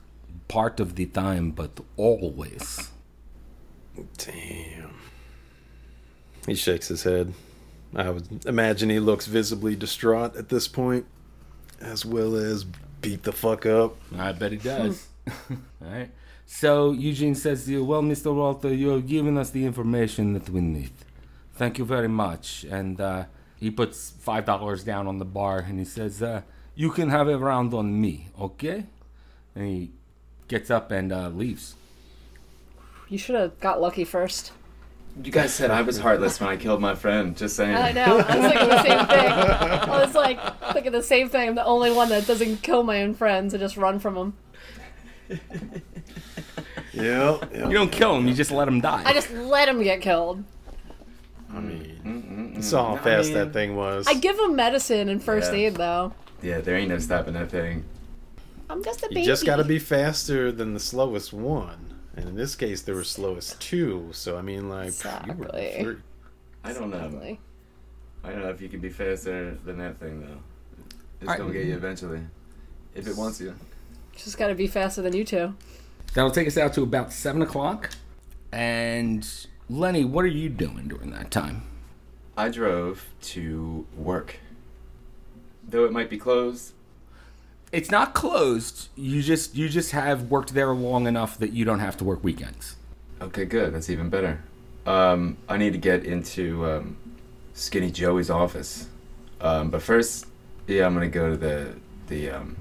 part 0.48 0.80
of 0.80 0.94
the 0.94 1.06
time, 1.06 1.50
but 1.50 1.80
always. 1.96 2.90
Damn. 4.18 4.94
He 6.46 6.54
shakes 6.54 6.88
his 6.88 7.02
head. 7.02 7.34
I 7.94 8.10
would 8.10 8.44
imagine 8.46 8.90
he 8.90 9.00
looks 9.00 9.26
visibly 9.26 9.74
distraught 9.74 10.36
at 10.36 10.48
this 10.48 10.68
point, 10.68 11.06
as 11.80 12.04
well 12.04 12.36
as 12.36 12.64
beat 13.00 13.22
the 13.22 13.32
fuck 13.32 13.66
up. 13.66 13.96
I 14.16 14.32
bet 14.32 14.52
he 14.52 14.58
does. 14.58 15.06
All 15.28 15.56
right. 15.80 16.10
So 16.46 16.92
Eugene 16.92 17.34
says 17.34 17.64
to 17.64 17.72
you, 17.72 17.84
Well, 17.84 18.02
Mr. 18.02 18.34
Walter, 18.34 18.72
you 18.72 18.88
have 18.90 19.06
given 19.06 19.36
us 19.36 19.50
the 19.50 19.66
information 19.66 20.32
that 20.34 20.48
we 20.48 20.60
need. 20.60 20.92
Thank 21.54 21.78
you 21.78 21.84
very 21.84 22.08
much. 22.08 22.64
And 22.70 23.00
uh, 23.00 23.24
he 23.58 23.70
puts 23.70 24.12
$5 24.24 24.84
down 24.84 25.06
on 25.06 25.18
the 25.18 25.24
bar 25.24 25.58
and 25.58 25.78
he 25.78 25.84
says, 25.84 26.22
uh, 26.22 26.42
You 26.74 26.90
can 26.90 27.10
have 27.10 27.28
a 27.28 27.36
round 27.36 27.74
on 27.74 28.00
me, 28.00 28.28
okay? 28.40 28.84
And 29.54 29.66
he 29.66 29.90
gets 30.48 30.70
up 30.70 30.90
and 30.92 31.12
uh, 31.12 31.28
leaves. 31.30 31.74
You 33.08 33.18
should 33.18 33.34
have 33.34 33.58
got 33.60 33.80
lucky 33.80 34.04
first. 34.04 34.52
You 35.22 35.32
guys 35.32 35.54
said 35.54 35.70
I 35.70 35.80
was 35.80 35.98
heartless 35.98 36.40
when 36.40 36.50
I 36.50 36.56
killed 36.56 36.80
my 36.80 36.94
friend. 36.94 37.34
Just 37.36 37.56
saying. 37.56 37.74
I 37.74 37.90
know. 37.92 38.18
I 38.18 38.36
was 38.36 38.52
thinking 38.52 38.68
the 38.68 38.82
same 38.82 39.06
thing. 39.06 39.32
I 39.32 40.04
was 40.04 40.14
like 40.14 40.72
thinking 40.74 40.92
the 40.92 41.02
same 41.02 41.28
thing. 41.30 41.48
I'm 41.48 41.54
the 41.54 41.64
only 41.64 41.90
one 41.90 42.10
that 42.10 42.26
doesn't 42.26 42.62
kill 42.62 42.82
my 42.82 43.02
own 43.02 43.14
friends 43.14 43.54
and 43.54 43.60
just 43.60 43.78
run 43.78 43.98
from 43.98 44.14
them. 44.14 44.34
Yeah, 46.92 47.38
You 47.52 47.72
don't 47.72 47.92
kill 47.92 48.16
him, 48.16 48.26
you 48.26 48.32
just 48.34 48.50
let 48.50 48.66
him 48.66 48.80
die. 48.80 49.02
I 49.04 49.12
just 49.12 49.30
let 49.30 49.68
him 49.68 49.82
get 49.82 50.00
killed. 50.00 50.42
I 51.52 51.60
mean, 51.60 52.00
Mm-mm-mm. 52.04 52.56
you 52.56 52.62
saw 52.62 52.88
how 52.90 52.94
I 52.94 52.98
fast 53.04 53.28
mean, 53.28 53.34
that 53.38 53.52
thing 53.52 53.76
was. 53.76 54.06
I 54.06 54.14
give 54.14 54.38
him 54.38 54.56
medicine 54.56 55.08
and 55.10 55.22
first 55.22 55.52
Yeah. 55.52 55.58
aid 55.58 55.74
though. 55.76 56.14
Yeah, 56.42 56.60
there 56.60 56.74
ain't 56.76 56.88
no 56.88 56.98
stopping 56.98 57.34
that 57.34 57.50
thing. 57.50 57.84
I'm 58.70 58.82
just 58.82 59.02
a 59.02 59.08
baby. 59.08 59.20
You 59.20 59.26
just 59.26 59.44
got 59.44 59.56
to 59.56 59.64
be 59.64 59.78
faster 59.78 60.50
than 60.50 60.72
the 60.74 60.80
slowest 60.80 61.32
one. 61.32 61.94
And 62.16 62.28
in 62.30 62.34
this 62.34 62.56
case, 62.56 62.80
there 62.82 62.94
were 62.94 63.04
slowest 63.04 63.60
two. 63.60 64.08
So 64.12 64.38
I 64.38 64.42
mean, 64.42 64.68
like, 64.70 64.92
you 65.26 65.34
were 65.34 65.44
Exactly. 65.46 65.96
I 66.64 66.72
don't 66.72 66.90
know. 66.90 66.96
Exactly. 67.04 67.40
I 68.24 68.30
don't 68.30 68.42
know 68.42 68.48
if 68.48 68.60
you 68.62 68.68
can 68.68 68.80
be 68.80 68.88
faster 68.88 69.54
than 69.64 69.78
that 69.78 69.98
thing 70.00 70.20
though. 70.20 70.38
It's 71.20 71.30
I- 71.30 71.36
gonna 71.36 71.52
get 71.52 71.66
you 71.66 71.74
eventually, 71.74 72.20
if 72.94 73.06
it 73.06 73.16
wants 73.16 73.40
you. 73.40 73.54
Just 74.16 74.38
got 74.38 74.48
to 74.48 74.54
be 74.54 74.66
faster 74.66 75.02
than 75.02 75.14
you 75.14 75.24
two. 75.24 75.54
That'll 76.14 76.30
take 76.30 76.46
us 76.46 76.56
out 76.56 76.72
to 76.74 76.82
about 76.82 77.12
7 77.12 77.42
o'clock. 77.42 77.90
And 78.52 79.28
Lenny, 79.68 80.04
what 80.04 80.24
are 80.24 80.28
you 80.28 80.48
doing 80.48 80.88
during 80.88 81.10
that 81.10 81.30
time? 81.30 81.62
I 82.36 82.48
drove 82.48 83.06
to 83.22 83.86
work. 83.96 84.36
Though 85.68 85.84
it 85.84 85.92
might 85.92 86.08
be 86.08 86.16
closed, 86.18 86.72
It's 87.72 87.90
not 87.90 88.14
closed. 88.14 88.88
You 88.94 89.20
just 89.22 89.54
you 89.56 89.68
just 89.68 89.90
have 89.90 90.30
worked 90.30 90.54
there 90.54 90.72
long 90.72 91.06
enough 91.06 91.38
that 91.38 91.52
you 91.52 91.64
don't 91.64 91.80
have 91.80 91.96
to 91.98 92.04
work 92.04 92.22
weekends. 92.22 92.76
Okay, 93.20 93.44
good. 93.44 93.74
That's 93.74 93.90
even 93.90 94.08
better. 94.08 94.40
Um, 94.86 95.36
I 95.48 95.56
need 95.56 95.72
to 95.72 95.78
get 95.78 96.04
into 96.04 96.64
um, 96.64 96.96
Skinny 97.54 97.90
Joey's 97.90 98.30
office. 98.30 98.86
Um, 99.40 99.70
but 99.70 99.82
first, 99.82 100.26
yeah, 100.68 100.86
I'm 100.86 100.94
gonna 100.94 101.08
go 101.08 101.30
to 101.30 101.36
the 101.36 101.74
the 102.06 102.30
um, 102.30 102.56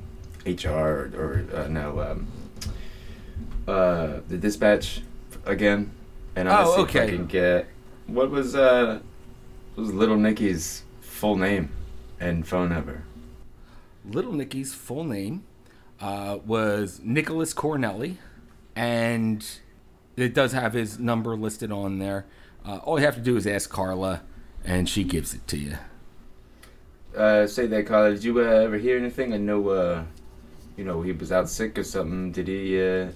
HR 0.46 0.70
or, 0.70 1.12
or 1.18 1.46
uh, 1.54 1.68
no 1.68 2.00
um, 2.02 2.28
uh, 3.68 4.20
the 4.28 4.38
dispatch 4.38 5.02
again, 5.46 5.91
and 6.36 6.50
I'm 6.50 6.68
Oh, 6.68 6.76
see 6.86 6.98
if. 6.98 7.04
I 7.04 7.10
can 7.10 7.26
get 7.26 7.68
what 8.08 8.30
was 8.30 8.56
uh 8.56 9.00
what 9.76 9.82
was 9.86 9.93
Little 9.93 10.18
Nicky's 10.18 10.84
full 11.02 11.36
name 11.36 11.70
and 12.20 12.48
phone 12.48 12.70
number. 12.70 13.04
Little 14.08 14.34
Nicky's 14.34 14.74
full 14.74 15.04
name 15.04 15.43
uh, 16.00 16.38
was 16.46 17.02
Nicholas 17.04 17.54
Cornelli, 17.54 18.18
and 18.76 19.43
it 20.16 20.34
does 20.36 20.52
have 20.52 20.74
his 20.74 21.00
number 21.00 21.36
listed 21.36 21.72
on 21.72 21.98
there. 22.00 22.26
Uh, 22.64 22.78
all 22.84 23.00
you 23.00 23.06
have 23.06 23.16
to 23.16 23.22
do 23.22 23.36
is 23.36 23.48
ask 23.48 23.70
Carla, 23.70 24.22
and 24.64 24.88
she 24.88 25.04
gives 25.04 25.34
it 25.34 25.48
to 25.48 25.58
you. 25.58 25.76
Uh, 27.18 27.48
say 27.48 27.66
that, 27.68 27.86
Carla. 27.88 28.12
Did 28.12 28.24
you 28.24 28.39
uh, 28.39 28.43
ever 28.43 28.78
hear 28.78 28.98
anything? 28.98 29.34
I 29.34 29.38
know, 29.38 29.70
uh, 29.70 30.04
you 30.78 30.84
know, 30.84 31.01
he 31.01 31.11
was 31.11 31.32
out 31.32 31.49
sick 31.49 31.78
or 31.78 31.84
something. 31.84 32.32
Did 32.32 32.47
he 32.47 32.80
uh, 32.80 33.07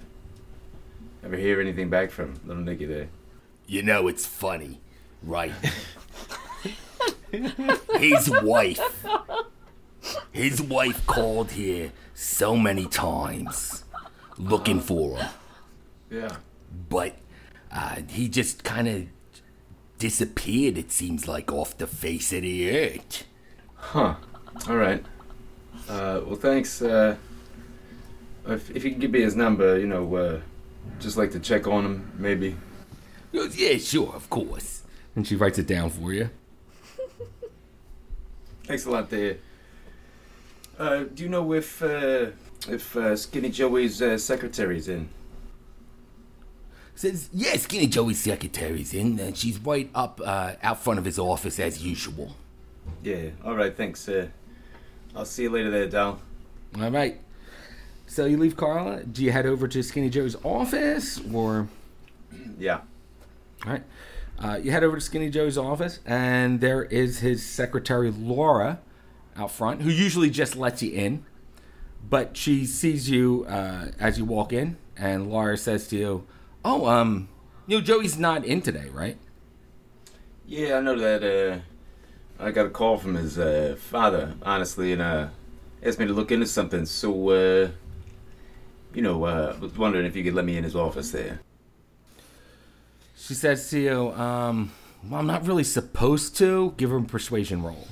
ever 1.23 1.35
hear 1.35 1.59
anything 1.59 1.89
back 1.89 2.11
from 2.11 2.39
little 2.45 2.63
Nicky 2.63 2.85
there? 2.85 3.09
You 3.67 3.83
know, 3.83 4.07
it's 4.07 4.25
funny, 4.25 4.81
right? 5.23 5.53
his 7.31 8.29
wife. 8.41 9.05
His 10.31 10.61
wife 10.61 11.05
called 11.05 11.51
here 11.51 11.91
so 12.13 12.55
many 12.55 12.85
times 12.85 13.83
looking 14.37 14.79
for 14.79 15.17
him. 15.17 15.29
Yeah. 16.09 16.37
But 16.89 17.15
uh, 17.71 18.01
he 18.07 18.29
just 18.29 18.63
kind 18.63 18.87
of 18.87 19.05
disappeared, 19.97 20.77
it 20.77 20.91
seems 20.91 21.27
like, 21.27 21.51
off 21.51 21.77
the 21.77 21.87
face 21.87 22.33
of 22.33 22.41
the 22.41 22.71
earth. 22.71 23.25
Huh. 23.75 24.15
All 24.67 24.77
right. 24.77 25.03
Uh, 25.87 26.21
well, 26.25 26.35
thanks. 26.35 26.81
Uh, 26.81 27.17
if, 28.51 28.69
if 28.75 28.83
you 28.83 28.91
can 28.91 28.99
give 28.99 29.11
me 29.11 29.21
his 29.21 29.35
number, 29.35 29.77
you 29.77 29.87
know, 29.87 30.15
uh, 30.15 30.39
just 30.99 31.17
like 31.17 31.31
to 31.31 31.39
check 31.39 31.67
on 31.67 31.85
him, 31.85 32.11
maybe. 32.17 32.55
Yeah, 33.31 33.77
sure, 33.77 34.13
of 34.15 34.29
course. 34.29 34.83
And 35.15 35.27
she 35.27 35.35
writes 35.35 35.59
it 35.59 35.67
down 35.67 35.89
for 35.89 36.13
you. 36.13 36.29
Thanks 38.63 38.85
a 38.85 38.91
lot, 38.91 39.09
there. 39.09 39.37
Uh, 40.77 41.03
do 41.13 41.23
you 41.23 41.29
know 41.29 41.53
if 41.53 41.81
uh, 41.81 42.27
if 42.69 42.95
uh, 42.95 43.15
Skinny 43.15 43.49
Joey's 43.49 44.01
uh, 44.01 44.17
secretary's 44.17 44.87
in? 44.87 45.09
Says, 46.95 47.29
yeah, 47.33 47.55
Skinny 47.57 47.87
Joey's 47.87 48.19
secretary's 48.19 48.93
in, 48.93 49.19
and 49.19 49.35
she's 49.35 49.57
right 49.59 49.89
up 49.95 50.21
uh, 50.23 50.53
out 50.61 50.83
front 50.83 50.99
of 50.99 51.05
his 51.05 51.17
office 51.17 51.59
as 51.59 51.83
usual. 51.83 52.35
Yeah. 53.03 53.29
All 53.43 53.55
right. 53.55 53.75
Thanks. 53.75 54.07
Uh, 54.07 54.27
I'll 55.15 55.25
see 55.25 55.43
you 55.43 55.49
later, 55.49 55.71
there, 55.71 55.87
Dal. 55.87 56.21
All 56.79 56.91
right. 56.91 57.19
So 58.09 58.25
you 58.25 58.37
leave 58.37 58.57
Carla. 58.57 59.03
Do 59.03 59.23
you 59.23 59.31
head 59.31 59.45
over 59.45 59.67
to 59.67 59.83
Skinny 59.83 60.09
Joe's 60.09 60.35
office, 60.43 61.21
or 61.31 61.67
Yeah. 62.57 62.81
all 63.63 63.73
right? 63.73 63.83
Uh, 64.39 64.59
you 64.63 64.71
head 64.71 64.83
over 64.83 64.95
to 64.97 65.01
Skinny 65.01 65.29
Joe's 65.29 65.59
office, 65.59 65.99
and 66.07 66.59
there 66.59 66.83
is 66.85 67.19
his 67.19 67.45
secretary 67.45 68.09
Laura 68.09 68.79
out 69.37 69.51
front, 69.51 69.83
who 69.83 69.91
usually 69.91 70.31
just 70.31 70.55
lets 70.55 70.81
you 70.81 70.91
in, 70.91 71.23
but 72.09 72.35
she 72.35 72.65
sees 72.65 73.11
you 73.11 73.45
uh, 73.47 73.89
as 73.99 74.17
you 74.17 74.25
walk 74.25 74.51
in, 74.53 74.77
and 74.97 75.29
Laura 75.29 75.55
says 75.55 75.87
to 75.89 75.95
you, 75.95 76.23
"Oh, 76.65 76.87
um, 76.87 77.29
you 77.67 77.77
know 77.77 77.83
Joey's 77.83 78.17
not 78.17 78.43
in 78.43 78.63
today, 78.63 78.89
right?" 78.91 79.17
Yeah, 80.47 80.77
I 80.77 80.81
know 80.81 80.97
that. 80.97 81.23
Uh, 81.23 81.59
I 82.43 82.49
got 82.49 82.65
a 82.65 82.69
call 82.69 82.97
from 82.97 83.13
his 83.13 83.37
uh, 83.37 83.75
father, 83.77 84.33
honestly, 84.41 84.93
and 84.93 85.01
uh, 85.01 85.27
asked 85.83 85.99
me 85.99 86.07
to 86.07 86.13
look 86.13 86.31
into 86.31 86.47
something. 86.47 86.85
So, 86.87 87.29
uh, 87.29 87.69
you 88.93 89.01
know, 89.01 89.23
uh, 89.23 89.55
was 89.59 89.77
wondering 89.77 90.05
if 90.05 90.15
you 90.15 90.23
could 90.23 90.33
let 90.33 90.45
me 90.45 90.57
in 90.57 90.63
his 90.63 90.75
office 90.75 91.11
there. 91.11 91.39
She 93.15 93.33
says 93.33 93.69
to 93.69 93.79
you, 93.79 94.11
um, 94.13 94.71
well, 95.07 95.19
I'm 95.19 95.27
not 95.27 95.45
really 95.45 95.63
supposed 95.63 96.35
to 96.37 96.73
give 96.77 96.91
him 96.91 97.03
a 97.03 97.07
persuasion 97.07 97.61
roll, 97.61 97.87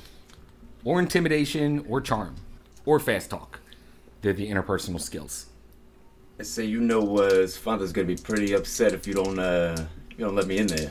or 0.84 1.00
intimidation, 1.00 1.86
or 1.88 2.02
charm, 2.02 2.36
or 2.86 3.00
fast 3.00 3.30
talk. 3.30 3.60
They're 4.22 4.34
the 4.34 4.50
interpersonal 4.50 5.00
skills. 5.00 5.48
I 6.40 6.44
say, 6.44 6.66
you 6.66 6.82
know, 6.82 7.18
uh, 7.18 7.34
his 7.36 7.58
father's 7.58 7.92
gonna 7.92 8.08
be 8.08 8.16
pretty 8.16 8.54
upset 8.54 8.94
if 8.94 9.08
you 9.08 9.14
don't 9.14 9.40
uh, 9.40 9.76
you 10.12 10.26
don't 10.26 10.36
let 10.36 10.48
me 10.48 10.58
in 10.58 10.68
there. 10.68 10.90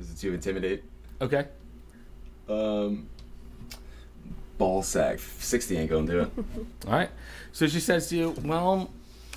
Is 0.00 0.10
it 0.12 0.18
too 0.18 0.34
intimidate? 0.34 0.84
Okay. 1.20 1.46
Um, 2.48 3.08
ball 4.58 4.82
sack. 4.82 5.18
Sixty 5.18 5.76
ain't 5.76 5.90
gonna 5.90 6.06
do 6.06 6.20
it. 6.20 6.30
All 6.86 6.92
right. 6.92 7.10
So 7.52 7.66
she 7.66 7.80
says 7.80 8.08
to 8.08 8.16
you, 8.16 8.34
"Well, 8.44 8.90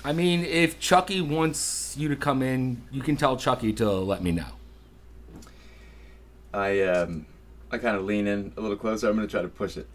I 0.04 0.12
mean, 0.12 0.44
if 0.44 0.80
Chucky 0.80 1.20
wants 1.20 1.94
you 1.98 2.08
to 2.08 2.16
come 2.16 2.42
in, 2.42 2.82
you 2.90 3.02
can 3.02 3.16
tell 3.16 3.36
Chucky 3.36 3.72
to 3.74 3.90
let 3.92 4.22
me 4.22 4.32
know." 4.32 4.46
I 6.54 6.80
um, 6.82 7.26
I 7.70 7.78
kind 7.78 7.96
of 7.96 8.04
lean 8.04 8.26
in 8.26 8.52
a 8.56 8.60
little 8.60 8.76
closer. 8.76 9.08
I'm 9.08 9.16
gonna 9.16 9.26
try 9.28 9.42
to 9.42 9.48
push 9.48 9.76
it, 9.76 9.86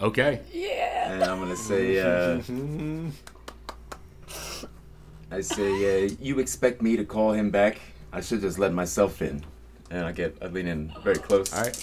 Okay. 0.00 0.40
Yeah. 0.52 1.12
and 1.14 1.24
I'm 1.24 1.38
gonna 1.40 1.56
say, 1.56 1.98
uh, 1.98 2.40
I 5.30 5.40
say, 5.40 6.06
uh, 6.06 6.10
you 6.20 6.38
expect 6.38 6.80
me 6.82 6.96
to 6.96 7.04
call 7.04 7.32
him 7.32 7.50
back? 7.50 7.80
I 8.12 8.20
should 8.20 8.40
just 8.40 8.58
let 8.60 8.72
myself 8.72 9.20
in. 9.22 9.42
And 9.90 10.06
I 10.06 10.12
get, 10.12 10.36
I 10.40 10.46
lean 10.46 10.66
in 10.68 10.92
very 11.02 11.16
close. 11.16 11.52
All 11.52 11.62
right. 11.62 11.76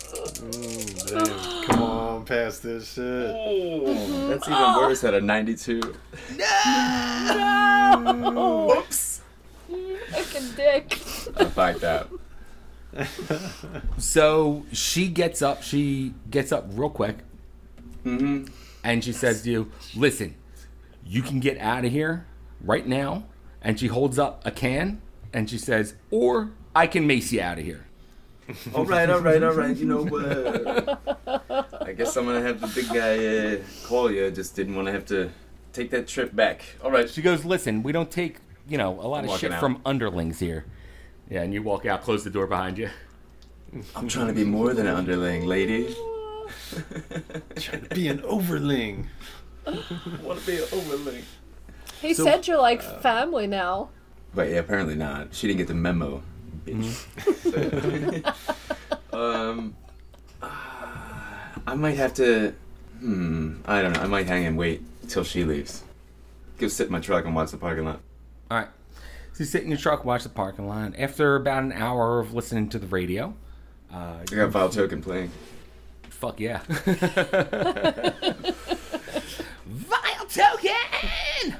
Damn, 1.07 1.63
come 1.65 1.81
on, 1.83 1.90
pass 2.21 2.59
this 2.59 2.93
shit. 2.93 3.03
Oh, 3.03 4.27
that's 4.29 4.47
even 4.47 4.75
worse 4.75 5.03
at 5.03 5.13
a 5.13 5.21
92. 5.21 5.81
Whoops. 8.33 9.21
Fucking 10.11 10.51
dick. 10.55 10.99
I 11.37 11.45
fight 11.45 11.79
that. 11.81 12.07
So 13.97 14.65
she 14.71 15.07
gets 15.07 15.41
up. 15.41 15.63
She 15.63 16.13
gets 16.29 16.51
up 16.51 16.65
real 16.71 16.89
quick, 16.89 17.19
Mm-hmm. 18.05 18.45
and 18.83 19.03
she 19.03 19.13
says 19.13 19.43
to 19.43 19.51
you, 19.51 19.71
"Listen, 19.95 20.35
you 21.05 21.21
can 21.21 21.39
get 21.39 21.57
out 21.59 21.85
of 21.85 21.91
here 21.91 22.25
right 22.61 22.85
now." 22.85 23.25
And 23.61 23.79
she 23.79 23.87
holds 23.87 24.17
up 24.19 24.41
a 24.45 24.51
can, 24.51 25.01
and 25.31 25.49
she 25.49 25.57
says, 25.57 25.93
"Or 26.09 26.51
I 26.75 26.87
can 26.87 27.07
mace 27.07 27.31
you 27.31 27.41
out 27.41 27.59
of 27.59 27.63
here." 27.63 27.85
All 28.73 28.83
right, 28.85 29.09
all 29.09 29.21
right, 29.21 29.41
all 29.41 29.53
right. 29.53 29.77
You 29.77 29.85
know, 29.85 30.05
uh, 30.17 31.15
I 31.91 31.93
guess 31.93 32.15
I'm 32.15 32.23
gonna 32.25 32.41
have 32.41 32.61
the 32.61 32.67
big 32.67 32.87
guy 32.87 33.55
uh, 33.57 33.57
call 33.85 34.09
you. 34.09 34.25
I 34.25 34.29
just 34.29 34.55
didn't 34.55 34.75
want 34.77 34.85
to 34.87 34.93
have 34.93 35.05
to 35.07 35.29
take 35.73 35.89
that 35.91 36.07
trip 36.07 36.33
back. 36.33 36.63
All 36.81 36.89
right. 36.89 37.09
She 37.09 37.21
goes, 37.21 37.43
"Listen, 37.43 37.83
we 37.83 37.91
don't 37.91 38.09
take 38.09 38.37
you 38.69 38.77
know 38.77 38.91
a 39.01 39.07
lot 39.07 39.25
I'm 39.25 39.29
of 39.29 39.37
shit 39.37 39.51
out. 39.51 39.59
from 39.59 39.81
underlings 39.85 40.39
here." 40.39 40.63
Yeah, 41.29 41.41
and 41.41 41.53
you 41.53 41.61
walk 41.61 41.85
out, 41.85 42.01
close 42.01 42.23
the 42.23 42.29
door 42.29 42.47
behind 42.47 42.77
you. 42.77 42.89
I'm 43.93 44.07
trying 44.07 44.27
to 44.27 44.33
be 44.33 44.45
more 44.45 44.73
than 44.73 44.87
an 44.87 44.95
underling, 44.95 45.45
lady. 45.45 45.93
Trying 47.55 47.83
to 47.83 47.95
be 47.95 48.07
an 48.07 48.21
overling. 48.23 49.09
Want 49.65 50.39
to 50.39 50.45
be 50.45 50.57
an 50.59 50.63
overling. 50.71 51.23
He 52.01 52.13
So- 52.13 52.23
said 52.23 52.47
you're 52.47 52.57
like 52.61 52.81
family 53.01 53.47
now. 53.47 53.89
But 54.33 54.49
yeah, 54.49 54.57
apparently 54.59 54.95
not. 54.95 55.33
She 55.33 55.47
didn't 55.47 55.57
get 55.57 55.67
the 55.67 55.73
memo, 55.73 56.23
bitch. 56.65 58.33
So, 59.11 59.17
um, 59.17 59.75
I 61.67 61.70
might 61.81 61.97
have 61.97 62.13
to. 62.15 62.53
Hmm. 62.99 63.55
I 63.65 63.81
don't 63.81 63.93
know. 63.93 64.01
I 64.01 64.07
might 64.07 64.27
hang 64.27 64.45
and 64.45 64.57
wait 64.57 64.81
till 65.09 65.23
she 65.23 65.43
leaves. 65.43 65.83
Go 66.59 66.67
sit 66.67 66.85
in 66.87 66.91
my 66.93 66.99
truck 66.99 67.25
and 67.25 67.35
watch 67.35 67.51
the 67.51 67.57
parking 67.57 67.85
lot. 67.85 67.99
All 68.49 68.57
right. 68.59 68.67
So 69.33 69.39
you 69.39 69.45
sit 69.45 69.63
in 69.63 69.69
your 69.69 69.77
truck, 69.79 70.05
watch 70.05 70.23
the 70.23 70.29
parking 70.29 70.67
lot. 70.67 70.93
After 70.97 71.35
about 71.35 71.63
an 71.63 71.71
hour 71.71 72.19
of 72.19 72.33
listening 72.33 72.69
to 72.69 72.79
the 72.79 72.85
radio, 72.87 73.33
uh, 73.91 74.17
I 74.21 74.25
got 74.35 74.49
Vile 74.49 74.69
Token 74.69 75.01
playing. 75.01 75.31
fuck 76.09 76.39
yeah. 76.39 76.59
Vile 79.65 80.25
token. 80.29 81.55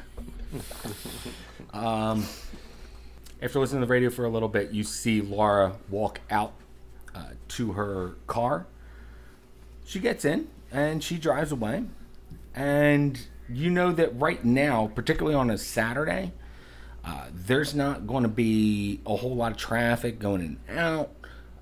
um, 1.74 2.26
after 3.42 3.60
listening 3.60 3.82
to 3.82 3.88
the 3.88 3.92
radio 3.92 4.10
for 4.12 4.26
a 4.26 4.30
little 4.30 4.50
bit, 4.50 4.72
you 4.72 4.84
see 4.84 5.22
Laura 5.22 5.74
walk 5.90 6.20
out 6.30 6.54
uh, 7.16 7.30
to 7.50 7.72
her 7.72 8.12
car. 8.28 8.68
She 9.86 10.00
gets 10.00 10.26
in 10.26 10.48
and 10.72 11.04
she 11.04 11.18
drives 11.18 11.52
away. 11.52 11.84
And 12.54 13.20
you 13.50 13.70
know 13.70 13.92
that 13.92 14.18
right 14.20 14.44
now, 14.44 14.92
particularly 14.94 15.36
on 15.36 15.50
a 15.50 15.58
Saturday, 15.58 16.34
uh, 17.04 17.26
there's 17.34 17.74
not 17.74 18.06
going 18.08 18.24
to 18.24 18.30
be 18.30 19.02
a 19.06 19.16
whole 19.16 19.36
lot 19.36 19.52
of 19.52 19.58
traffic 19.58 20.20
going 20.20 20.42
in 20.42 20.60
and 20.68 20.80
out. 20.80 21.12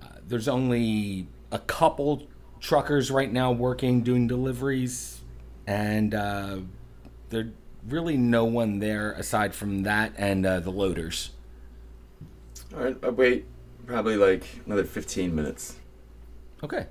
Uh, 0.01 0.07
there's 0.27 0.47
only 0.47 1.27
a 1.51 1.59
couple 1.59 2.27
truckers 2.59 3.09
right 3.09 3.31
now 3.31 3.51
working, 3.51 4.01
doing 4.01 4.27
deliveries, 4.27 5.21
and 5.65 6.13
uh, 6.13 6.57
there's 7.29 7.51
really 7.87 8.17
no 8.17 8.45
one 8.45 8.79
there 8.79 9.13
aside 9.13 9.55
from 9.55 9.83
that 9.83 10.13
and 10.17 10.45
uh, 10.45 10.59
the 10.59 10.71
loaders. 10.71 11.31
All 12.75 12.83
right. 12.83 12.97
I 13.01 13.09
wait 13.09 13.45
probably 13.85 14.17
like 14.17 14.43
another 14.65 14.83
15 14.83 15.33
minutes. 15.33 15.75
Okay. 16.63 16.87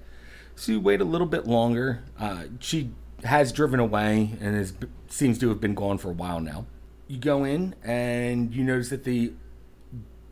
So 0.59 0.73
you 0.73 0.81
wait 0.81 1.01
a 1.01 1.05
little 1.05 1.29
bit 1.29 1.47
longer. 1.47 2.03
Uh, 2.19 2.45
she 2.59 2.91
has 3.23 3.53
driven 3.53 3.79
away 3.79 4.33
and 4.41 4.57
is, 4.57 4.73
seems 5.07 5.39
to 5.39 5.49
have 5.51 5.61
been 5.61 5.75
gone 5.75 5.99
for 5.99 6.11
a 6.11 6.13
while 6.13 6.41
now. 6.41 6.67
You 7.07 7.19
go 7.19 7.45
in 7.45 7.77
and 7.85 8.53
you 8.53 8.65
notice 8.65 8.89
that 8.89 9.05
the 9.05 9.35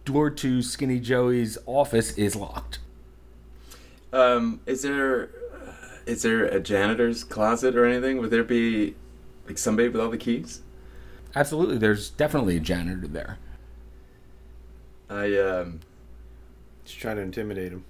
door 0.05 0.31
to 0.31 0.63
Skinny 0.63 0.99
Joey's 0.99 1.59
office 1.65 2.19
is 2.19 2.35
locked. 2.35 2.81
Um, 4.13 4.61
is 4.67 4.83
there 4.83 5.31
is 6.07 6.23
there 6.23 6.45
a 6.45 6.59
janitor's 6.59 7.23
closet 7.23 7.77
or 7.77 7.87
anything? 7.87 8.19
Would 8.19 8.31
there 8.31 8.45
be 8.45 8.97
like 9.47 9.59
somebody 9.59 9.89
with 9.89 10.01
all 10.01 10.11
the 10.11 10.19
keys? 10.19 10.61
Absolutely, 11.37 11.79
there's 11.79 12.11
definitely 12.11 12.57
a 12.57 12.61
janitor 12.61 13.07
there. 13.07 13.39
I 15.09 15.39
um. 15.39 15.81
Just 16.85 16.99
trying 16.99 17.17
to 17.17 17.23
intimidate 17.23 17.73
him. 17.73 17.85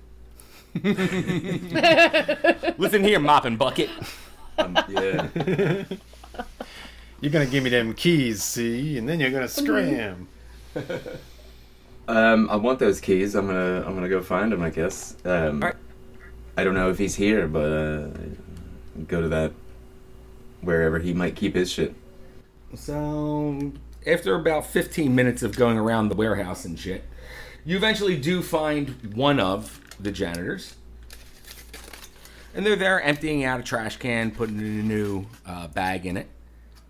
Listen 2.78 3.02
here, 3.04 3.18
mopping 3.20 3.56
bucket. 3.56 3.90
Um, 4.58 4.76
yeah. 4.88 5.26
You're 7.20 7.32
gonna 7.32 7.46
give 7.46 7.64
me 7.64 7.70
them 7.70 7.94
keys, 7.94 8.42
see, 8.42 8.98
and 8.98 9.08
then 9.08 9.20
you're 9.20 9.30
gonna 9.30 9.48
scram. 9.48 10.28
Um, 12.08 12.48
I 12.50 12.56
want 12.56 12.78
those 12.78 13.00
keys. 13.00 13.34
I'm 13.34 13.46
gonna 13.46 13.82
I'm 13.84 13.94
gonna 13.94 14.08
go 14.08 14.22
find 14.22 14.52
them. 14.52 14.62
I 14.62 14.70
guess. 14.70 15.16
Um, 15.24 15.60
Alright. 15.62 15.74
I 16.56 16.64
don't 16.64 16.74
know 16.74 16.88
if 16.88 16.98
he's 16.98 17.16
here, 17.16 17.48
but 17.48 17.72
uh, 17.72 18.08
go 19.08 19.20
to 19.20 19.28
that 19.28 19.52
wherever 20.60 20.98
he 20.98 21.12
might 21.12 21.36
keep 21.36 21.54
his 21.54 21.70
shit. 21.70 21.94
So, 22.74 23.72
after 24.06 24.34
about 24.34 24.66
15 24.66 25.14
minutes 25.14 25.42
of 25.42 25.56
going 25.56 25.78
around 25.78 26.08
the 26.08 26.14
warehouse 26.14 26.64
and 26.64 26.78
shit, 26.78 27.04
you 27.64 27.76
eventually 27.76 28.16
do 28.16 28.42
find 28.42 29.14
one 29.14 29.38
of 29.38 29.80
the 30.00 30.10
janitors. 30.10 30.74
And 32.54 32.64
they're 32.64 32.76
there 32.76 33.02
emptying 33.02 33.44
out 33.44 33.60
a 33.60 33.62
trash 33.62 33.98
can, 33.98 34.30
putting 34.30 34.58
a 34.58 34.62
new 34.62 35.26
uh, 35.44 35.68
bag 35.68 36.06
in 36.06 36.16
it. 36.16 36.28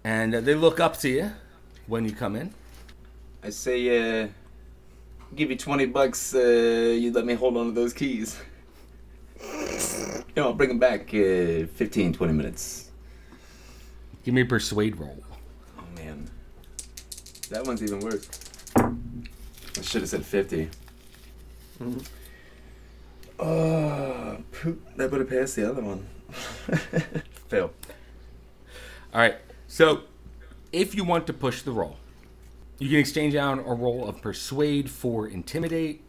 And 0.05 0.35
uh, 0.35 0.41
they 0.41 0.55
look 0.55 0.79
up 0.79 0.97
to 0.99 1.09
you 1.09 1.33
when 1.87 2.05
you 2.05 2.13
come 2.13 2.37
in. 2.37 2.55
I 3.43 3.51
say, 3.51 4.23
uh, 4.23 4.29
give 5.35 5.51
you 5.51 5.57
twenty 5.57 5.87
bucks. 5.87 6.35
Uh, 6.35 6.39
you 6.39 7.13
let 7.13 7.25
me 7.27 7.35
hold 7.35 7.57
on 7.57 7.67
to 7.67 7.73
those 7.73 7.93
keys. 7.93 8.41
you 9.43 10.25
know, 10.37 10.45
I'll 10.45 10.55
bring 10.55 10.69
them 10.69 10.79
back. 10.79 11.09
Uh, 11.13 11.67
15, 11.67 12.13
20 12.13 12.33
minutes. 12.33 12.91
Give 14.25 14.35
me 14.35 14.43
a 14.43 14.47
persuade 14.47 14.97
roll. 14.97 15.23
Oh 15.79 15.83
man, 15.97 16.29
that 17.51 17.65
one's 17.65 17.83
even 17.83 18.01
worse. 18.01 18.29
I 18.77 19.83
should 19.83 20.03
have 20.03 20.11
said 20.11 20.25
50 20.25 20.69
Oh! 23.39 24.39
That 24.97 25.11
would 25.11 25.21
have 25.21 25.29
passed 25.29 25.57
the 25.57 25.69
other 25.69 25.83
one. 25.83 26.07
Fail. 27.49 27.73
All 29.13 29.21
right. 29.21 29.37
So, 29.69 30.03
if 30.73 30.95
you 30.95 31.05
want 31.05 31.27
to 31.27 31.33
push 31.33 31.63
the 31.63 31.73
roll, 31.73 31.97
you 32.79 32.89
can 32.89 32.99
exchange 32.99 33.35
out 33.35 33.59
a 33.59 33.75
roll 33.75 34.09
of 34.09 34.21
persuade 34.21 34.91
for 34.91 35.27
intimidate, 35.27 36.03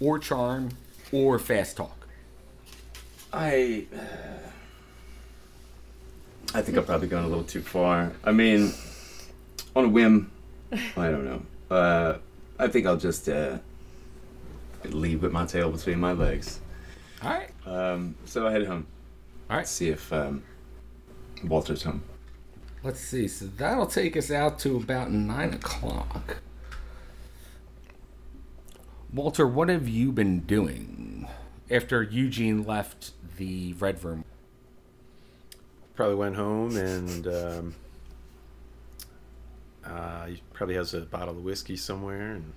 or 0.00 0.18
charm, 0.18 0.70
or 1.12 1.38
fast 1.38 1.76
talk. 1.76 2.06
I. 3.32 3.86
I 6.54 6.62
think 6.62 6.78
I've 6.78 6.86
probably 6.86 7.08
gone 7.08 7.24
a 7.24 7.28
little 7.28 7.44
too 7.44 7.60
far. 7.60 8.12
I 8.24 8.32
mean, 8.32 8.72
on 9.76 9.84
a 9.84 9.88
whim, 9.88 10.30
I 10.72 11.10
don't 11.10 11.24
know. 11.24 11.42
Uh, 11.70 12.18
I 12.58 12.68
think 12.68 12.86
I'll 12.86 12.96
just 12.96 13.28
uh, 13.28 13.58
leave 14.84 15.22
with 15.22 15.32
my 15.32 15.44
tail 15.44 15.70
between 15.70 16.00
my 16.00 16.12
legs. 16.12 16.60
All 17.22 17.30
right. 17.30 17.50
Um, 17.66 18.14
so 18.24 18.46
I 18.46 18.52
head 18.52 18.66
home. 18.66 18.86
All 19.50 19.56
right. 19.56 19.66
See 19.66 19.88
if 19.88 20.12
um, 20.12 20.42
Walter's 21.44 21.82
home. 21.82 22.02
Let's 22.82 23.00
see. 23.00 23.26
So 23.28 23.46
that'll 23.46 23.86
take 23.86 24.16
us 24.16 24.30
out 24.30 24.58
to 24.60 24.76
about 24.76 25.10
nine 25.10 25.54
o'clock. 25.54 26.38
Walter, 29.12 29.46
what 29.46 29.68
have 29.68 29.88
you 29.88 30.12
been 30.12 30.40
doing 30.40 31.26
after 31.70 32.02
Eugene 32.02 32.62
left 32.62 33.12
the 33.36 33.72
red 33.74 34.04
room? 34.04 34.24
Probably 35.96 36.14
went 36.14 36.36
home 36.36 36.76
and 36.76 37.26
um, 37.26 37.74
uh, 39.84 40.26
he 40.26 40.42
probably 40.52 40.74
has 40.76 40.94
a 40.94 41.00
bottle 41.00 41.36
of 41.38 41.42
whiskey 41.42 41.76
somewhere 41.76 42.34
and 42.34 42.52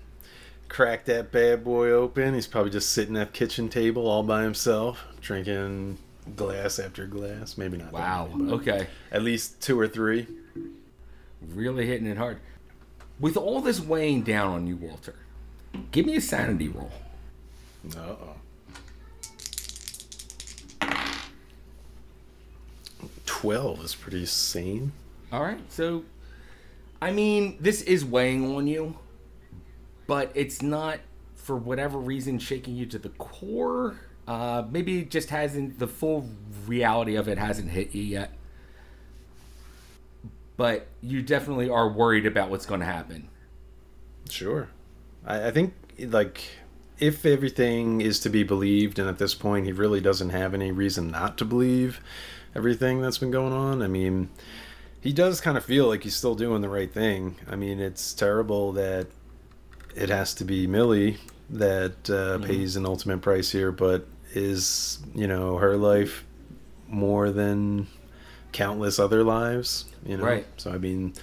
crack 0.72 1.04
that 1.06 1.32
bad 1.34 1.64
boy 1.66 1.90
open. 1.92 2.34
He's 2.34 2.48
probably 2.48 2.72
just 2.72 2.92
sitting 2.94 3.18
at 3.18 3.34
the 3.34 3.38
kitchen 3.38 3.68
table 3.68 4.08
all 4.08 4.24
by 4.24 4.44
himself, 4.44 5.04
drinking 5.20 5.98
glass 6.38 6.80
after 6.80 7.06
glass. 7.08 7.58
Maybe 7.58 7.78
not. 7.78 7.92
that 7.92 8.00
Wow. 8.00 8.30
many, 8.34 8.52
Okay. 8.54 8.88
At 9.12 9.22
least 9.22 9.62
two 9.62 9.78
or 9.78 9.88
three. 9.88 10.28
Really 11.54 11.86
hitting 11.88 12.08
it 12.08 12.18
hard. 12.18 12.40
With 13.20 13.36
all 13.36 13.60
this 13.62 13.80
weighing 13.82 14.22
down 14.24 14.54
on 14.54 14.68
you, 14.68 14.78
Walter, 14.78 15.16
give 15.92 16.06
me 16.06 16.16
a 16.16 16.22
sanity 16.22 16.70
roll. 16.70 16.92
Uh 17.96 18.00
oh. 18.00 18.36
Twelve 23.26 23.84
is 23.84 23.96
pretty 23.96 24.26
sane. 24.26 24.92
All 25.32 25.42
right. 25.42 25.60
So, 25.72 26.04
I 27.02 27.12
mean, 27.12 27.58
this 27.60 27.82
is 27.82 28.06
weighing 28.06 28.56
on 28.56 28.68
you, 28.68 28.98
but 30.12 30.30
it's 30.36 30.62
not 30.62 31.00
for 31.36 31.56
whatever 31.56 31.98
reason 31.98 32.38
shaking 32.38 32.76
you 32.76 32.86
to 32.86 33.00
the 33.00 33.08
core. 33.08 33.96
Uh, 34.28 34.62
maybe 34.70 35.00
it 35.00 35.10
just 35.10 35.30
hasn't 35.30 35.80
the 35.80 35.88
full 35.88 36.28
reality 36.68 37.16
of 37.16 37.30
it 37.30 37.38
hasn't 37.38 37.70
hit 37.70 37.96
you 37.96 38.04
yet. 38.04 38.34
But 40.58 40.88
you 41.00 41.22
definitely 41.22 41.70
are 41.70 41.88
worried 41.88 42.26
about 42.26 42.50
what's 42.50 42.66
going 42.66 42.82
to 42.82 42.86
happen. 42.86 43.30
Sure. 44.30 44.68
I, 45.26 45.48
I 45.48 45.52
think 45.52 45.76
like 45.98 46.44
if 47.00 47.26
everything 47.26 48.02
is 48.02 48.20
to 48.20 48.30
be 48.30 48.44
believed, 48.44 49.00
and 49.00 49.08
at 49.08 49.18
this 49.18 49.34
point 49.34 49.66
he 49.66 49.72
really 49.72 50.02
doesn't 50.02 50.32
have 50.32 50.54
any 50.54 50.74
reason 50.74 51.10
not 51.10 51.38
to 51.38 51.46
believe 51.46 52.02
everything 52.54 53.02
that's 53.02 53.20
been 53.20 53.32
going 53.32 53.54
on. 53.54 53.82
I 53.82 53.88
mean, 53.88 54.28
he 55.00 55.14
does 55.14 55.40
kind 55.40 55.56
of 55.56 55.64
feel 55.64 55.88
like 55.88 56.04
he's 56.04 56.18
still 56.18 56.36
doing 56.36 56.62
the 56.62 56.68
right 56.68 56.94
thing. 56.94 57.38
I 57.50 57.56
mean, 57.56 57.80
it's 57.80 58.14
terrible 58.14 58.74
that 58.74 59.08
it 59.96 60.10
has 60.10 60.34
to 60.36 60.46
be 60.46 60.68
Millie 60.68 61.18
that 61.50 62.10
uh, 62.10 62.40
pays 62.40 62.76
an 62.76 62.86
ultimate 62.86 63.22
price 63.22 63.52
here, 63.52 63.72
but 63.72 64.06
is 64.34 65.00
you 65.14 65.28
know 65.28 65.58
her 65.58 65.76
life 65.78 66.24
more 66.88 67.32
than 67.32 67.88
countless 68.52 69.00
other 69.00 69.24
lives? 69.24 69.86
You 70.06 70.18
know, 70.18 70.24
Right. 70.24 70.48
So 70.58 70.72
I 70.72 70.78
mean, 70.78 71.14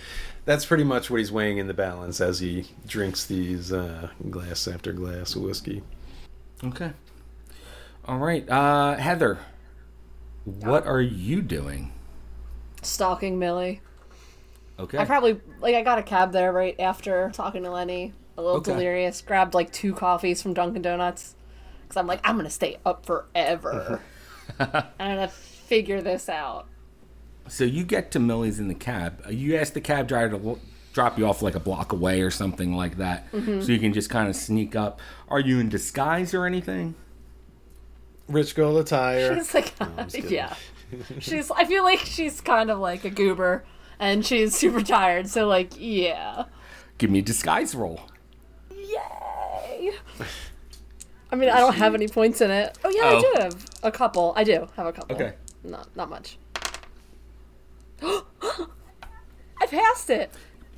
that's 0.45 0.67
pretty 0.67 0.85
much 0.85 1.11
what 1.11 1.19
he's 1.19 1.33
weighing 1.33 1.59
in 1.59 1.67
the 1.67 1.75
balance 1.75 2.21
as 2.21 2.41
he 2.41 2.67
drinks 2.87 3.27
these 3.27 3.73
uh, 3.73 4.09
glass 4.31 4.69
after 4.69 4.93
glass 4.93 5.35
of 5.35 5.43
whiskey. 5.43 5.83
Okay. 6.65 6.93
All 8.05 8.19
right. 8.19 8.49
Uh, 8.49 8.97
Heather, 8.97 9.39
what 10.45 10.87
are 10.87 11.03
you 11.03 11.43
doing? 11.43 11.93
Stalking 12.83 13.39
Millie. 13.39 13.81
Okay. 14.79 14.99
I 14.99 15.05
probably 15.05 15.41
like 15.61 15.75
I 15.75 15.83
got 15.83 15.99
a 15.99 16.03
cab 16.03 16.33
there 16.33 16.53
right 16.53 16.79
after 16.79 17.31
talking 17.35 17.65
to 17.65 17.71
Lenny. 17.71 18.13
A 18.39 18.43
little 18.43 18.59
Okay. 18.59 18.73
delirious. 18.73 19.21
Grabbed 19.21 19.53
like 19.53 19.71
two 19.73 19.93
coffees 19.93 20.41
from 20.41 20.55
Dunkin' 20.55 20.81
Donuts 20.81 21.35
because 21.83 21.97
I'm 21.97 22.07
like 22.07 22.21
I'm 22.25 22.37
gonna 22.37 22.49
stay 22.51 22.79
up 22.87 23.05
forever. 23.05 24.01
I'm 24.59 24.85
gonna 24.99 25.29
figure 25.29 26.01
this 26.01 26.29
out. 26.29 26.67
So 27.49 27.65
you 27.65 27.83
get 27.85 28.11
to 28.13 28.19
Millie's 28.21 28.59
in 28.61 28.69
the 28.69 28.75
cab. 28.75 29.23
Uh, 29.27 29.31
You 29.31 29.57
ask 29.57 29.73
the 29.73 29.81
cab 29.81 30.07
driver 30.09 30.39
to 30.39 30.59
drop 30.93 31.19
you 31.19 31.27
off 31.27 31.43
like 31.43 31.55
a 31.55 31.61
block 31.61 31.93
away 31.93 32.21
or 32.23 32.31
something 32.31 32.75
like 32.75 32.97
that, 32.99 33.27
so 33.33 33.73
you 33.73 33.79
can 33.79 33.93
just 33.93 34.09
kind 34.11 34.29
of 34.29 34.37
sneak 34.37 34.75
up. 34.77 35.01
Are 35.29 35.41
you 35.41 35.59
in 35.61 35.69
disguise 35.69 36.33
or 36.35 36.47
anything? 36.47 36.95
Rich 38.29 38.55
girl 38.55 38.77
attire. 38.79 39.35
She's 39.37 39.55
like, 39.55 39.73
just 40.09 40.17
yeah. 40.31 40.55
She's. 41.19 41.51
I 41.51 41.65
feel 41.65 41.83
like 41.85 42.01
she's 42.01 42.41
kind 42.41 42.71
of 42.71 42.79
like 42.79 43.05
a 43.05 43.11
goober, 43.11 43.65
and 43.99 44.25
she's 44.25 44.55
super 44.55 44.83
tired. 44.83 45.29
So 45.29 45.47
like, 45.49 45.73
yeah. 45.79 46.45
Give 46.99 47.11
me 47.11 47.21
a 47.21 47.23
disguise 47.23 47.75
roll. 47.75 48.01
Yay! 50.21 50.27
I 51.31 51.37
mean, 51.37 51.51
I 51.51 51.59
don't 51.59 51.75
have 51.75 51.95
any 51.95 52.09
points 52.09 52.41
in 52.41 52.51
it. 52.51 52.79
Oh 52.85 52.91
yeah, 52.91 53.03
Oh. 53.05 53.19
I 53.19 53.21
do 53.21 53.33
have 53.43 53.65
a 53.83 53.91
couple. 53.91 54.33
I 54.37 54.45
do 54.45 54.69
have 54.77 54.87
a 54.87 54.93
couple. 54.93 55.15
Okay. 55.15 55.35
Not 55.65 55.89
not 55.97 56.09
much. 56.09 56.39
I 58.03 59.67
passed 59.67 60.11
it. 60.11 60.31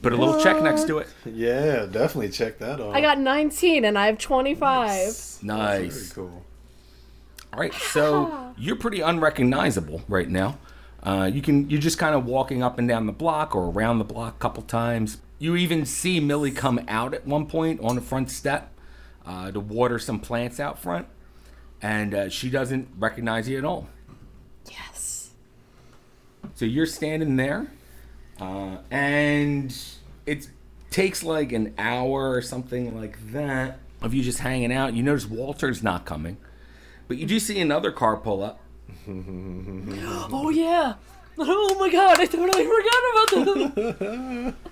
Put 0.03 0.13
a 0.15 0.17
little 0.17 0.41
check 0.41 0.63
next 0.63 0.87
to 0.87 0.99
it. 0.99 1.09
Yeah, 1.27 1.85
definitely 1.85 2.31
check 2.31 2.59
that 2.59 2.81
off. 2.81 2.95
I 2.95 3.03
got 3.03 3.19
19 3.19 3.85
and 3.85 3.99
I 3.99 4.07
have 4.07 4.17
25. 4.17 4.89
Nice. 5.43 5.43
Very 5.43 6.29
cool. 6.29 6.45
All 7.53 7.61
right, 7.61 7.75
so 7.75 8.55
you're 8.59 8.77
pretty 8.77 9.03
unrecognizable 9.03 10.03
right 10.09 10.29
now. 10.29 10.59
Uh, 11.03 11.31
you 11.33 11.43
can 11.43 11.69
you're 11.69 11.81
just 11.81 11.99
kind 11.99 12.15
of 12.15 12.25
walking 12.27 12.63
up 12.63 12.79
and 12.79 12.89
down 12.89 13.07
the 13.07 13.13
block 13.13 13.55
or 13.55 13.71
around 13.71 13.99
the 13.99 14.05
block 14.05 14.37
a 14.37 14.39
couple 14.39 14.63
times. 14.63 15.19
You 15.39 15.57
even 15.57 15.85
see 15.87 16.21
Millie 16.21 16.51
come 16.51 16.81
out 16.89 17.13
at 17.15 17.27
one 17.27 17.47
point 17.47 17.81
on 17.83 17.95
the 17.95 18.03
front 18.03 18.31
step 18.31 18.73
uh, 19.27 19.51
to 19.51 19.61
water 19.61 19.99
some 19.99 20.19
plants 20.21 20.59
out 20.61 20.79
front, 20.79 21.07
and 21.83 22.15
uh, 22.15 22.29
she 22.29 22.51
doesn't 22.51 22.89
recognize 22.99 23.49
you 23.49 23.59
at 23.59 23.65
all. 23.65 23.89
Yes. 24.71 25.31
So 26.55 26.65
you're 26.65 26.87
standing 26.87 27.37
there, 27.37 27.67
uh, 28.41 28.79
and 28.91 29.77
it 30.27 30.49
takes 30.91 31.23
like 31.23 31.53
an 31.53 31.75
hour 31.79 32.33
or 32.33 32.43
something 32.43 32.99
like 32.99 33.33
that 33.33 33.79
of 34.03 34.15
you 34.15 34.23
just 34.23 34.39
hanging 34.41 34.73
out. 34.73 34.95
You 34.95 35.03
notice 35.03 35.27
Walter's 35.27 35.83
not 35.83 36.05
coming, 36.05 36.37
but 37.09 37.19
you 37.19 37.27
do 37.27 37.39
see 37.39 37.61
another 37.61 37.91
car 37.93 38.17
pull 38.17 38.43
up. 38.43 38.61
Oh 40.33 40.51
yeah. 40.51 40.95
Oh 41.39 41.77
my 41.79 41.91
god, 41.91 42.21
I 42.21 42.27
totally 42.27 42.65
forgot 42.65 43.47
about 43.47 44.09
that. 44.09 44.55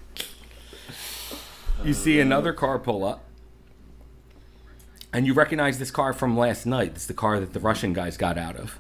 You 1.85 1.95
see 1.95 2.19
another 2.19 2.53
car 2.53 2.79
pull 2.81 3.05
up, 3.05 3.25
and 5.13 5.27
you 5.27 5.35
recognize 5.35 5.79
this 5.79 5.91
car 5.91 6.13
from 6.13 6.37
last 6.37 6.67
night. 6.67 6.93
It's 6.95 7.07
the 7.07 7.15
car 7.15 7.41
that 7.41 7.53
the 7.53 7.61
Russian 7.61 7.93
guys 7.93 8.17
got 8.17 8.39
out 8.39 8.57
of. 8.57 8.79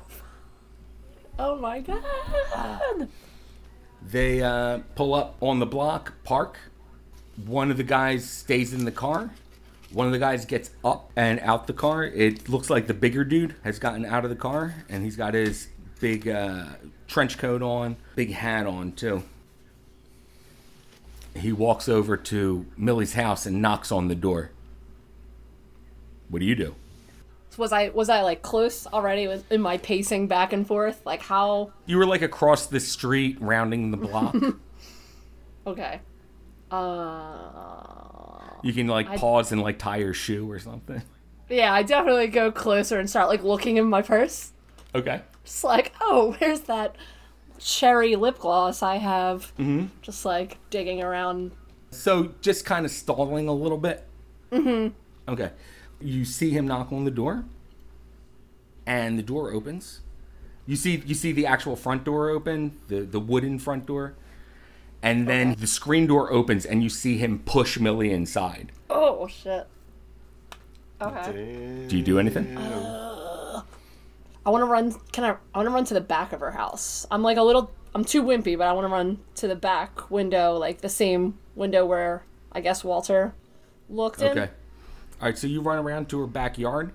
oh 1.38 1.56
my 1.56 1.80
god. 1.80 3.08
They 4.02 4.42
uh, 4.42 4.80
pull 4.94 5.14
up 5.14 5.36
on 5.40 5.58
the 5.58 5.66
block, 5.66 6.12
park. 6.24 6.58
One 7.46 7.70
of 7.70 7.76
the 7.76 7.82
guys 7.84 8.28
stays 8.28 8.72
in 8.72 8.84
the 8.84 8.92
car. 8.92 9.30
One 9.92 10.06
of 10.06 10.12
the 10.12 10.18
guys 10.18 10.44
gets 10.44 10.70
up 10.84 11.10
and 11.16 11.40
out 11.40 11.66
the 11.66 11.72
car. 11.72 12.04
It 12.04 12.48
looks 12.48 12.68
like 12.68 12.86
the 12.86 12.94
bigger 12.94 13.24
dude 13.24 13.54
has 13.64 13.78
gotten 13.78 14.04
out 14.04 14.24
of 14.24 14.30
the 14.30 14.36
car, 14.36 14.74
and 14.88 15.02
he's 15.02 15.16
got 15.16 15.34
his 15.34 15.68
big 16.00 16.28
uh, 16.28 16.66
trench 17.06 17.38
coat 17.38 17.62
on, 17.62 17.96
big 18.14 18.32
hat 18.32 18.66
on 18.66 18.92
too. 18.92 19.22
He 21.34 21.52
walks 21.52 21.88
over 21.88 22.16
to 22.16 22.66
Millie's 22.76 23.14
house 23.14 23.46
and 23.46 23.62
knocks 23.62 23.90
on 23.90 24.08
the 24.08 24.14
door. 24.14 24.50
What 26.28 26.40
do 26.40 26.46
you 26.46 26.54
do? 26.54 26.74
Was 27.56 27.72
I 27.72 27.88
was 27.88 28.08
I 28.08 28.22
like 28.22 28.42
close 28.42 28.86
already 28.86 29.26
with, 29.26 29.50
in 29.50 29.60
my 29.60 29.78
pacing 29.78 30.28
back 30.28 30.52
and 30.52 30.66
forth? 30.66 31.04
Like 31.04 31.22
how 31.22 31.72
You 31.86 31.98
were 31.98 32.06
like 32.06 32.22
across 32.22 32.66
the 32.66 32.78
street, 32.78 33.36
rounding 33.40 33.90
the 33.90 33.96
block. 33.96 34.36
Okay. 35.66 36.00
Uh 36.70 37.88
you 38.62 38.72
can 38.72 38.86
like 38.86 39.06
pause 39.18 39.52
and 39.52 39.60
like 39.60 39.78
tie 39.78 39.98
your 39.98 40.14
shoe 40.14 40.50
or 40.50 40.58
something. 40.58 41.02
Yeah, 41.48 41.72
I 41.72 41.82
definitely 41.82 42.28
go 42.28 42.50
closer 42.52 42.98
and 42.98 43.08
start 43.08 43.28
like 43.28 43.42
looking 43.42 43.76
in 43.76 43.86
my 43.86 44.02
purse. 44.02 44.52
Okay. 44.94 45.22
Just 45.44 45.64
like, 45.64 45.92
oh, 46.00 46.36
where's 46.38 46.62
that 46.62 46.96
cherry 47.58 48.16
lip 48.16 48.38
gloss 48.38 48.82
I 48.82 48.96
have? 48.96 49.52
Mm-hmm. 49.58 49.86
Just 50.02 50.24
like 50.24 50.58
digging 50.70 51.02
around. 51.02 51.52
So 51.90 52.34
just 52.40 52.64
kind 52.64 52.84
of 52.84 52.90
stalling 52.90 53.48
a 53.48 53.52
little 53.52 53.78
bit. 53.78 54.06
Mm-hmm. 54.52 54.94
Okay. 55.30 55.50
You 56.01 56.24
see 56.24 56.51
him 56.51 56.66
knock 56.66 56.92
on 56.92 57.05
the 57.05 57.11
door, 57.11 57.44
and 58.86 59.18
the 59.18 59.22
door 59.22 59.53
opens. 59.53 60.01
You 60.66 60.76
see 60.76 61.03
you 61.07 61.14
see 61.14 61.32
the 61.32 61.46
actual 61.46 61.76
front 61.76 62.05
door 62.05 62.30
open, 62.30 62.78
the 62.88 63.01
the 63.01 63.20
wooden 63.20 63.59
front 63.59 63.86
door, 63.86 64.14
and 65.03 65.26
then 65.26 65.55
the 65.59 65.66
screen 65.66 66.07
door 66.07 66.32
opens, 66.32 66.64
and 66.64 66.82
you 66.82 66.88
see 66.88 67.16
him 67.18 67.40
push 67.40 67.78
Millie 67.78 68.12
inside. 68.12 68.72
Oh 68.90 69.26
shit. 69.26 69.66
Okay. 71.01 71.86
Do 71.88 71.96
you 71.96 72.03
do 72.03 72.18
anything? 72.18 72.57
Uh, 72.57 73.62
I 74.44 74.51
want 74.51 74.62
to 74.62 74.66
run. 74.66 74.94
Can 75.12 75.24
I? 75.24 75.36
I 75.55 75.59
want 75.59 75.68
to 75.68 75.74
run 75.74 75.84
to 75.84 75.94
the 75.94 76.01
back 76.01 76.32
of 76.32 76.40
her 76.40 76.51
house. 76.51 77.07
I'm 77.11 77.22
like 77.22 77.36
a 77.36 77.42
little. 77.42 77.70
I'm 77.94 78.05
too 78.05 78.22
wimpy, 78.22 78.59
but 78.59 78.66
I 78.66 78.72
want 78.72 78.84
to 78.84 78.92
run 78.92 79.18
to 79.36 79.49
the 79.49 79.57
back 79.57 80.11
window, 80.11 80.57
like 80.57 80.80
the 80.80 80.88
same 80.88 81.38
window 81.55 81.86
where 81.86 82.24
I 82.53 82.61
guess 82.61 82.84
Walter 82.84 83.34
looked 83.88 84.20
in. 84.20 84.49
Okay. 85.18 85.24
All 85.24 85.28
right, 85.28 85.38
so 85.38 85.46
you 85.46 85.60
run 85.60 85.78
around 85.78 86.08
to 86.10 86.20
her 86.20 86.26
backyard. 86.26 86.92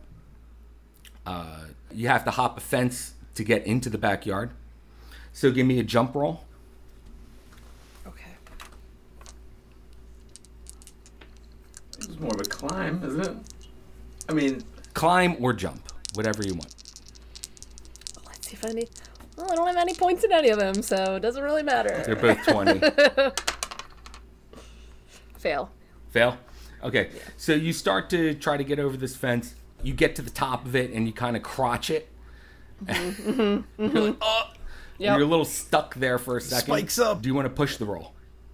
Uh, 1.26 1.66
you 1.92 2.08
have 2.08 2.24
to 2.26 2.32
hop 2.32 2.58
a 2.58 2.62
fence 2.62 3.14
to 3.36 3.44
get 3.44 3.66
into 3.66 3.90
the 3.90 3.98
backyard. 3.98 4.52
So 5.32 5.52
give 5.52 5.66
me 5.66 5.80
a 5.80 5.84
jump 5.84 6.16
roll. 6.16 6.44
Okay. 8.06 8.32
It's 11.98 12.20
more 12.20 12.32
of 12.34 12.42
a 12.42 12.44
climb, 12.44 13.04
isn't 13.04 13.26
it? 13.26 13.38
I 14.30 14.34
mean, 14.34 14.64
Climb 14.94 15.38
or 15.40 15.54
jump, 15.54 15.92
whatever 16.14 16.44
you 16.44 16.54
want. 16.54 16.74
Let's 18.26 18.48
see 18.48 18.54
if 18.54 18.64
I 18.66 18.70
need. 18.70 18.90
Well, 19.36 19.52
I 19.52 19.56
don't 19.56 19.68
have 19.68 19.78
any 19.78 19.96
points 19.96 20.24
in 20.24 20.32
any 20.32 20.50
of 20.50 20.60
them, 20.60 20.84
so 20.84 21.16
it 21.16 21.22
doesn't 21.22 21.44
really 21.44 21.64
matter. 21.64 22.04
They're 22.06 22.16
both 22.16 22.46
20. 22.46 22.80
Fail. 25.38 25.72
Fail? 26.12 26.38
Okay, 26.84 27.10
so 27.38 27.54
you 27.54 27.72
start 27.74 28.10
to 28.10 28.34
try 28.36 28.58
to 28.58 28.64
get 28.64 28.80
over 28.80 28.98
this 28.98 29.16
fence. 29.16 29.56
You 29.84 29.94
get 29.94 30.16
to 30.18 30.22
the 30.22 30.30
top 30.30 30.66
of 30.66 30.76
it 30.76 30.92
and 30.92 31.08
you 31.08 31.14
kind 31.14 31.36
of 31.38 31.44
crotch 31.44 31.90
it. 31.90 32.10
Mm-hmm. 32.86 33.62
You're 33.96 34.04
like, 34.08 34.18
oh! 34.22 34.52
Yep. 35.00 35.18
You're 35.18 35.26
a 35.26 35.30
little 35.30 35.46
stuck 35.46 35.96
there 35.96 36.18
for 36.18 36.38
a 36.38 36.42
second. 36.42 36.66
Spikes 36.68 37.00
up. 37.00 37.22
Do 37.22 37.28
you 37.28 37.34
want 37.36 37.46
to 37.46 37.50
push 37.54 37.78
the 37.78 37.86
roll? 37.86 38.14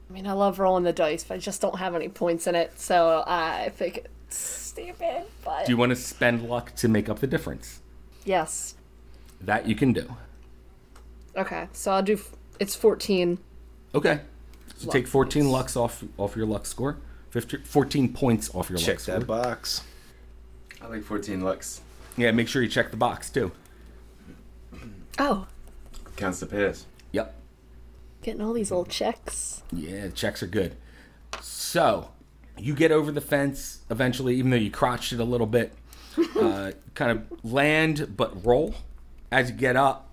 I 0.10 0.14
mean, 0.14 0.26
I 0.26 0.32
love 0.34 0.58
rolling 0.60 0.84
the 0.84 0.94
dice, 0.94 1.24
but 1.24 1.36
I 1.36 1.38
just 1.38 1.62
don't 1.62 1.78
have 1.78 1.94
any 1.96 2.08
points 2.10 2.48
in 2.48 2.56
it, 2.56 2.80
so 2.80 3.20
uh, 3.20 3.24
I 3.28 3.70
think 3.76 3.98
it's 4.28 4.38
stupid. 4.38 5.24
But 5.44 5.66
Do 5.66 5.72
you 5.72 5.78
want 5.78 5.92
to 5.92 5.96
spend 5.96 6.50
luck 6.50 6.74
to 6.78 6.88
make 6.88 7.10
up 7.10 7.20
the 7.20 7.28
difference? 7.28 7.82
yes, 8.26 8.76
That 9.42 9.68
you 9.68 9.76
can 9.76 9.94
do. 9.94 10.16
okay. 11.36 11.68
So 11.74 11.92
I'll 11.92 12.02
do. 12.04 12.14
f- 12.14 12.32
It's 12.60 12.76
fourteen. 12.76 13.38
Okay. 13.94 14.22
So 14.78 14.86
Luck 14.88 14.94
take 14.94 15.08
14 15.08 15.42
points. 15.44 15.52
lucks 15.54 15.76
off 15.76 16.04
off 16.18 16.36
your 16.36 16.46
luck 16.46 16.66
score. 16.66 16.98
15, 17.32 17.62
14 17.64 18.14
points 18.14 18.54
off 18.56 18.70
your 18.70 18.80
Check 18.80 18.96
luck 18.96 19.00
score. 19.02 19.20
that 19.20 19.26
box. 19.28 19.84
I 20.82 20.88
like 20.88 21.04
14 21.04 21.42
lux. 21.42 21.82
Yeah, 22.18 22.32
make 22.32 22.48
sure 22.48 22.62
you 22.62 22.70
check 22.70 22.92
the 22.92 22.98
box 22.98 23.30
too. 23.30 23.52
Oh, 25.18 25.48
Counts 26.16 26.40
to 26.40 26.46
pass. 26.46 26.86
Yep. 27.12 27.34
getting 28.22 28.42
all 28.42 28.54
these 28.54 28.72
old 28.72 28.90
checks. 28.90 29.64
Yeah, 29.72 30.08
the 30.08 30.12
checks 30.14 30.42
are 30.44 30.48
good. 30.48 30.76
So, 31.42 32.10
you 32.58 32.74
get 32.74 32.92
over 32.92 33.12
the 33.12 33.22
fence 33.22 33.80
eventually, 33.90 34.36
even 34.36 34.52
though 34.52 34.58
you 34.58 34.70
crotched 34.72 35.14
it 35.14 35.20
a 35.20 35.24
little 35.26 35.48
bit. 35.48 35.74
Uh, 36.36 36.72
kind 36.96 37.12
of 37.12 37.46
land, 37.46 38.16
but 38.18 38.46
roll. 38.46 38.74
As 39.32 39.50
you 39.52 39.56
get 39.56 39.78
up, 39.78 40.10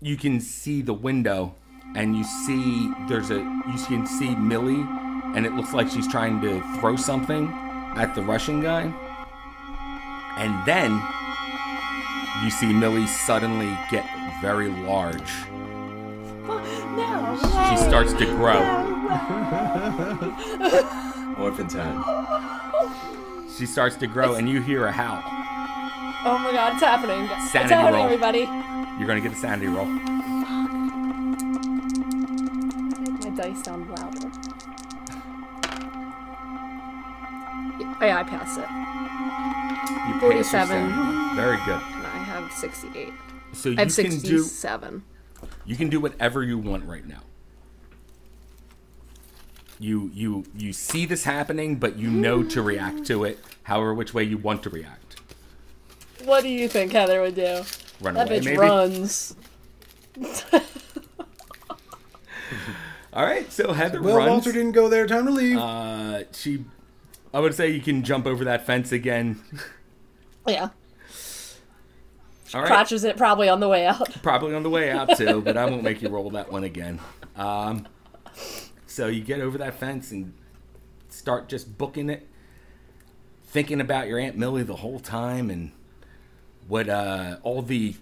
you 0.00 0.16
can 0.16 0.40
see 0.40 0.82
the 0.82 0.94
window, 0.94 1.54
and 1.94 2.16
you 2.16 2.24
see 2.24 2.90
there's 3.08 3.30
a 3.30 3.36
you 3.36 3.84
can 3.86 4.04
see 4.06 4.34
Millie, 4.34 4.84
and 5.34 5.46
it 5.46 5.54
looks 5.54 5.72
like 5.72 5.88
she's 5.88 6.08
trying 6.08 6.40
to 6.40 6.60
throw 6.78 6.96
something 6.96 7.48
at 7.96 8.14
the 8.14 8.22
Russian 8.22 8.60
guy. 8.60 8.92
And 10.38 10.66
then 10.66 11.00
you 12.44 12.50
see 12.50 12.72
Millie 12.72 13.06
suddenly 13.06 13.76
get 13.90 14.08
very 14.40 14.68
large. 14.68 15.32
No. 16.96 17.38
She 17.70 17.76
starts 17.76 18.12
to 18.14 18.24
grow. 18.24 18.58
Orphan 21.38 21.68
time. 21.68 22.04
She 23.56 23.66
starts 23.66 23.96
to 23.96 24.06
grow, 24.06 24.34
and 24.34 24.48
you 24.48 24.60
hear 24.60 24.86
a 24.86 24.92
howl. 24.92 25.22
Oh 26.24 26.38
my 26.38 26.52
god, 26.52 26.74
it's 26.74 26.82
happening. 26.82 27.28
it's 27.30 27.52
happening, 27.52 27.94
roll. 27.94 28.04
everybody. 28.04 28.40
You're 28.98 29.06
gonna 29.06 29.20
get 29.20 29.32
a 29.32 29.36
sanity 29.36 29.66
roll. 29.66 29.86
Make 32.96 33.24
my 33.24 33.30
dice 33.30 33.64
sound 33.64 33.88
louder. 33.90 34.30
Oh 38.00 38.04
yeah, 38.06 38.18
I 38.18 38.22
pass 38.22 38.56
it. 38.56 38.60
You 38.62 38.66
pass 38.66 40.10
your 40.10 40.20
47. 40.20 40.68
sanity. 40.68 41.34
Very 41.36 41.56
good. 41.64 41.82
And 41.96 42.06
I 42.06 42.18
have 42.24 42.52
68. 42.52 43.12
So 43.52 43.70
you 43.70 43.76
I 43.76 43.80
have 43.82 43.94
can 43.96 44.04
do 44.20 44.38
67. 44.38 45.02
you 45.64 45.76
can 45.76 45.88
do 45.88 46.00
whatever 46.00 46.42
you 46.42 46.58
want 46.58 46.84
right 46.84 47.06
now. 47.06 47.20
You 49.80 50.10
you 50.12 50.44
you 50.56 50.72
see 50.72 51.06
this 51.06 51.24
happening, 51.24 51.76
but 51.76 51.96
you 51.96 52.08
know 52.10 52.42
to 52.42 52.62
react 52.62 53.04
to 53.06 53.24
it, 53.24 53.38
however 53.62 53.94
which 53.94 54.12
way 54.12 54.24
you 54.24 54.36
want 54.38 54.62
to 54.64 54.70
react. 54.70 55.20
What 56.24 56.42
do 56.42 56.48
you 56.48 56.68
think 56.68 56.92
Heather 56.92 57.20
would 57.20 57.36
do? 57.36 57.62
Run 58.00 58.14
That 58.14 58.28
away, 58.28 58.40
bitch 58.40 58.44
maybe. 58.44 58.58
runs. 58.58 59.36
All 63.12 63.24
right, 63.24 63.50
so 63.52 63.72
Heather 63.72 64.02
Well, 64.02 64.16
runs. 64.16 64.28
Walter 64.30 64.52
didn't 64.52 64.72
go 64.72 64.88
there. 64.88 65.06
Time 65.06 65.26
to 65.26 65.32
leave. 65.32 65.56
Uh, 65.56 66.22
she, 66.32 66.64
I 67.32 67.40
would 67.40 67.54
say 67.54 67.68
you 67.70 67.80
can 67.80 68.02
jump 68.02 68.26
over 68.26 68.44
that 68.44 68.66
fence 68.66 68.92
again. 68.92 69.40
Yeah. 70.46 70.70
All 72.54 72.62
right, 72.62 72.66
Crotches 72.66 73.04
it 73.04 73.18
probably 73.18 73.50
on 73.50 73.60
the 73.60 73.68
way 73.68 73.84
out. 73.84 74.10
probably 74.22 74.54
on 74.54 74.62
the 74.62 74.70
way 74.70 74.90
out 74.90 75.14
too, 75.18 75.42
but 75.42 75.58
I 75.58 75.66
won't 75.66 75.82
make 75.82 76.00
you 76.00 76.08
roll 76.08 76.30
that 76.30 76.50
one 76.50 76.64
again. 76.64 76.98
Um, 77.36 77.86
so 78.86 79.08
you 79.08 79.20
get 79.22 79.40
over 79.40 79.58
that 79.58 79.74
fence 79.74 80.10
and 80.10 80.32
start 81.10 81.50
just 81.50 81.76
booking 81.76 82.08
it, 82.08 82.26
thinking 83.44 83.80
about 83.82 84.08
your 84.08 84.18
aunt 84.18 84.38
Millie 84.38 84.62
the 84.62 84.76
whole 84.76 84.98
time 84.98 85.50
and 85.50 85.72
what 86.66 86.88
uh, 86.88 87.36
all 87.42 87.60
the 87.60 87.96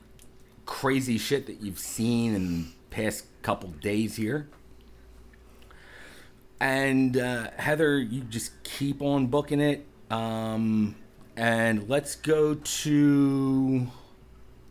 crazy 0.64 1.18
shit 1.18 1.46
that 1.46 1.60
you've 1.60 1.80
seen 1.80 2.34
in 2.34 2.62
the 2.62 2.66
past 2.90 3.24
couple 3.42 3.70
days 3.70 4.14
here. 4.14 4.48
And 6.60 7.16
uh, 7.16 7.50
Heather, 7.56 7.98
you 7.98 8.22
just 8.22 8.62
keep 8.64 9.02
on 9.02 9.26
booking 9.26 9.60
it. 9.60 9.84
Um, 10.10 10.96
and 11.36 11.88
let's 11.88 12.14
go 12.14 12.54
to. 12.54 13.86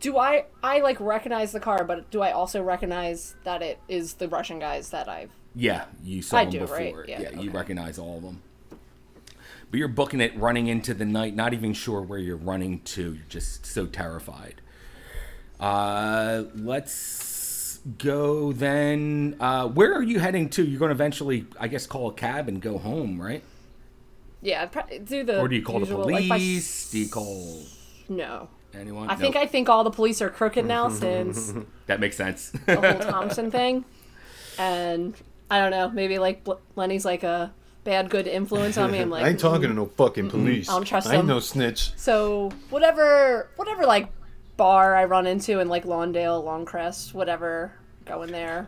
Do 0.00 0.18
I 0.18 0.44
I 0.62 0.80
like 0.80 1.00
recognize 1.00 1.52
the 1.52 1.60
car, 1.60 1.84
but 1.84 2.10
do 2.10 2.22
I 2.22 2.32
also 2.32 2.62
recognize 2.62 3.34
that 3.44 3.62
it 3.62 3.78
is 3.88 4.14
the 4.14 4.28
Russian 4.28 4.58
guys 4.58 4.90
that 4.90 5.08
I've 5.08 5.30
Yeah, 5.54 5.86
you 6.02 6.22
saw 6.22 6.38
I 6.38 6.44
them 6.44 6.52
do, 6.52 6.60
before. 6.60 6.76
right? 6.76 6.94
Yeah, 7.08 7.20
Yeah, 7.20 7.40
you 7.40 7.50
recognize 7.50 7.98
all 7.98 8.16
of 8.16 8.22
them. 8.22 8.42
But 9.70 9.78
you're 9.78 9.88
booking 9.88 10.20
it 10.20 10.36
running 10.36 10.68
into 10.68 10.94
the 10.94 11.04
night, 11.04 11.34
not 11.34 11.52
even 11.52 11.72
sure 11.72 12.00
where 12.00 12.18
you're 12.18 12.36
running 12.36 12.80
to. 12.82 13.14
You're 13.14 13.22
just 13.28 13.66
so 13.66 13.86
terrified. 13.86 14.60
Uh, 15.58 16.44
let's 16.54 16.92
go 17.98 18.52
then. 18.52 19.36
Uh, 19.40 19.68
where 19.68 19.92
are 19.94 20.02
you 20.02 20.18
heading 20.18 20.48
to? 20.50 20.64
You're 20.64 20.78
going 20.78 20.88
to 20.90 20.94
eventually, 20.94 21.46
I 21.60 21.68
guess, 21.68 21.86
call 21.86 22.08
a 22.10 22.12
cab 22.14 22.48
and 22.48 22.60
go 22.60 22.78
home, 22.78 23.20
right? 23.20 23.42
yeah 24.42 24.66
do 25.04 25.24
the 25.24 25.40
Or 25.40 25.48
do 25.48 25.56
you 25.56 25.62
call 25.62 25.80
usual, 25.80 26.02
the 26.06 26.12
like, 26.12 26.22
if 26.24 26.28
police? 26.28 26.84
s- 26.86 26.90
do 26.92 26.98
you 26.98 27.08
call 27.08 27.62
No. 28.08 28.48
anyone? 28.74 29.08
I 29.10 29.16
think 29.16 29.34
I 29.34 29.46
think 29.46 29.68
all 29.68 29.82
the 29.82 29.90
police 29.90 30.20
are 30.22 30.28
crooked 30.30 30.64
now 30.66 30.88
since 31.02 31.52
that 31.86 31.98
makes 32.00 32.16
sense. 32.16 32.50
the 32.50 32.76
whole 32.80 32.98
Thompson 33.12 33.50
thing, 33.50 33.84
and 34.58 35.14
I 35.50 35.58
don't 35.58 35.70
know. 35.70 35.88
Maybe 35.88 36.18
like 36.18 36.46
Lenny's 36.76 37.04
like 37.04 37.22
a 37.24 37.52
bad 37.82 38.10
good 38.10 38.26
influence 38.26 38.76
on 38.76 38.90
me. 38.92 38.98
I'm 39.00 39.10
like, 39.16 39.24
I 39.24 39.30
ain't 39.30 39.40
talking 39.40 39.68
to 39.68 39.74
no 39.74 39.86
fucking 39.86 40.28
police. 40.30 40.68
I 40.68 40.72
don't 40.74 40.84
trust 40.84 41.06
I 41.08 41.12
ain't 41.14 41.20
them. 41.22 41.28
no 41.28 41.40
snitch. 41.40 41.92
So 41.96 42.50
whatever, 42.70 43.48
whatever 43.56 43.86
like 43.86 44.08
bar 44.56 44.94
I 44.94 45.04
run 45.04 45.26
into 45.26 45.60
in 45.60 45.68
like 45.68 45.84
Lawndale, 45.84 46.42
Longcrest, 46.44 47.14
whatever, 47.14 47.72
go 48.04 48.22
in 48.22 48.32
there, 48.32 48.66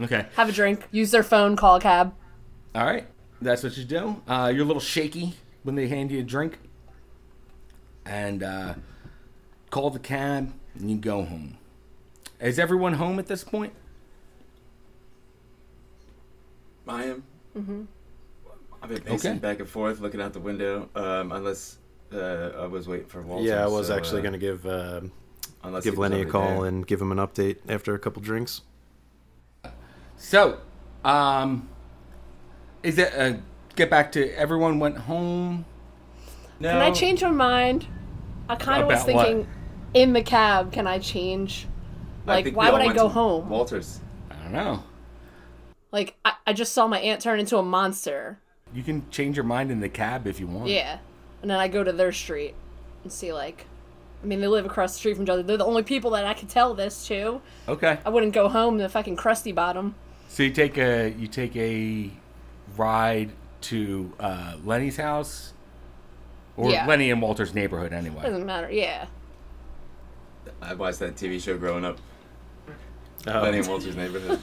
okay. 0.00 0.26
have 0.36 0.48
a 0.48 0.52
drink, 0.52 0.86
use 0.90 1.10
their 1.10 1.22
phone, 1.22 1.56
call 1.56 1.76
a 1.76 1.80
cab. 1.80 2.14
All 2.74 2.84
right, 2.84 3.06
that's 3.40 3.62
what 3.62 3.76
you 3.76 3.84
do. 3.84 4.20
Uh, 4.26 4.50
you're 4.54 4.64
a 4.64 4.66
little 4.66 4.80
shaky 4.80 5.34
when 5.62 5.74
they 5.74 5.88
hand 5.88 6.10
you 6.10 6.20
a 6.20 6.22
drink, 6.22 6.58
and 8.04 8.42
uh, 8.42 8.74
call 9.70 9.90
the 9.90 9.98
cab, 9.98 10.52
and 10.78 10.90
you 10.90 10.96
go 10.96 11.24
home. 11.24 11.56
Is 12.40 12.58
everyone 12.58 12.94
home 12.94 13.18
at 13.18 13.26
this 13.26 13.44
point? 13.44 13.72
I 16.86 17.04
am. 17.04 17.22
Mm-hmm. 17.56 17.82
I've 18.82 18.88
been 18.90 19.00
pacing 19.00 19.30
Okay. 19.30 19.38
back 19.38 19.60
and 19.60 19.68
forth, 19.68 20.00
looking 20.00 20.20
out 20.20 20.34
the 20.34 20.40
window. 20.40 20.90
Um, 20.94 21.32
unless 21.32 21.78
uh, 22.12 22.50
I 22.58 22.66
was 22.66 22.88
waiting 22.88 23.06
for 23.06 23.22
Walter. 23.22 23.46
Yeah, 23.46 23.64
I 23.64 23.66
was 23.66 23.88
so, 23.88 23.96
actually 23.96 24.20
uh, 24.20 24.24
gonna 24.24 24.38
give 24.38 24.66
uh, 24.66 25.00
give 25.82 25.98
Lenny 25.98 26.22
a 26.22 26.26
call 26.26 26.60
there. 26.60 26.66
and 26.66 26.86
give 26.86 27.00
him 27.00 27.12
an 27.12 27.18
update 27.18 27.58
after 27.68 27.94
a 27.94 27.98
couple 27.98 28.22
drinks. 28.22 28.62
So, 30.16 30.58
um, 31.04 31.68
is 32.82 32.98
it? 32.98 33.14
Uh, 33.14 33.38
get 33.76 33.90
back 33.90 34.12
to 34.12 34.32
everyone 34.36 34.78
went 34.78 34.96
home. 34.96 35.64
No, 36.60 36.70
Can 36.70 36.80
I 36.80 36.90
change 36.92 37.22
my 37.22 37.30
mind? 37.30 37.86
I 38.48 38.56
kind 38.56 38.82
of 38.82 38.88
was 38.88 39.02
About 39.02 39.14
what? 39.14 39.26
thinking, 39.26 39.48
in 39.94 40.12
the 40.12 40.22
cab, 40.22 40.72
can 40.72 40.86
I 40.86 40.98
change? 40.98 41.66
Like, 42.26 42.44
think 42.44 42.56
why 42.56 42.70
would 42.70 42.80
I 42.80 42.92
go 42.92 43.08
home? 43.08 43.48
Walter's. 43.48 44.00
I 44.30 44.34
don't 44.36 44.52
know. 44.52 44.82
Like, 45.92 46.16
I, 46.24 46.34
I 46.46 46.52
just 46.52 46.72
saw 46.72 46.86
my 46.86 46.98
aunt 46.98 47.20
turn 47.20 47.40
into 47.40 47.58
a 47.58 47.62
monster. 47.62 48.38
You 48.72 48.82
can 48.82 49.08
change 49.10 49.36
your 49.36 49.44
mind 49.44 49.70
in 49.70 49.80
the 49.80 49.88
cab 49.88 50.26
if 50.26 50.40
you 50.40 50.46
want. 50.46 50.68
Yeah. 50.68 50.98
And 51.44 51.50
then 51.50 51.60
I 51.60 51.68
go 51.68 51.84
to 51.84 51.92
their 51.92 52.10
street 52.10 52.54
and 53.02 53.12
see, 53.12 53.30
like, 53.30 53.66
I 54.22 54.26
mean, 54.26 54.40
they 54.40 54.46
live 54.46 54.64
across 54.64 54.92
the 54.94 54.98
street 55.00 55.12
from 55.16 55.24
each 55.24 55.28
other. 55.28 55.42
They're 55.42 55.58
the 55.58 55.66
only 55.66 55.82
people 55.82 56.12
that 56.12 56.24
I 56.24 56.32
can 56.32 56.48
tell 56.48 56.72
this 56.72 57.06
to. 57.08 57.42
Okay. 57.68 57.98
I 58.02 58.08
wouldn't 58.08 58.32
go 58.32 58.48
home 58.48 58.78
to 58.78 58.88
fucking 58.88 59.16
crusty 59.16 59.52
Bottom. 59.52 59.94
So 60.28 60.42
you 60.42 60.50
take 60.50 60.78
a 60.78 61.10
you 61.18 61.28
take 61.28 61.54
a 61.54 62.10
ride 62.78 63.32
to 63.60 64.10
uh, 64.18 64.54
Lenny's 64.64 64.96
house, 64.96 65.52
or 66.56 66.70
Yeah. 66.70 66.86
Lenny 66.86 67.10
and 67.10 67.20
Walter's 67.20 67.54
neighborhood 67.54 67.92
anyway. 67.92 68.22
Doesn't 68.22 68.46
matter. 68.46 68.70
Yeah. 68.70 69.04
I 70.62 70.72
watched 70.72 71.00
that 71.00 71.14
TV 71.16 71.38
show 71.42 71.58
growing 71.58 71.84
up. 71.84 71.98
Oh, 73.26 73.42
Lenny 73.42 73.58
and 73.58 73.68
Walter's 73.68 73.96
Neighborhood. 73.96 74.40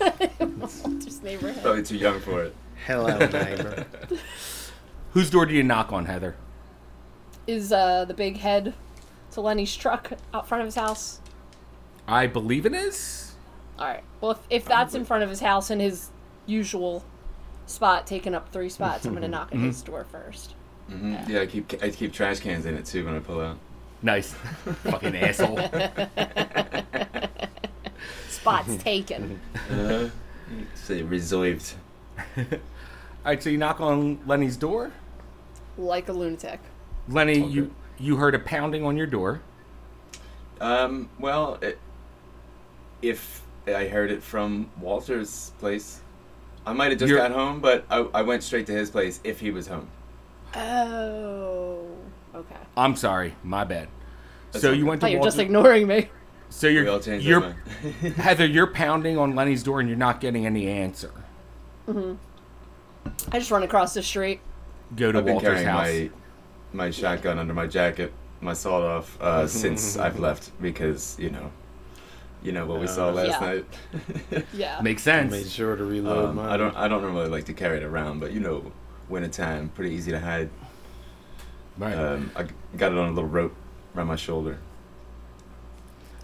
Walter's 0.00 1.22
neighborhood. 1.22 1.62
Probably 1.62 1.84
too 1.84 1.96
young 1.96 2.18
for 2.18 2.42
it. 2.42 2.56
hello, 2.86 3.16
neighbor. 3.18 3.86
Whose 5.12 5.30
door 5.30 5.46
do 5.46 5.54
you 5.54 5.62
knock 5.62 5.92
on, 5.92 6.06
Heather? 6.06 6.36
Is 7.46 7.72
uh, 7.72 8.04
the 8.04 8.14
big 8.14 8.36
head 8.38 8.74
to 9.32 9.40
Lenny's 9.40 9.74
truck 9.76 10.12
out 10.32 10.46
front 10.46 10.62
of 10.62 10.66
his 10.66 10.74
house? 10.76 11.20
I 12.06 12.26
believe 12.26 12.66
it 12.66 12.74
is. 12.74 13.34
All 13.78 13.86
right. 13.86 14.02
Well, 14.20 14.32
if, 14.32 14.38
if 14.50 14.64
that's 14.64 14.94
in 14.94 15.04
front 15.04 15.22
of 15.24 15.30
his 15.30 15.40
house 15.40 15.70
in 15.70 15.80
his 15.80 16.10
usual 16.46 17.04
spot 17.66 18.06
taking 18.06 18.34
up 18.34 18.52
three 18.52 18.68
spots, 18.68 19.04
I'm 19.06 19.14
gonna 19.14 19.26
Mm-hmm. 19.26 19.30
knock 19.32 19.52
at 19.52 19.58
his 19.58 19.82
door 19.82 20.04
first. 20.10 20.54
hmm 20.88 21.14
Yeah, 21.28 21.40
I 21.42 21.46
keep 21.46 21.72
I 21.82 21.90
keep 21.90 22.12
trash 22.12 22.40
cans 22.40 22.66
in 22.66 22.74
it 22.76 22.84
too 22.84 23.04
when 23.04 23.16
I 23.16 23.20
pull 23.20 23.40
out. 23.40 23.58
Nice. 24.02 24.32
Fucking 24.84 25.16
asshole. 25.16 25.58
Spots 28.28 28.76
taken. 28.78 29.40
Uh, 29.70 30.08
say 30.74 31.02
reserved. 31.02 31.74
All 32.36 32.44
right, 33.24 33.42
so 33.42 33.50
you 33.50 33.58
knock 33.58 33.80
on 33.80 34.18
Lenny's 34.26 34.56
door. 34.56 34.92
Like 35.78 36.08
a 36.08 36.12
lunatic. 36.12 36.60
Lenny, 37.08 37.42
Okay. 37.42 37.50
you 37.50 37.74
you 37.98 38.16
heard 38.16 38.34
a 38.34 38.38
pounding 38.38 38.84
on 38.84 38.96
your 38.96 39.06
door. 39.06 39.40
Um, 40.60 41.08
well, 41.18 41.58
it, 41.62 41.78
if 43.02 43.42
I 43.66 43.88
heard 43.88 44.10
it 44.10 44.22
from 44.22 44.70
Walter's 44.80 45.52
place, 45.58 46.00
I 46.66 46.72
might 46.72 46.90
have 46.90 46.98
just 46.98 47.10
You're- 47.10 47.20
got 47.22 47.32
home, 47.32 47.60
but 47.60 47.84
I, 47.90 47.98
I 48.14 48.22
went 48.22 48.42
straight 48.42 48.66
to 48.66 48.72
his 48.72 48.90
place 48.90 49.20
if 49.24 49.40
he 49.40 49.50
was 49.50 49.66
home. 49.66 49.88
Oh. 50.54 51.86
Okay. 52.34 52.56
I'm 52.76 52.96
sorry, 52.96 53.34
my 53.42 53.64
bad. 53.64 53.88
That's 54.52 54.62
so 54.62 54.72
you 54.72 54.86
went 54.86 55.02
I 55.04 55.08
to 55.08 55.12
thought 55.12 55.12
you're 55.12 55.24
just 55.24 55.38
ignoring 55.38 55.86
me. 55.86 56.08
So 56.48 56.68
We 56.68 56.78
all 56.78 56.84
you're 56.94 57.00
changed 57.00 57.26
you're 57.26 57.40
mind. 57.40 57.54
Heather, 58.16 58.46
you're 58.46 58.66
pounding 58.66 59.16
on 59.18 59.34
Lenny's 59.34 59.62
door 59.62 59.80
and 59.80 59.88
you're 59.88 59.98
not 59.98 60.20
getting 60.20 60.46
any 60.46 60.68
answer. 60.68 61.12
Mhm. 61.88 62.16
I 63.32 63.38
just 63.38 63.50
run 63.50 63.62
across 63.62 63.94
the 63.94 64.02
street. 64.02 64.40
Go 64.96 65.12
to 65.12 65.18
I've 65.18 65.24
been 65.24 65.34
Walter's 65.34 65.48
carrying 65.50 65.66
house. 65.68 65.86
my 65.86 66.10
my 66.72 66.90
shotgun 66.90 67.38
under 67.38 67.54
my 67.54 67.66
jacket, 67.66 68.12
my 68.40 68.52
sawed 68.52 68.82
off, 68.82 69.20
uh, 69.20 69.46
since 69.62 69.96
I've 69.96 70.18
left 70.18 70.50
because 70.60 71.16
you 71.18 71.30
know, 71.30 71.50
you 72.42 72.52
know 72.52 72.66
what 72.66 72.80
we 72.80 72.86
saw 72.86 73.08
Uh, 73.08 73.12
last 73.12 73.40
Yeah. 73.40 73.46
night. 74.32 74.44
Yeah. 74.52 74.80
Makes 74.82 75.06
I 75.06 75.22
made 75.24 75.46
sure 75.48 75.76
to 75.76 75.84
reload 75.84 76.30
Um, 76.30 76.36
mine. 76.36 76.48
I 76.48 76.56
don't 76.56 76.76
I 76.76 76.88
don't 76.88 77.02
normally 77.02 77.28
like 77.28 77.44
to 77.46 77.52
carry 77.52 77.76
it 77.78 77.82
around, 77.82 78.20
but 78.20 78.32
you 78.32 78.40
know, 78.40 78.72
wintertime, 79.08 79.70
pretty 79.74 79.94
easy 79.94 80.10
to 80.12 80.20
hide. 80.20 80.50
Right. 81.78 81.94
Um, 81.94 82.30
I 82.36 82.46
got 82.76 82.92
it 82.92 82.98
on 82.98 83.08
a 83.08 83.12
little 83.12 83.28
rope 83.30 83.54
around 83.96 84.08
my 84.08 84.16
shoulder. 84.16 84.58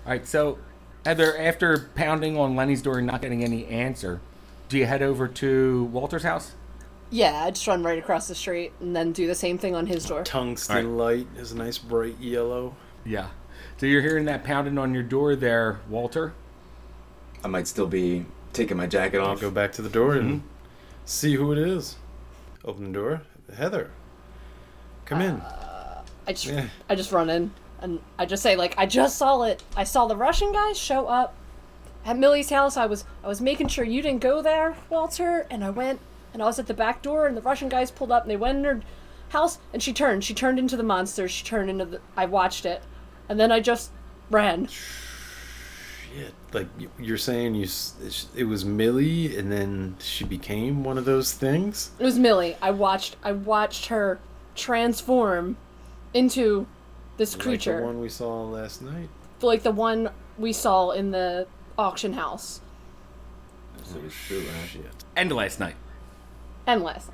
All 0.04 0.12
right, 0.12 0.26
so 0.26 0.58
Heather, 1.04 1.36
after 1.38 1.88
pounding 1.94 2.36
on 2.36 2.54
Lenny's 2.56 2.82
door 2.82 2.98
and 2.98 3.06
not 3.06 3.22
getting 3.22 3.42
any 3.42 3.66
answer, 3.66 4.20
do 4.68 4.78
you 4.78 4.86
head 4.86 5.02
over 5.02 5.26
to 5.28 5.84
Walter's 5.92 6.22
house? 6.24 6.52
Yeah, 7.10 7.44
I 7.44 7.50
just 7.50 7.66
run 7.66 7.82
right 7.82 7.98
across 7.98 8.28
the 8.28 8.34
street 8.34 8.72
and 8.80 8.94
then 8.94 9.12
do 9.12 9.26
the 9.26 9.34
same 9.34 9.58
thing 9.58 9.74
on 9.74 9.86
his 9.86 10.04
door. 10.06 10.24
Tungsten 10.24 10.96
light 10.96 11.28
is 11.36 11.52
a 11.52 11.56
nice 11.56 11.78
bright 11.78 12.18
yellow. 12.18 12.74
Yeah. 13.04 13.28
So 13.78 13.86
you're 13.86 14.02
hearing 14.02 14.24
that 14.24 14.42
pounding 14.42 14.78
on 14.78 14.92
your 14.92 15.02
door 15.02 15.36
there, 15.36 15.80
Walter. 15.88 16.32
I 17.44 17.48
might 17.48 17.68
still 17.68 17.86
be 17.86 18.26
taking 18.52 18.76
my 18.76 18.86
jacket 18.86 19.20
I'll 19.20 19.28
off. 19.28 19.40
go 19.40 19.50
back 19.50 19.72
to 19.72 19.82
the 19.82 19.88
door 19.88 20.14
and 20.14 20.40
mm-hmm. 20.40 20.46
see 21.04 21.34
who 21.34 21.52
it 21.52 21.58
is. 21.58 21.96
Open 22.64 22.86
the 22.86 22.98
door. 22.98 23.22
Heather. 23.54 23.90
Come 25.04 25.20
in. 25.20 25.36
Uh, 25.36 26.02
I 26.26 26.32
just 26.32 26.46
Yeah. 26.46 26.66
I 26.88 26.96
just 26.96 27.12
run 27.12 27.30
in 27.30 27.52
and 27.80 28.00
I 28.18 28.26
just 28.26 28.42
say 28.42 28.56
like 28.56 28.74
I 28.76 28.86
just 28.86 29.16
saw 29.16 29.42
it. 29.42 29.62
I 29.76 29.84
saw 29.84 30.06
the 30.06 30.16
Russian 30.16 30.52
guys 30.52 30.76
show 30.76 31.06
up 31.06 31.34
at 32.04 32.18
Millie's 32.18 32.50
house. 32.50 32.76
I 32.76 32.86
was 32.86 33.04
I 33.22 33.28
was 33.28 33.40
making 33.40 33.68
sure 33.68 33.84
you 33.84 34.02
didn't 34.02 34.20
go 34.20 34.42
there, 34.42 34.76
Walter, 34.90 35.46
and 35.50 35.62
I 35.62 35.70
went 35.70 36.00
and 36.36 36.42
I 36.42 36.46
was 36.46 36.58
at 36.58 36.66
the 36.66 36.74
back 36.74 37.00
door 37.00 37.26
and 37.26 37.34
the 37.34 37.40
Russian 37.40 37.70
guys 37.70 37.90
pulled 37.90 38.12
up 38.12 38.20
and 38.24 38.30
they 38.30 38.36
went 38.36 38.58
in 38.58 38.64
her 38.64 38.80
house 39.30 39.56
and 39.72 39.82
she 39.82 39.94
turned. 39.94 40.22
She 40.22 40.34
turned 40.34 40.58
into 40.58 40.76
the 40.76 40.82
monster. 40.82 41.26
She 41.28 41.42
turned 41.42 41.70
into 41.70 41.86
the 41.86 42.00
I 42.14 42.26
watched 42.26 42.66
it. 42.66 42.82
And 43.26 43.40
then 43.40 43.50
I 43.50 43.60
just 43.60 43.90
ran. 44.30 44.66
Shit. 44.66 46.34
Like 46.52 46.66
you- 46.78 46.90
you're 46.98 47.16
saying, 47.16 47.54
you 47.54 47.66
it 48.36 48.44
was 48.44 48.66
Millie, 48.66 49.34
and 49.34 49.50
then 49.50 49.96
she 49.98 50.24
became 50.24 50.84
one 50.84 50.98
of 50.98 51.06
those 51.06 51.32
things. 51.32 51.92
It 51.98 52.04
was 52.04 52.18
Millie. 52.18 52.54
I 52.60 52.70
watched 52.70 53.16
I 53.24 53.32
watched 53.32 53.86
her 53.86 54.18
transform 54.54 55.56
into 56.12 56.66
this 57.16 57.32
Like 57.34 57.42
creature. 57.42 57.80
the 57.80 57.86
one 57.86 57.98
we 58.00 58.10
saw 58.10 58.42
last 58.44 58.82
night. 58.82 59.08
like 59.40 59.62
the 59.62 59.70
one 59.70 60.10
we 60.36 60.52
saw 60.52 60.90
in 60.90 61.12
the 61.12 61.46
auction 61.78 62.12
house. 62.12 62.60
So 63.84 63.96
it's 64.04 64.14
true, 64.26 64.44
huh? 64.46 64.66
Shit. 64.66 64.84
And 65.16 65.32
last 65.32 65.58
night. 65.60 65.76
And 66.66 66.82
last. 66.82 67.10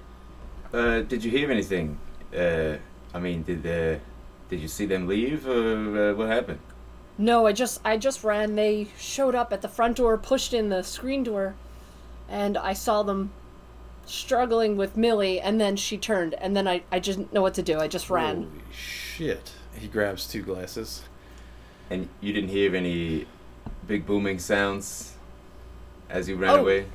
Uh, 0.72 1.00
did 1.00 1.22
you 1.24 1.30
hear 1.30 1.50
anything? 1.50 1.98
Uh, 2.36 2.76
I 3.14 3.18
mean, 3.18 3.42
did 3.42 3.66
uh, 3.66 3.98
did 4.48 4.60
you 4.60 4.68
see 4.68 4.86
them 4.86 5.06
leave, 5.06 5.46
or 5.46 6.10
uh, 6.10 6.14
what 6.14 6.28
happened? 6.28 6.60
No, 7.18 7.46
I 7.46 7.52
just 7.52 7.80
I 7.84 7.98
just 7.98 8.24
ran. 8.24 8.54
They 8.56 8.88
showed 8.98 9.34
up 9.34 9.52
at 9.52 9.60
the 9.62 9.68
front 9.68 9.96
door, 9.98 10.16
pushed 10.16 10.54
in 10.54 10.70
the 10.70 10.82
screen 10.82 11.22
door, 11.22 11.54
and 12.28 12.56
I 12.56 12.72
saw 12.72 13.02
them 13.02 13.32
struggling 14.06 14.76
with 14.76 14.96
Millie, 14.96 15.40
and 15.40 15.60
then 15.60 15.76
she 15.76 15.96
turned, 15.98 16.34
and 16.34 16.56
then 16.56 16.66
I, 16.66 16.82
I 16.90 16.98
just 17.00 17.18
didn't 17.18 17.32
know 17.32 17.42
what 17.42 17.54
to 17.54 17.62
do. 17.62 17.78
I 17.78 17.86
just 17.88 18.08
ran. 18.10 18.36
Holy 18.44 18.48
shit. 18.72 19.52
He 19.78 19.88
grabs 19.88 20.26
two 20.26 20.42
glasses. 20.42 21.02
And 21.90 22.08
you 22.20 22.32
didn't 22.32 22.50
hear 22.50 22.74
any 22.74 23.26
big 23.86 24.06
booming 24.06 24.38
sounds 24.38 25.14
as 26.08 26.28
you 26.28 26.36
ran 26.36 26.50
Oh. 26.50 26.62
away. 26.62 26.86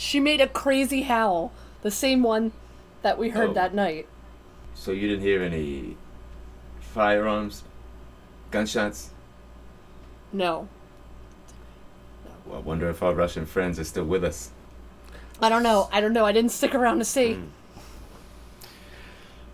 She 0.00 0.20
made 0.20 0.40
a 0.40 0.46
crazy 0.46 1.02
howl, 1.02 1.50
the 1.82 1.90
same 1.90 2.22
one 2.22 2.52
that 3.02 3.18
we 3.18 3.30
heard 3.30 3.50
Oh. 3.50 3.54
that 3.54 3.74
night. 3.74 4.06
So 4.72 4.92
you 4.92 5.08
didn't 5.08 5.24
hear 5.24 5.42
any 5.42 5.96
firearms, 6.80 7.64
gunshots. 8.52 9.10
No. 10.32 10.68
Well, 12.46 12.58
I 12.58 12.60
wonder 12.60 12.88
if 12.88 13.02
our 13.02 13.12
Russian 13.12 13.44
friends 13.44 13.80
are 13.80 13.84
still 13.84 14.04
with 14.04 14.22
us. 14.22 14.52
I 15.42 15.48
don't 15.48 15.64
know. 15.64 15.88
I 15.92 16.00
don't 16.00 16.12
know. 16.12 16.24
I 16.24 16.30
didn't 16.30 16.52
stick 16.52 16.76
around 16.76 17.00
to 17.00 17.04
see. 17.04 17.34
Hmm. 17.34 17.46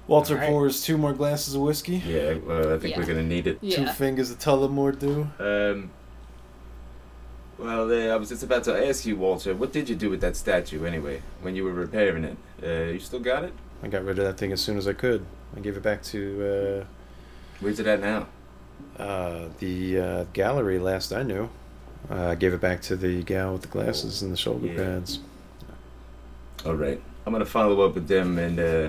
Walter 0.07 0.35
Alright. 0.35 0.51
pours 0.51 0.83
two 0.83 0.99
more 0.99 1.15
glasses 1.15 1.55
of 1.55 1.63
whiskey. 1.63 2.03
Yeah, 2.07 2.35
well, 2.35 2.75
I 2.75 2.79
think 2.79 2.93
Yeah. 2.95 2.99
we're 3.01 3.07
gonna 3.07 3.23
need 3.23 3.47
it. 3.47 3.63
Two 3.63 3.67
Yeah. 3.85 3.93
fingers 3.93 4.31
of 4.31 4.39
Tullamore 4.41 4.99
Dew. 4.99 5.27
Um. 5.39 5.91
Well, 7.65 7.91
uh, 7.91 8.13
I 8.13 8.17
was 8.17 8.29
just 8.29 8.43
about 8.43 8.63
to 8.65 8.87
ask 8.89 9.07
you, 9.07 9.17
Walter, 9.17 9.55
what 9.55 9.73
did 9.73 9.89
you 9.89 9.97
do 9.97 10.11
with 10.11 10.21
that 10.21 10.37
statue 10.37 10.85
anyway? 10.85 11.23
When 11.41 11.57
you 11.57 11.65
were 11.65 11.73
repairing 11.73 12.25
it, 12.25 12.37
uh, 12.63 12.93
you 12.93 13.01
still 13.01 13.21
got 13.21 13.43
it? 13.43 13.55
I 13.83 13.89
got 13.89 14.05
rid 14.05 14.19
of 14.19 14.27
that 14.27 14.37
thing 14.37 14.53
as 14.53 14.61
soon 14.61 14.77
as 14.77 14.87
I 14.87 14.93
could. 14.93 15.25
I 15.57 15.61
gave 15.61 15.75
it 15.75 15.83
back 15.83 16.03
to 16.03 16.85
Where's 17.61 17.81
it 17.81 17.87
at 17.87 18.01
now? 18.03 18.27
uh, 18.99 19.03
uh, 19.03 19.49
the 19.61 19.99
uh, 19.99 20.25
gallery 20.35 20.79
last 20.79 21.11
I 21.11 21.23
knew. 21.23 21.49
Uh, 22.11 22.27
I 22.27 22.35
gave 22.35 22.53
it 22.53 22.61
back 22.61 22.83
to 22.83 22.97
the 22.97 23.23
gal 23.23 23.55
with 23.55 23.63
the 23.63 23.69
glasses 23.69 24.21
and 24.21 24.31
the 24.31 24.37
shoulder 24.37 24.67
Yeah. 24.67 24.77
pads. 24.77 25.21
All 26.67 26.75
right, 26.75 27.01
I'm 27.25 27.33
gonna 27.33 27.47
follow 27.47 27.81
up 27.81 27.95
with 27.95 28.09
them, 28.09 28.37
and 28.37 28.61
uh, 28.61 28.89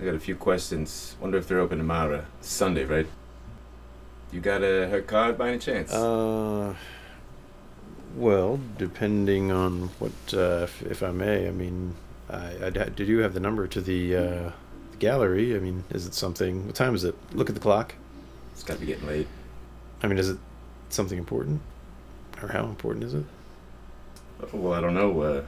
I 0.00 0.04
got 0.04 0.14
a 0.16 0.20
few 0.20 0.34
questions. 0.34 1.14
Wonder 1.20 1.38
if 1.38 1.46
they're 1.46 1.60
open 1.60 1.78
tomorrow, 1.78 2.24
Sunday, 2.40 2.84
right? 2.84 3.06
You 4.32 4.40
got 4.40 4.64
uh, 4.64 4.88
her 4.88 5.02
card 5.06 5.38
by 5.38 5.50
any 5.50 5.58
chance? 5.58 5.92
Uh, 5.92 6.74
well, 8.16 8.58
depending 8.78 9.52
on 9.52 9.90
what, 9.98 10.12
uh, 10.32 10.64
if, 10.64 10.82
if 10.82 11.02
I 11.02 11.10
may, 11.10 11.46
I 11.46 11.50
mean, 11.50 11.94
did 12.28 13.06
you 13.06 13.18
have 13.18 13.34
the 13.34 13.40
number 13.40 13.66
to 13.68 13.80
the 13.80 14.16
uh, 14.16 14.50
gallery. 14.98 15.54
I 15.54 15.58
mean, 15.58 15.84
is 15.90 16.06
it 16.06 16.14
something? 16.14 16.66
What 16.66 16.74
time 16.74 16.94
is 16.94 17.04
it? 17.04 17.14
Look 17.32 17.48
at 17.48 17.54
the 17.54 17.60
clock. 17.60 17.94
it's 18.52 18.62
gotta 18.62 18.80
be 18.80 18.86
getting 18.86 19.06
late. 19.06 19.28
I 20.02 20.06
mean, 20.06 20.18
is 20.18 20.30
it 20.30 20.38
something 20.88 21.18
important? 21.18 21.60
Or 22.42 22.48
how 22.48 22.64
important 22.64 23.04
is 23.04 23.14
it? 23.14 23.24
Well, 24.52 24.74
I 24.74 24.80
don't 24.80 24.94
know. 24.94 25.20
Uh, 25.20 25.42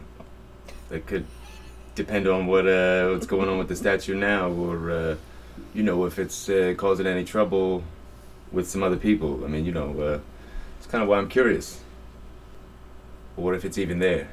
it 0.90 1.06
could 1.06 1.26
depend 1.94 2.26
on 2.26 2.46
what 2.46 2.66
uh, 2.66 3.08
what's 3.08 3.26
going 3.26 3.48
on 3.48 3.58
with 3.58 3.68
the 3.68 3.76
statue 3.76 4.14
now, 4.14 4.48
or 4.48 4.90
uh, 4.90 5.16
you 5.74 5.82
know, 5.82 6.06
if 6.06 6.18
it's 6.18 6.48
uh, 6.48 6.74
causing 6.76 7.06
any 7.06 7.24
trouble 7.24 7.82
with 8.52 8.68
some 8.68 8.82
other 8.82 8.96
people. 8.96 9.44
I 9.44 9.48
mean, 9.48 9.66
you 9.66 9.72
know, 9.72 10.00
uh, 10.00 10.20
it's 10.78 10.86
kind 10.86 11.02
of 11.02 11.08
why 11.08 11.18
I'm 11.18 11.28
curious. 11.28 11.80
Or 13.38 13.54
if 13.54 13.64
it's 13.64 13.78
even 13.78 14.00
there. 14.00 14.28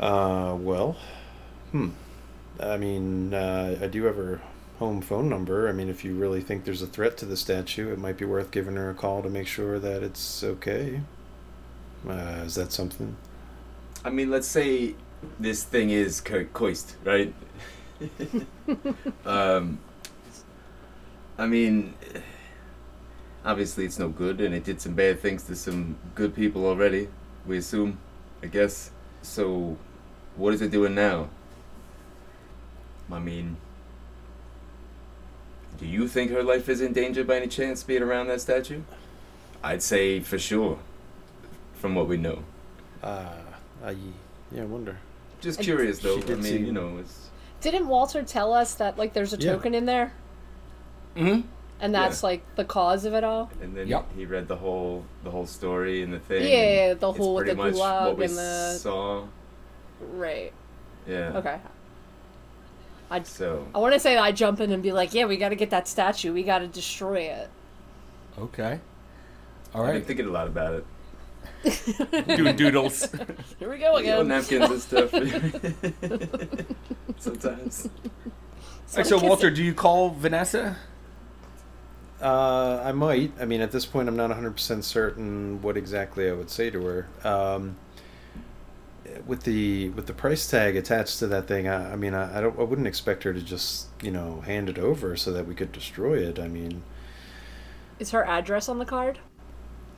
Uh, 0.00 0.56
well, 0.58 0.96
hmm. 1.72 1.90
I 2.58 2.76
mean, 2.78 3.34
uh, 3.34 3.78
I 3.82 3.86
do 3.86 4.04
have 4.04 4.16
her 4.16 4.40
home 4.78 5.00
phone 5.00 5.28
number. 5.28 5.68
I 5.68 5.72
mean, 5.72 5.88
if 5.88 6.04
you 6.04 6.14
really 6.14 6.40
think 6.40 6.64
there's 6.64 6.82
a 6.82 6.86
threat 6.86 7.16
to 7.18 7.26
the 7.26 7.36
statue, 7.36 7.92
it 7.92 7.98
might 7.98 8.16
be 8.16 8.24
worth 8.24 8.50
giving 8.50 8.76
her 8.76 8.90
a 8.90 8.94
call 8.94 9.22
to 9.22 9.28
make 9.28 9.46
sure 9.46 9.78
that 9.78 10.02
it's 10.02 10.42
okay. 10.42 11.00
Uh, 12.08 12.42
is 12.44 12.54
that 12.54 12.72
something? 12.72 13.16
I 14.04 14.10
mean, 14.10 14.30
let's 14.30 14.48
say 14.48 14.94
this 15.38 15.64
thing 15.64 15.90
is 15.90 16.20
Kurt 16.20 16.52
Koist, 16.52 16.96
right? 17.04 17.34
um, 19.26 19.78
I 21.38 21.46
mean, 21.46 21.94
obviously 23.44 23.84
it's 23.84 23.98
no 23.98 24.08
good, 24.08 24.40
and 24.40 24.54
it 24.54 24.64
did 24.64 24.80
some 24.80 24.94
bad 24.94 25.20
things 25.20 25.42
to 25.44 25.56
some 25.56 25.96
good 26.14 26.34
people 26.34 26.66
already. 26.66 27.08
We 27.46 27.58
assume, 27.58 27.98
I 28.42 28.46
guess. 28.46 28.90
So, 29.22 29.76
what 30.36 30.54
is 30.54 30.62
it 30.62 30.70
doing 30.70 30.94
now? 30.94 31.28
I 33.10 33.18
mean, 33.20 33.56
do 35.78 35.86
you 35.86 36.08
think 36.08 36.30
her 36.32 36.42
life 36.42 36.68
is 36.68 36.80
in 36.80 36.92
danger 36.92 37.22
by 37.24 37.36
any 37.36 37.46
chance 37.46 37.82
being 37.82 38.02
around 38.02 38.26
that 38.28 38.40
statue? 38.40 38.82
I'd 39.62 39.82
say 39.82 40.20
for 40.20 40.38
sure, 40.38 40.78
from 41.74 41.94
what 41.94 42.08
we 42.08 42.16
know. 42.16 42.42
Uh, 43.02 43.28
I, 43.84 43.96
yeah, 44.50 44.62
I 44.62 44.64
wonder. 44.64 44.98
Just 45.40 45.58
just 45.58 45.64
curious 45.64 45.98
though. 46.00 46.16
She 46.16 46.22
I 46.22 46.26
did 46.26 46.38
mean, 46.38 46.52
seem- 46.52 46.64
you 46.66 46.72
know, 46.72 46.98
it's 46.98 47.30
Didn't 47.60 47.86
Walter 47.88 48.22
tell 48.22 48.52
us 48.52 48.74
that 48.74 48.98
like 48.98 49.12
there's 49.12 49.32
a 49.32 49.36
Yeah. 49.36 49.52
token 49.52 49.74
in 49.74 49.84
there, 49.86 50.12
hmm 51.16 51.40
and 51.80 51.94
that's 51.94 52.22
Yeah. 52.22 52.26
like 52.28 52.56
the 52.56 52.64
cause 52.64 53.04
of 53.04 53.14
it 53.14 53.24
all? 53.24 53.50
and 53.62 53.76
then 53.76 53.86
Yep. 53.88 54.06
he 54.16 54.24
read 54.26 54.48
the 54.48 54.56
whole 54.56 55.04
the 55.24 55.30
whole 55.30 55.46
story 55.46 56.02
and 56.02 56.12
the 56.12 56.18
thing. 56.20 56.42
Yeah, 56.42 56.48
and 56.48 56.76
yeah, 56.88 56.94
the 56.94 57.12
whole 57.12 57.34
with 57.34 57.44
pretty 57.46 57.56
the 57.56 57.64
much 57.64 57.74
gulag 57.74 58.24
and 58.24 58.36
the- 58.38 58.78
saw. 58.78 59.24
Right. 60.12 60.52
Yeah. 61.06 61.32
Okay. 61.38 61.58
I 63.10 63.22
So 63.22 63.66
I 63.74 63.78
want 63.78 63.94
to 63.94 64.00
say 64.00 64.16
I 64.18 64.32
jump 64.32 64.60
in 64.60 64.72
and 64.72 64.82
be 64.82 64.90
like, 64.92 65.14
yeah, 65.14 65.26
we 65.26 65.36
got 65.36 65.50
to 65.50 65.56
get 65.56 65.70
that 65.70 65.86
statue. 65.86 66.32
We 66.32 66.42
got 66.42 66.58
to 66.58 66.66
destroy 66.66 67.20
it. 67.20 67.48
Okay. 68.38 68.80
All 69.74 69.82
right. 69.82 69.88
I've 69.90 69.94
been 69.94 70.04
thinking 70.04 70.26
a 70.26 70.30
lot 70.30 70.46
about 70.48 70.74
it. 70.74 70.84
Doing 72.36 72.56
doodles. 72.56 73.08
Here 73.58 73.70
we 73.70 73.78
go 73.78 73.94
Little 73.94 74.22
again. 74.22 74.28
napkins 74.28 74.70
and 74.70 74.82
stuff. 74.82 75.10
Sometimes. 77.18 77.88
All 77.94 78.96
right, 78.98 79.06
so 79.06 79.18
Walter, 79.18 79.50
do 79.50 79.62
you 79.62 79.74
call 79.74 80.10
Vanessa? 80.10 80.76
Uh, 82.20 82.80
I 82.84 82.92
might. 82.92 83.32
I 83.40 83.44
mean, 83.44 83.60
at 83.60 83.72
this 83.72 83.84
point, 83.84 84.08
I'm 84.08 84.16
not 84.16 84.30
100% 84.30 84.82
certain 84.82 85.60
what 85.62 85.76
exactly 85.76 86.28
I 86.28 86.32
would 86.32 86.50
say 86.50 86.70
to 86.70 86.82
her. 86.84 87.08
Um, 87.24 87.76
with 89.26 89.42
the 89.44 89.88
with 89.90 90.06
the 90.06 90.12
price 90.12 90.48
tag 90.50 90.76
attached 90.76 91.18
to 91.20 91.26
that 91.28 91.46
thing, 91.46 91.68
I, 91.68 91.92
I 91.92 91.96
mean, 91.96 92.14
I, 92.14 92.38
I 92.38 92.40
don't. 92.40 92.58
I 92.58 92.62
wouldn't 92.62 92.86
expect 92.88 93.22
her 93.24 93.32
to 93.32 93.40
just 93.40 93.88
you 94.02 94.10
know 94.10 94.40
hand 94.42 94.68
it 94.68 94.78
over 94.78 95.16
so 95.16 95.32
that 95.32 95.46
we 95.46 95.54
could 95.54 95.72
destroy 95.72 96.18
it. 96.18 96.38
I 96.38 96.48
mean, 96.48 96.82
Is 97.98 98.10
her 98.12 98.24
address 98.24 98.68
on 98.68 98.78
the 98.78 98.84
card? 98.86 99.18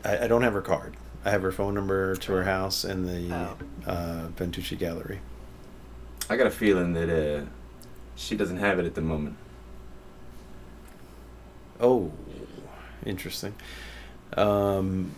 I, 0.05 0.25
I 0.25 0.29
don't 0.29 0.43
have 0.43 0.53
her 0.55 0.63
card. 0.63 0.97
I 1.25 1.31
have 1.31 1.43
her 1.43 1.53
phone 1.53 1.75
number 1.75 2.15
to 2.17 2.33
her 2.33 2.45
house 2.45 2.85
in 2.85 3.07
the 3.07 3.35
Oh. 3.35 3.57
uh, 3.87 4.29
Ventucci 4.37 4.79
Gallery. 4.79 5.21
I 6.31 6.37
got 6.37 6.47
a 6.47 6.51
feeling 6.51 6.93
that 6.95 7.09
uh, 7.11 7.45
she 8.15 8.37
doesn't 8.37 8.59
have 8.59 8.79
it 8.79 8.87
at 8.87 8.95
the 8.95 9.01
moment. 9.03 9.37
Oh, 11.81 12.11
interesting. 13.07 13.55
Um, 14.37 15.13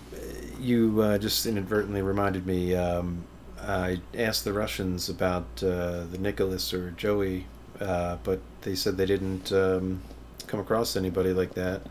you 0.60 1.00
uh, 1.00 1.18
just 1.18 1.46
inadvertently 1.46 2.02
reminded 2.02 2.46
me. 2.46 2.74
Um, 2.74 3.24
I 3.60 4.00
asked 4.14 4.44
the 4.44 4.52
Russians 4.52 5.08
about 5.08 5.46
uh, 5.62 6.04
the 6.10 6.18
Nicholas 6.18 6.72
or 6.72 6.90
Joey, 6.92 7.46
uh, 7.80 8.16
but 8.22 8.40
they 8.62 8.74
said 8.74 8.96
they 8.96 9.06
didn't 9.06 9.52
um, 9.52 10.02
come 10.46 10.60
across 10.60 10.96
anybody 10.96 11.32
like 11.32 11.54
that. 11.54 11.82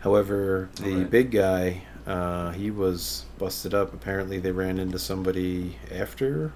However, 0.00 0.68
the 0.76 0.92
Alright. 0.92 1.10
big 1.10 1.30
guy, 1.30 1.82
uh, 2.06 2.50
he 2.52 2.70
was 2.70 3.24
busted 3.38 3.74
up. 3.74 3.94
Apparently, 3.94 4.38
they 4.38 4.52
ran 4.52 4.78
into 4.78 4.98
somebody 4.98 5.78
after 5.90 6.52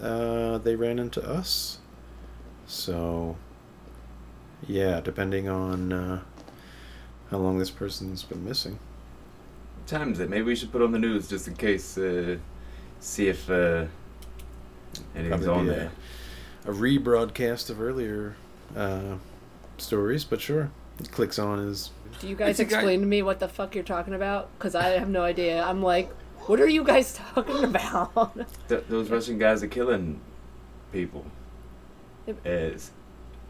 uh, 0.00 0.58
they 0.58 0.76
ran 0.76 0.98
into 0.98 1.22
us. 1.22 1.78
So, 2.66 3.36
yeah, 4.66 5.00
depending 5.00 5.48
on 5.48 5.92
uh, 5.92 6.22
how 7.30 7.38
long 7.38 7.58
this 7.58 7.70
person's 7.70 8.22
been 8.22 8.44
missing. 8.44 8.78
Times 9.86 10.20
it. 10.20 10.28
Maybe 10.30 10.42
we 10.44 10.56
should 10.56 10.72
put 10.72 10.82
on 10.82 10.92
the 10.92 10.98
news 10.98 11.28
just 11.28 11.48
in 11.48 11.54
case. 11.54 11.96
Uh, 11.98 12.36
see 13.00 13.28
if 13.28 13.48
uh, 13.50 13.86
anything's 15.16 15.44
Probably 15.44 15.48
on 15.48 15.64
be 15.66 15.70
there. 15.72 15.90
A, 16.66 16.70
a 16.70 16.74
rebroadcast 16.74 17.70
of 17.70 17.80
earlier 17.80 18.36
uh, 18.76 19.14
stories, 19.78 20.24
but 20.24 20.40
sure. 20.40 20.70
It 21.00 21.10
clicks 21.10 21.38
on 21.38 21.58
his. 21.66 21.90
Do 22.20 22.28
you 22.28 22.34
guys 22.36 22.50
It's 22.50 22.60
a 22.60 22.64
guy- 22.64 22.76
explain 22.78 23.00
to 23.00 23.06
me 23.06 23.22
what 23.22 23.40
the 23.40 23.48
fuck 23.48 23.74
you're 23.74 23.84
talking 23.84 24.14
about? 24.14 24.50
Because 24.58 24.74
I 24.74 24.88
have 24.90 25.08
no 25.08 25.22
idea. 25.22 25.62
I'm 25.62 25.82
like, 25.82 26.10
what 26.46 26.60
are 26.60 26.68
you 26.68 26.84
guys 26.84 27.14
talking 27.34 27.64
about? 27.64 28.36
Th- 28.68 28.84
those 28.88 29.08
Russian 29.08 29.38
guys 29.38 29.62
are 29.62 29.68
killing 29.68 30.20
people. 30.92 31.24
Yep. 32.26 32.46
As, 32.46 32.90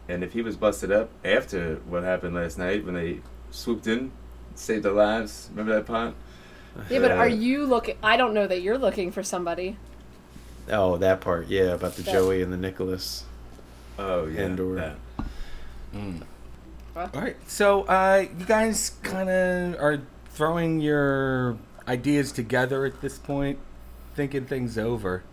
and 0.07 0.23
if 0.23 0.31
he 0.33 0.41
was 0.41 0.55
busted 0.55 0.91
up 0.91 1.09
after 1.25 1.75
what 1.87 2.03
happened 2.03 2.35
last 2.35 2.57
night 2.57 2.85
when 2.85 2.93
they 2.95 3.19
swooped 3.51 3.87
in, 3.87 4.11
saved 4.55 4.83
their 4.83 4.91
lives. 4.93 5.49
Remember 5.51 5.75
that 5.75 5.85
part? 5.85 6.13
yeah, 6.89 6.99
but 6.99 7.11
are 7.11 7.21
Uh, 7.23 7.25
you 7.25 7.65
looking? 7.65 7.95
I 8.01 8.17
don't 8.17 8.33
know 8.33 8.47
that 8.47 8.61
you're 8.61 8.77
looking 8.77 9.11
for 9.11 9.21
somebody. 9.23 9.77
Oh, 10.69 10.97
that 10.97 11.21
part, 11.21 11.47
yeah, 11.47 11.73
about 11.73 11.95
the 11.95 12.01
That- 12.03 12.11
Joey 12.13 12.41
and 12.41 12.51
the 12.53 12.57
Nicholas. 12.57 13.25
Oh 13.99 14.25
yeah. 14.25 14.41
Andor. 14.41 14.75
that. 14.75 14.95
All 16.95 17.09
right. 17.21 17.35
So 17.47 17.83
uh, 17.83 18.25
you 18.37 18.45
guys 18.45 18.91
kind 19.03 19.29
of 19.29 19.75
are 19.81 20.01
throwing 20.29 20.79
your 20.79 21.57
ideas 21.87 22.31
together 22.31 22.85
at 22.85 23.01
this 23.01 23.17
point, 23.17 23.59
thinking 24.15 24.45
things 24.45 24.77
over. 24.77 25.23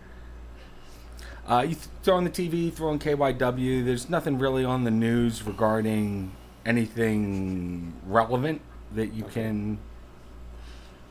Uh, 1.47 1.61
you 1.61 1.75
th- 1.75 1.87
throw 2.03 2.15
on 2.15 2.25
the 2.25 2.29
TV, 2.29 2.71
throw 2.71 2.89
on 2.89 2.99
KYW. 2.99 3.83
There's 3.83 4.09
nothing 4.09 4.37
really 4.37 4.63
on 4.63 4.83
the 4.83 4.91
news 4.91 5.43
regarding 5.43 6.31
anything 6.69 7.93
relevant 8.05 8.61
that 8.93 9.13
you 9.13 9.23
can 9.23 9.79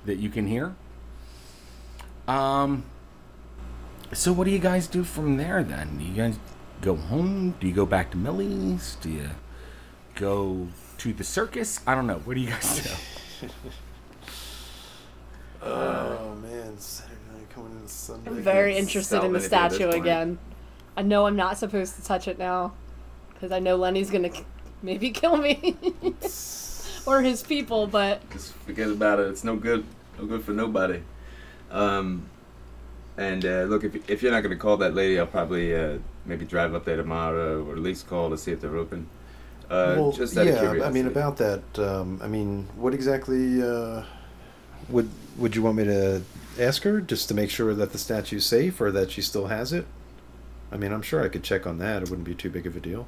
that 0.04 0.16
you 0.18 0.30
can 0.30 0.46
hear. 0.46 0.74
Um. 2.28 2.84
So 4.12 4.32
what 4.32 4.44
do 4.44 4.50
you 4.50 4.58
guys 4.60 4.86
do 4.86 5.04
from 5.04 5.36
there 5.36 5.62
then? 5.62 5.98
Do 5.98 6.04
you 6.04 6.14
guys 6.14 6.38
go 6.80 6.94
home? 6.96 7.54
Do 7.60 7.66
you 7.66 7.74
go 7.74 7.84
back 7.84 8.10
to 8.12 8.16
Millie's? 8.16 8.96
Do 9.02 9.10
you 9.10 9.30
go 10.14 10.68
to 10.98 11.12
the 11.12 11.24
circus? 11.24 11.80
I 11.86 11.94
don't 11.94 12.06
know. 12.06 12.18
What 12.24 12.34
do 12.34 12.40
you 12.40 12.50
guys 12.50 12.82
do? 13.40 13.48
Oh 15.60 16.36
man, 16.40 16.78
Saturday 16.78 17.16
night 17.34 17.50
coming 17.50 17.72
in 17.82 17.88
Sunday. 17.88 18.30
I'm 18.30 18.42
very 18.42 18.76
interested 18.76 19.16
in 19.24 19.32
the 19.32 19.38
anything 19.40 19.52
at 19.58 19.70
this 19.70 19.78
statue 19.78 19.90
again. 20.00 20.38
I 20.96 21.02
know 21.02 21.26
I'm 21.26 21.34
not 21.36 21.58
supposed 21.58 21.96
to 21.96 22.04
touch 22.04 22.28
it 22.28 22.38
now, 22.38 22.72
because 23.34 23.50
I 23.50 23.58
know 23.58 23.74
Lenny's 23.76 24.08
gonna 24.10 24.28
k- 24.30 24.44
maybe 24.82 25.10
kill 25.10 25.36
me 25.36 25.76
or 27.06 27.22
his 27.22 27.42
people. 27.42 27.86
But 27.86 28.28
Just 28.30 28.54
forget 28.54 28.88
about 28.88 29.20
it. 29.20 29.28
It's 29.28 29.44
no 29.44 29.56
good. 29.56 29.84
No 30.18 30.26
good 30.26 30.44
for 30.44 30.52
nobody. 30.52 31.02
Um, 31.70 32.28
and 33.16 33.44
uh, 33.44 33.64
look, 33.64 33.84
if 33.84 34.08
if 34.10 34.22
you're 34.22 34.32
not 34.32 34.42
gonna 34.42 34.56
call 34.56 34.76
that 34.78 34.94
lady, 34.94 35.18
I'll 35.18 35.26
probably 35.26 35.74
uh, 35.74 35.98
maybe 36.24 36.44
drive 36.44 36.74
up 36.74 36.84
there 36.84 36.96
tomorrow, 36.96 37.64
or 37.64 37.72
at 37.72 37.78
least 37.78 38.06
call 38.06 38.30
to 38.30 38.38
see 38.38 38.52
if 38.52 38.60
they're 38.60 38.76
open. 38.76 39.08
Uh, 39.70 39.94
well, 39.98 40.12
just 40.12 40.36
out 40.36 40.46
of 40.46 40.54
yeah, 40.78 40.86
I 40.86 40.90
mean 40.90 41.06
about 41.06 41.36
that. 41.38 41.62
Um, 41.78 42.20
I 42.22 42.28
mean, 42.28 42.68
what 42.76 42.94
exactly 42.94 43.62
uh, 43.62 44.04
would 44.88 45.10
would 45.36 45.54
you 45.54 45.62
want 45.62 45.76
me 45.76 45.84
to 45.84 46.22
ask 46.58 46.82
her 46.84 47.00
just 47.00 47.28
to 47.28 47.34
make 47.34 47.50
sure 47.50 47.74
that 47.74 47.92
the 47.92 47.98
statue's 47.98 48.46
safe 48.46 48.80
or 48.80 48.90
that 48.92 49.10
she 49.10 49.20
still 49.20 49.46
has 49.46 49.72
it? 49.72 49.86
I 50.70 50.76
mean, 50.76 50.92
I'm 50.92 51.02
sure 51.02 51.22
I 51.22 51.28
could 51.28 51.42
check 51.42 51.66
on 51.66 51.78
that. 51.78 52.02
It 52.02 52.10
wouldn't 52.10 52.26
be 52.26 52.34
too 52.34 52.50
big 52.50 52.66
of 52.66 52.76
a 52.76 52.80
deal. 52.80 53.06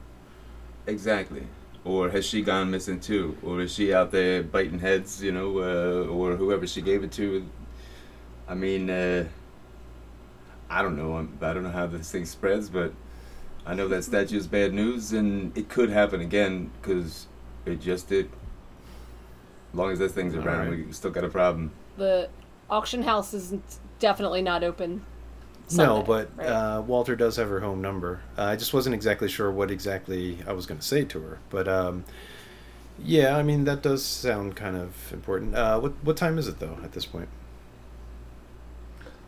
Exactly. 0.86 1.46
Or 1.84 2.10
has 2.10 2.26
she 2.26 2.42
gone 2.42 2.70
missing 2.70 3.00
too? 3.00 3.36
Or 3.42 3.60
is 3.60 3.72
she 3.72 3.94
out 3.94 4.10
there 4.10 4.42
biting 4.42 4.80
heads, 4.80 5.22
you 5.22 5.32
know, 5.32 5.58
uh, 5.58 6.08
or 6.08 6.36
whoever 6.36 6.66
she 6.66 6.82
gave 6.82 7.02
it 7.02 7.12
to? 7.12 7.46
I 8.46 8.54
mean, 8.54 8.90
uh, 8.90 9.26
I 10.68 10.82
don't 10.82 10.96
know. 10.96 11.16
I'm, 11.16 11.38
I 11.40 11.54
don't 11.54 11.62
know 11.62 11.70
how 11.70 11.86
this 11.86 12.10
thing 12.10 12.26
spreads, 12.26 12.68
but 12.68 12.92
I 13.64 13.74
know 13.74 13.88
that 13.88 14.04
statue 14.04 14.36
is 14.36 14.46
bad 14.46 14.72
news, 14.74 15.12
and 15.12 15.56
it 15.56 15.68
could 15.68 15.90
happen 15.90 16.20
again 16.20 16.70
because 16.80 17.26
it 17.64 17.80
just 17.80 18.08
did. 18.08 18.30
As 19.72 19.78
long 19.78 19.92
as 19.92 19.98
this 19.98 20.12
thing's 20.12 20.34
around, 20.34 20.68
right. 20.70 20.86
we 20.86 20.92
still 20.92 21.10
got 21.10 21.24
a 21.24 21.28
problem. 21.28 21.70
the 21.96 22.28
auction 22.68 23.02
house 23.02 23.32
is 23.34 23.54
definitely 23.98 24.42
not 24.42 24.62
open. 24.64 25.04
No, 25.72 26.02
but 26.02 26.30
right? 26.36 26.46
uh, 26.46 26.82
Walter 26.82 27.16
does 27.16 27.36
have 27.36 27.48
her 27.48 27.60
home 27.60 27.80
number. 27.80 28.20
Uh, 28.36 28.44
I 28.44 28.56
just 28.56 28.72
wasn't 28.74 28.94
exactly 28.94 29.28
sure 29.28 29.50
what 29.50 29.70
exactly 29.70 30.38
I 30.46 30.52
was 30.52 30.66
going 30.66 30.80
to 30.80 30.86
say 30.86 31.04
to 31.04 31.20
her, 31.20 31.38
but 31.50 31.68
um, 31.68 32.04
yeah, 33.02 33.36
I 33.36 33.42
mean 33.42 33.64
that 33.64 33.82
does 33.82 34.04
sound 34.04 34.56
kind 34.56 34.76
of 34.76 35.12
important. 35.12 35.54
Uh, 35.54 35.78
what 35.80 35.92
what 36.04 36.16
time 36.16 36.38
is 36.38 36.48
it 36.48 36.58
though 36.60 36.78
at 36.82 36.92
this 36.92 37.06
point? 37.06 37.28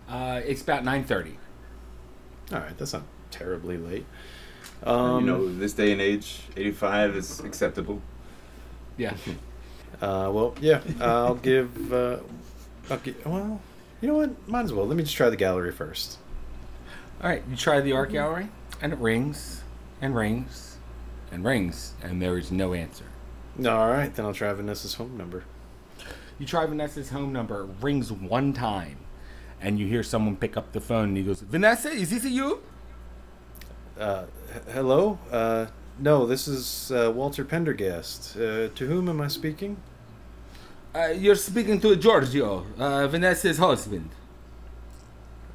Uh, 0.09 0.40
it's 0.45 0.62
about 0.62 0.84
nine 0.84 1.05
thirty. 1.05 1.38
All 2.53 2.59
right, 2.59 2.76
that's 2.76 2.93
not 2.93 3.05
terribly 3.30 3.76
late. 3.78 4.05
Um, 4.82 5.20
you 5.20 5.26
know, 5.26 5.55
this 5.55 5.72
day 5.72 5.93
and 5.93 6.01
age, 6.01 6.40
85 6.57 7.16
is 7.16 7.40
acceptable. 7.40 8.01
Yeah. 8.97 9.14
Uh, 10.01 10.28
well, 10.32 10.53
yeah, 10.61 10.80
I'll 11.01 11.36
give. 11.36 11.93
Uh, 11.93 12.16
I'll 12.90 12.97
give. 12.99 13.24
Well, 13.24 13.61
you 14.01 14.09
know 14.09 14.14
what? 14.16 14.49
Might 14.49 14.64
as 14.64 14.72
well. 14.72 14.84
Let 14.84 14.97
me 14.97 15.05
just 15.05 15.14
try 15.14 15.30
the 15.30 15.36
gallery 15.36 15.70
first. 15.70 16.18
All 17.23 17.29
right. 17.29 17.43
You 17.49 17.57
try 17.57 17.81
the 17.81 17.93
art 17.93 18.11
gallery, 18.11 18.49
and 18.81 18.93
it 18.93 18.99
rings, 18.99 19.62
and 20.01 20.14
rings, 20.14 20.79
and 21.31 21.45
rings, 21.45 21.95
and 22.03 22.20
there 22.20 22.37
is 22.37 22.51
no 22.51 22.75
answer. 22.75 23.05
All 23.59 23.89
right, 23.91 24.12
then 24.14 24.25
I'll 24.25 24.33
try 24.35 24.53
Vanessa's 24.53 24.95
home 24.95 25.16
number. 25.16 25.45
You 26.39 26.47
try 26.47 26.66
Vanessa's 26.66 27.11
home 27.11 27.33
number, 27.33 27.64
it 27.64 27.70
rings 27.81 28.11
one 28.11 28.53
time, 28.53 28.97
and 29.61 29.79
you 29.79 29.87
hear 29.87 30.03
someone 30.03 30.37
pick 30.37 30.57
up 30.57 30.73
the 30.73 30.81
phone, 30.81 31.09
and 31.11 31.16
he 31.16 31.23
goes, 31.23 31.41
"Vanessa, 31.41 31.91
is 31.91 32.11
this 32.11 32.25
you?" 32.25 32.61
Uh, 33.99 34.25
h- 34.55 34.62
hello. 34.73 35.18
Uh, 35.31 35.66
no, 35.99 36.27
this 36.27 36.49
is 36.49 36.91
uh, 36.91 37.12
Walter 37.14 37.45
Pendergast. 37.45 38.37
Uh, 38.37 38.68
to 38.75 38.87
whom 38.87 39.09
am 39.09 39.20
I 39.20 39.29
speaking? 39.29 39.77
Uh, 40.95 41.09
you're 41.09 41.37
speaking 41.37 41.79
to 41.83 41.95
Giorgio, 41.95 42.66
uh, 42.79 43.07
Vanessa's 43.07 43.59
husband. 43.59 44.11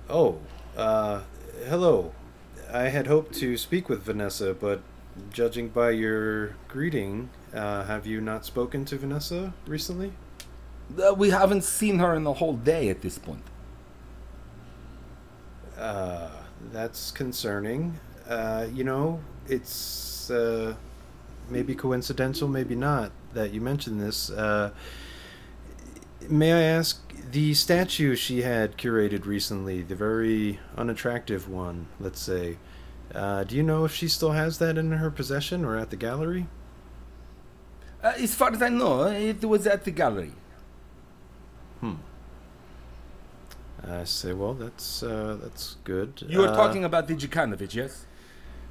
Oh, 0.10 0.38
uh, 0.78 1.22
hello. 1.66 2.14
I 2.72 2.90
had 2.90 3.08
hoped 3.08 3.34
to 3.36 3.58
speak 3.58 3.90
with 3.90 4.04
Vanessa, 4.04 4.54
but 4.54 4.82
judging 5.32 5.70
by 5.70 5.92
your 5.92 6.56
greeting, 6.68 7.30
uh, 7.54 7.86
have 7.86 8.06
you 8.06 8.22
not 8.22 8.46
spoken 8.46 8.86
to 8.86 8.98
Vanessa 8.98 9.54
recently? 9.66 10.14
Uh, 11.02 11.14
we 11.14 11.30
haven't 11.30 11.64
seen 11.64 12.00
her 12.00 12.16
in 12.16 12.24
the 12.24 12.34
whole 12.34 12.54
day 12.54 12.90
at 12.90 13.02
this 13.02 13.18
point. 13.18 13.44
Uh, 15.78 16.30
that's 16.72 17.12
concerning. 17.12 18.00
Uh, 18.28 18.68
you 18.74 18.84
know, 18.84 19.20
it's 19.48 20.30
uh, 20.30 20.76
maybe 21.50 21.76
coincidental, 21.76 22.48
maybe 22.48 22.76
not, 22.76 23.12
that 23.34 23.54
you 23.54 23.62
mentioned 23.62 24.02
this. 24.02 24.30
Uh, 24.30 24.72
may 26.30 26.54
I 26.54 26.62
ask, 26.62 27.02
the 27.32 27.54
statue 27.54 28.16
she 28.16 28.42
had 28.42 28.78
curated 28.78 29.26
recently, 29.26 29.82
the 29.82 29.96
very 29.96 30.60
unattractive 30.78 31.50
one, 31.50 31.88
let's 32.00 32.20
say, 32.20 32.58
uh, 33.14 33.44
do 33.44 33.56
you 33.56 33.64
know 33.64 33.86
if 33.86 33.94
she 33.94 34.08
still 34.08 34.32
has 34.32 34.58
that 34.60 34.78
in 34.78 34.92
her 34.92 35.10
possession 35.12 35.64
or 35.66 35.78
at 35.78 35.90
the 35.90 35.96
gallery? 35.96 36.48
Uh, 38.04 38.14
as 38.18 38.36
far 38.36 38.52
as 38.52 38.62
I 38.62 38.70
know, 38.70 39.06
it 39.06 39.44
was 39.44 39.66
at 39.66 39.84
the 39.86 39.92
gallery. 39.92 40.34
Hmm. 41.82 41.96
I 43.84 44.04
say, 44.04 44.34
well, 44.34 44.54
that's 44.54 45.02
uh, 45.04 45.38
that's 45.42 45.78
good. 45.84 46.24
You 46.28 46.40
were 46.40 46.48
Uh, 46.50 46.56
talking 46.56 46.84
about 46.84 47.08
the 47.08 47.16
Jukanovic, 47.16 47.74
yes? 47.74 48.06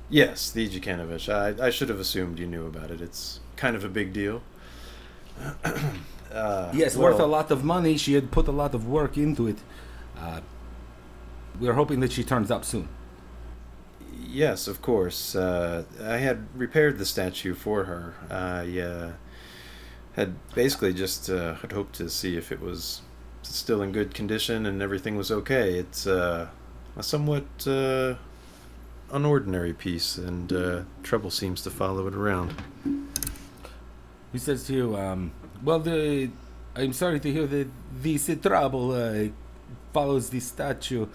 Yes, 0.08 0.50
the 0.50 0.68
Jukanovic. 0.68 1.32
I, 1.32 1.66
I 1.66 1.70
should 1.70 1.88
have 1.88 1.98
assumed 2.00 2.38
you 2.38 2.46
knew 2.46 2.66
about 2.66 2.90
it. 2.90 3.00
It's 3.00 3.40
kind 3.56 3.74
of 3.76 3.84
a 3.84 3.88
big 3.88 4.12
deal. 4.12 4.42
uh, 6.32 6.70
Yes, 6.74 6.96
well, 6.96 7.10
worth 7.10 7.20
a 7.20 7.26
lot 7.26 7.50
of 7.50 7.64
money. 7.64 7.96
She 7.96 8.14
had 8.14 8.30
put 8.30 8.48
a 8.48 8.52
lot 8.52 8.74
of 8.74 8.86
work 8.86 9.16
into 9.16 9.46
it. 9.46 9.58
Uh, 10.18 10.40
we're 11.60 11.74
hoping 11.74 12.00
that 12.00 12.12
she 12.12 12.24
turns 12.24 12.50
up 12.50 12.64
soon. 12.64 12.88
Yes, 14.12 14.68
of 14.68 14.82
course. 14.82 15.34
Uh, 15.34 15.84
I 16.02 16.16
had 16.18 16.46
repaired 16.54 16.98
the 16.98 17.06
statue 17.06 17.54
for 17.54 17.84
her. 17.84 18.14
I 18.30 18.80
uh, 18.80 19.12
had 20.14 20.34
basically 20.54 20.92
just 20.92 21.30
uh, 21.30 21.54
had 21.54 21.72
hoped 21.72 21.94
to 21.96 22.08
see 22.08 22.36
if 22.36 22.50
it 22.50 22.60
was 22.60 23.02
still 23.42 23.80
in 23.82 23.92
good 23.92 24.12
condition 24.14 24.66
and 24.66 24.82
everything 24.82 25.16
was 25.16 25.30
okay. 25.30 25.78
It's 25.78 26.06
uh, 26.06 26.48
a 26.96 27.02
somewhat 27.02 27.44
uh, 27.66 28.14
unordinary 29.10 29.76
piece, 29.76 30.18
and 30.18 30.52
uh, 30.52 30.82
trouble 31.02 31.30
seems 31.30 31.62
to 31.62 31.70
follow 31.70 32.06
it 32.06 32.14
around. 32.14 32.54
He 34.32 34.38
says 34.38 34.64
to 34.64 34.74
you, 34.74 34.96
um, 34.96 35.32
well, 35.62 35.78
the, 35.80 36.30
I'm 36.74 36.92
sorry 36.92 37.20
to 37.20 37.32
hear 37.32 37.46
that 37.46 37.68
this 37.92 38.30
trouble 38.42 38.92
uh, 38.92 39.28
follows 39.92 40.30
the 40.30 40.40
statue. 40.40 41.06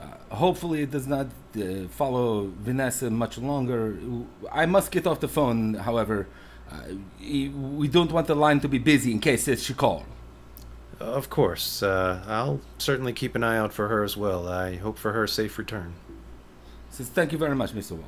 Uh, 0.00 0.34
hopefully, 0.34 0.82
it 0.82 0.90
does 0.90 1.06
not 1.06 1.26
uh, 1.56 1.88
follow 1.88 2.52
Vanessa 2.60 3.10
much 3.10 3.38
longer. 3.38 3.96
I 4.52 4.66
must 4.66 4.90
get 4.90 5.06
off 5.06 5.20
the 5.20 5.28
phone, 5.28 5.74
however. 5.74 6.26
Uh, 6.70 6.76
we 7.20 7.88
don't 7.88 8.12
want 8.12 8.26
the 8.26 8.34
line 8.34 8.60
to 8.60 8.68
be 8.68 8.78
busy 8.78 9.12
in 9.12 9.20
case 9.20 9.48
she 9.62 9.74
call. 9.74 10.04
Of 10.98 11.28
course, 11.28 11.82
uh, 11.82 12.22
I'll 12.26 12.60
certainly 12.78 13.12
keep 13.12 13.34
an 13.34 13.44
eye 13.44 13.58
out 13.58 13.72
for 13.72 13.88
her 13.88 14.02
as 14.02 14.16
well. 14.16 14.48
I 14.48 14.76
hope 14.76 14.98
for 14.98 15.12
her 15.12 15.26
safe 15.26 15.58
return. 15.58 15.94
Says, 16.90 17.08
thank 17.08 17.32
you 17.32 17.38
very 17.38 17.54
much, 17.54 17.72
Mr. 17.72 17.92
Walt. 17.92 18.04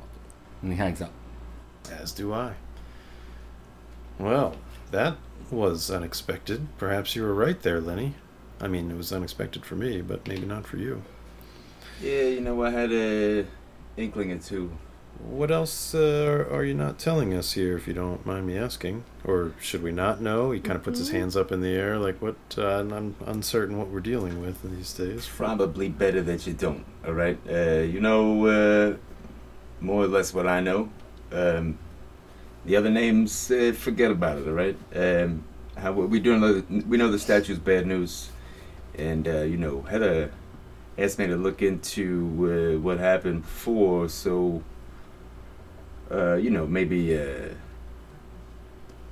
And 0.63 0.71
he 0.71 0.77
hangs 0.77 1.01
up. 1.01 1.11
As 1.91 2.11
do 2.11 2.33
I. 2.33 2.53
Well, 4.17 4.55
that 4.91 5.17
was 5.51 5.89
unexpected. 5.89 6.67
Perhaps 6.77 7.15
you 7.15 7.23
were 7.23 7.33
right 7.33 7.61
there, 7.61 7.81
Lenny. 7.81 8.15
I 8.61 8.67
mean, 8.67 8.91
it 8.91 8.97
was 8.97 9.11
unexpected 9.11 9.65
for 9.65 9.75
me, 9.75 10.01
but 10.01 10.27
maybe 10.27 10.45
not 10.45 10.65
for 10.65 10.77
you. 10.77 11.03
Yeah, 12.01 12.23
you 12.23 12.41
know, 12.41 12.63
I 12.63 12.69
had 12.69 12.91
a 12.91 13.45
inkling 13.97 14.31
or 14.31 14.39
two. 14.39 14.71
What 15.19 15.51
else 15.51 15.93
uh, 15.93 16.47
are 16.49 16.63
you 16.63 16.73
not 16.73 16.97
telling 16.97 17.33
us 17.33 17.53
here, 17.53 17.75
if 17.75 17.87
you 17.87 17.93
don't 17.93 18.25
mind 18.25 18.47
me 18.47 18.57
asking? 18.57 19.03
Or 19.25 19.53
should 19.59 19.83
we 19.83 19.91
not 19.91 20.21
know? 20.21 20.51
He 20.51 20.61
kind 20.61 20.77
of 20.77 20.83
puts 20.83 20.97
his 20.99 21.09
hands 21.09 21.35
up 21.35 21.51
in 21.51 21.59
the 21.59 21.73
air, 21.75 21.97
like, 21.97 22.21
what? 22.21 22.37
Uh, 22.57 22.79
I'm 22.79 23.15
uncertain 23.25 23.77
what 23.77 23.89
we're 23.89 23.99
dealing 23.99 24.41
with 24.41 24.61
these 24.63 24.93
days. 24.93 25.27
Probably 25.27 25.89
better 25.89 26.21
that 26.21 26.47
you 26.47 26.53
don't. 26.53 26.85
All 27.05 27.13
right. 27.13 27.37
Uh, 27.49 27.81
you 27.81 27.99
know 27.99 28.45
uh, 28.45 28.97
more 29.81 30.03
or 30.03 30.07
less 30.07 30.33
what 30.33 30.47
I 30.47 30.61
know. 30.61 30.89
Um, 31.33 31.77
the 32.65 32.75
other 32.75 32.89
names, 32.89 33.51
uh, 33.51 33.73
forget 33.75 34.11
about 34.11 34.39
it. 34.39 34.47
All 34.47 34.53
right. 34.53 34.77
Um, 34.95 35.43
how 35.77 35.91
we 35.93 36.19
do 36.19 36.37
know? 36.37 36.63
We 36.87 36.97
know 36.97 37.09
the 37.09 37.19
statue's 37.19 37.59
bad 37.59 37.87
news, 37.87 38.29
and 38.97 39.27
uh, 39.27 39.41
you 39.41 39.57
know 39.57 39.81
Heather 39.83 40.31
asked 40.97 41.19
me 41.19 41.27
to 41.27 41.37
look 41.37 41.61
into 41.61 42.75
uh, 42.75 42.79
what 42.79 42.99
happened 42.99 43.43
before, 43.43 44.09
so 44.09 44.63
uh, 46.11 46.35
you 46.35 46.49
know 46.49 46.67
maybe. 46.67 47.17
Uh, 47.17 47.53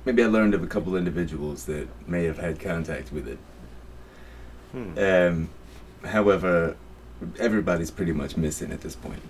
Maybe 0.04 0.24
I 0.24 0.26
learned 0.26 0.54
of 0.54 0.62
a 0.62 0.66
couple 0.66 0.96
individuals 0.96 1.66
that 1.66 1.86
may 2.08 2.24
have 2.24 2.38
had 2.38 2.58
contact 2.60 3.12
with 3.12 3.28
it. 3.28 3.38
Hmm. 4.72 4.98
Um, 4.98 5.48
however, 6.02 6.76
everybody's 7.38 7.90
pretty 7.90 8.12
much 8.12 8.34
missing 8.34 8.72
at 8.72 8.80
this 8.80 8.96
point, 8.96 9.20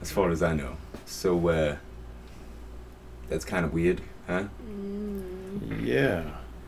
as 0.00 0.12
far 0.12 0.30
as 0.30 0.40
I 0.40 0.54
know. 0.54 0.76
So 1.04 1.48
uh, 1.48 1.76
that's 3.28 3.44
kind 3.44 3.64
of 3.64 3.72
weird, 3.72 4.00
huh? 4.26 4.44
Yeah, 5.80 6.24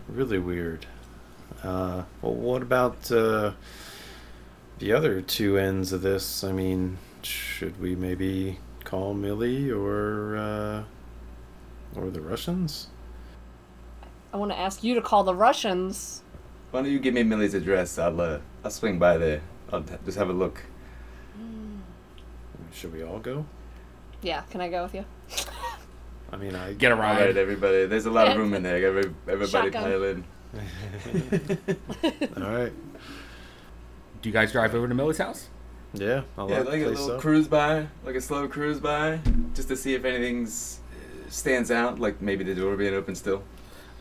really 0.09 0.39
weird. 0.39 0.87
Uh, 1.63 2.05
well, 2.23 2.35
what 2.35 2.63
about 2.63 3.11
uh, 3.11 3.53
the 4.79 4.93
other 4.93 5.21
two 5.21 5.59
ends 5.59 5.93
of 5.93 6.03
this? 6.03 6.43
I 6.45 6.53
mean, 6.53 6.99
should 7.23 7.81
we 7.81 7.95
maybe 7.95 8.59
call 8.85 9.15
Millie 9.15 9.71
or 9.71 10.37
uh, 10.37 10.83
or 11.97 12.11
the 12.11 12.21
Russians? 12.21 12.89
I 14.33 14.37
want 14.37 14.53
to 14.53 14.59
ask 14.59 14.85
you 14.85 14.95
to 14.95 15.03
call 15.03 15.25
the 15.25 15.35
Russians. 15.35 16.23
Why 16.71 16.83
don't 16.83 16.91
you 16.93 17.01
give 17.01 17.15
me 17.15 17.25
Millie's 17.25 17.55
address? 17.55 17.99
I'll 17.99 18.21
uh, 18.21 18.39
I'll 18.65 18.71
swing 18.71 18.99
by 18.99 19.19
there. 19.19 19.41
I'll 19.73 19.83
t- 19.83 19.95
just 20.05 20.19
have 20.19 20.31
a 20.31 20.33
look. 20.33 20.63
Should 22.73 22.93
we 22.93 23.03
all 23.03 23.19
go? 23.19 23.45
Yeah, 24.23 24.43
can 24.51 24.61
I 24.61 24.69
go 24.69 24.85
with 24.85 24.95
you? 24.95 25.05
I 26.33 26.37
mean, 26.37 26.55
I 26.55 26.73
Get 26.75 26.93
a 26.93 26.95
All 26.95 27.01
right, 27.01 27.27
ride. 27.27 27.37
everybody. 27.37 27.87
There's 27.87 28.07
a 28.07 28.11
lot 28.11 28.29
of 28.29 28.37
room 28.37 28.55
in 28.55 28.63
there. 28.63 28.85
Every, 28.87 29.13
everybody 29.29 29.71
Shotgun. 29.71 29.83
pile 29.83 30.03
in. 30.05 30.25
all 32.37 32.51
right. 32.53 32.73
Do 34.23 34.29
you 34.29 34.33
guys 34.33 34.53
drive 34.53 34.75
over 34.75 34.87
to 34.89 34.95
Millie's 34.95 35.19
house? 35.19 35.49
Yeah, 35.95 36.23
I'll 36.39 36.49
Yeah, 36.49 36.61
like 36.61 36.83
a 36.83 36.87
little 36.87 37.13
up. 37.13 37.21
cruise 37.21 37.49
by, 37.49 37.87
like 38.05 38.15
a 38.15 38.21
slow 38.21 38.47
cruise 38.47 38.79
by, 38.79 39.19
just 39.55 39.69
to 39.69 39.77
see 39.77 39.95
if 39.95 40.05
anything's 40.05 40.79
uh, 40.93 41.31
stands 41.31 41.71
out, 41.71 41.99
like 41.99 42.21
maybe 42.23 42.45
the 42.45 42.55
door 42.55 42.77
being 42.77 42.95
open 42.95 43.15
still. 43.17 43.43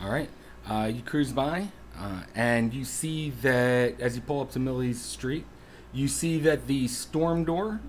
All 0.01 0.11
right. 0.11 0.29
Uh, 0.69 0.91
you 0.93 1.01
cruise 1.01 1.31
by, 1.31 1.69
uh, 1.97 2.21
and 2.35 2.73
you 2.73 2.85
see 2.85 3.31
that 3.41 3.99
as 3.99 4.15
you 4.15 4.21
pull 4.21 4.41
up 4.41 4.51
to 4.51 4.59
Millie's 4.59 5.01
street, 5.01 5.45
you 5.91 6.07
see 6.07 6.37
that 6.41 6.67
the 6.67 6.87
storm 6.87 7.43
door 7.43 7.79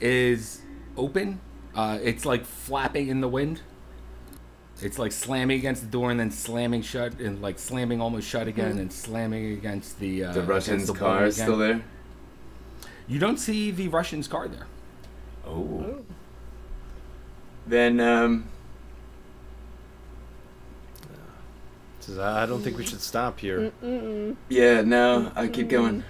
is 0.00 0.62
open. 0.96 1.40
Uh, 1.76 1.98
it's 2.02 2.24
like 2.24 2.44
flapping 2.44 3.06
in 3.08 3.20
the 3.20 3.28
wind. 3.28 3.60
It's 4.82 4.98
like 4.98 5.12
slamming 5.12 5.58
against 5.58 5.82
the 5.82 5.88
door 5.88 6.10
and 6.10 6.18
then 6.18 6.30
slamming 6.30 6.82
shut, 6.82 7.20
and 7.20 7.40
like 7.40 7.58
slamming 7.58 8.00
almost 8.00 8.28
shut 8.28 8.48
again, 8.48 8.78
and 8.78 8.92
slamming 8.92 9.52
against 9.52 9.98
the 10.00 10.24
uh, 10.24 10.32
The 10.32 10.42
Russian's 10.42 10.86
the 10.86 10.94
car 10.94 11.26
is 11.26 11.36
still 11.36 11.56
there. 11.58 11.82
You 13.06 13.18
don't 13.18 13.38
see 13.38 13.70
the 13.70 13.88
Russian's 13.88 14.26
car 14.26 14.48
there. 14.48 14.66
Oh. 15.46 16.02
Then 17.66 18.00
um, 18.00 18.48
Says, 22.04 22.18
I 22.18 22.44
don't 22.44 22.60
think 22.60 22.76
we 22.76 22.84
should 22.84 23.00
stop 23.00 23.40
here. 23.40 23.72
Mm-mm. 23.82 24.36
yeah, 24.50 24.82
no, 24.82 25.32
I 25.34 25.48
keep 25.48 25.68
going. 25.70 26.04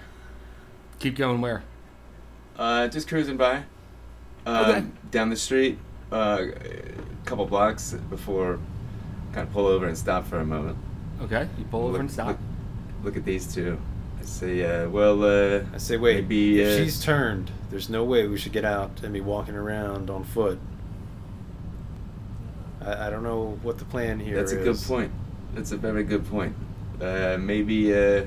Keep 0.98 1.16
going 1.16 1.40
where? 1.40 1.62
Uh, 2.58 2.88
just 2.88 3.06
cruising 3.06 3.36
by. 3.36 3.62
Um, 4.44 4.56
Okay. 4.56 4.84
Down 5.12 5.30
the 5.30 5.36
street, 5.36 5.78
uh, 6.12 6.46
a 6.46 7.24
couple 7.24 7.46
blocks 7.46 7.92
before, 8.10 8.58
kind 9.32 9.46
of 9.46 9.52
pull 9.52 9.66
over 9.66 9.86
and 9.86 9.96
stop 9.96 10.26
for 10.26 10.38
a 10.38 10.44
moment. 10.44 10.76
Okay, 11.22 11.48
you 11.58 11.64
pull 11.64 11.82
over 11.84 11.92
Look- 11.92 12.00
and 12.00 12.10
stop. 12.10 12.26
Look, 12.28 12.38
look 13.04 13.16
at 13.16 13.24
these 13.24 13.52
two. 13.52 13.78
I 14.20 14.24
say, 14.26 14.64
uh, 14.84 14.88
well, 14.88 15.22
uh, 15.24 15.64
I 15.74 15.78
say, 15.78 15.96
wait, 15.98 16.16
Maybe, 16.22 16.60
if 16.60 16.68
uh, 16.80 16.84
she's 16.84 17.02
turned, 17.02 17.50
there's 17.70 17.88
no 17.90 18.04
way 18.04 18.26
we 18.26 18.38
should 18.38 18.52
get 18.52 18.64
out 18.64 19.02
and 19.02 19.12
be 19.12 19.20
walking 19.20 19.54
around 19.54 20.08
on 20.08 20.24
foot. 20.24 20.58
I, 22.80 23.06
I 23.06 23.10
don't 23.10 23.22
know 23.22 23.58
what 23.62 23.78
the 23.78 23.84
plan 23.84 24.18
here 24.20 24.36
that's 24.36 24.52
a 24.52 24.56
good 24.56 24.78
point. 24.78 25.12
That's 25.54 25.72
a 25.72 25.76
very 25.76 26.04
good 26.04 26.26
point. 26.26 26.54
Uh, 27.00 27.36
maybe, 27.38 27.94
uh, 27.94 28.24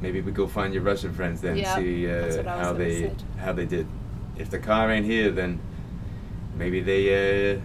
maybe 0.00 0.20
we 0.20 0.32
go 0.32 0.46
find 0.46 0.72
your 0.72 0.82
Russian 0.82 1.12
friends 1.12 1.40
then 1.40 1.56
Yeah, 1.56 1.76
see 1.76 2.06
that's 2.06 2.36
uh, 2.36 2.38
what 2.38 2.46
I 2.48 2.56
was 2.56 2.66
how 2.66 2.72
gonna 2.72 2.84
they 2.84 3.00
say. 3.02 3.12
how 3.38 3.52
they 3.52 3.66
did. 3.66 3.86
If 4.38 4.50
the 4.50 4.58
car 4.58 4.90
ain't 4.90 5.06
here, 5.06 5.30
then 5.30 5.60
maybe 6.56 6.80
they 6.80 7.54
uh, 7.54 7.60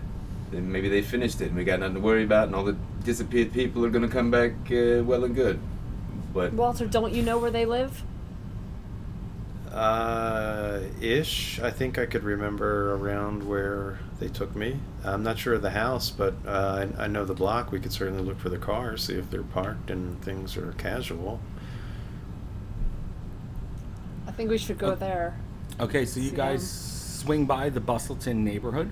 then 0.52 0.72
maybe 0.72 0.90
they 0.90 1.02
finished 1.02 1.42
it 1.42 1.48
and 1.48 1.56
we 1.56 1.64
got 1.64 1.80
nothing 1.80 1.96
to 1.96 2.02
worry 2.02 2.24
about, 2.24 2.48
and 2.48 2.56
all 2.56 2.64
the 2.64 2.78
disappeared 3.04 3.54
people 3.54 3.86
are 3.86 3.90
gonna 3.90 4.08
come 4.08 4.32
back 4.32 4.52
uh, 4.72 5.04
well 5.04 5.24
and 5.24 5.36
good. 5.36 5.60
But 6.34 6.54
Walter, 6.54 6.86
don't 6.86 7.14
you 7.14 7.24
know 7.24 7.38
where 7.38 7.52
they 7.52 7.66
live? 7.66 8.04
Uh, 9.72 10.82
ish. 11.00 11.60
I 11.60 11.70
think 11.70 12.00
I 12.00 12.06
could 12.08 12.24
remember 12.24 12.96
around 12.96 13.48
where 13.48 14.00
they 14.20 14.28
took 14.28 14.56
me. 14.56 14.80
I'm 15.04 15.22
not 15.24 15.38
sure 15.38 15.54
of 15.54 15.62
the 15.62 15.70
house, 15.70 16.10
but 16.10 16.34
uh, 16.46 16.88
I, 16.98 17.04
I 17.04 17.08
know 17.08 17.24
the 17.24 17.36
block. 17.36 17.72
We 17.72 17.80
could 17.80 17.94
certainly 17.94 18.24
look 18.24 18.40
for 18.40 18.50
the 18.50 18.58
cars, 18.58 19.04
see 19.04 19.14
if 19.14 19.30
they're 19.30 19.44
parked 19.44 19.92
and 19.92 20.20
things 20.24 20.58
are 20.58 20.74
casual. 20.74 21.40
I 24.28 24.32
think 24.32 24.50
we 24.50 24.58
should 24.58 24.80
go 24.80 24.96
there. 24.96 25.38
Okay, 25.80 26.06
so 26.06 26.20
you 26.20 26.30
See 26.30 26.36
guys 26.36 26.62
them. 26.62 26.99
Swing 27.20 27.46
by 27.46 27.70
the 27.70 27.80
Bustleton 27.82 28.44
neighborhood, 28.44 28.92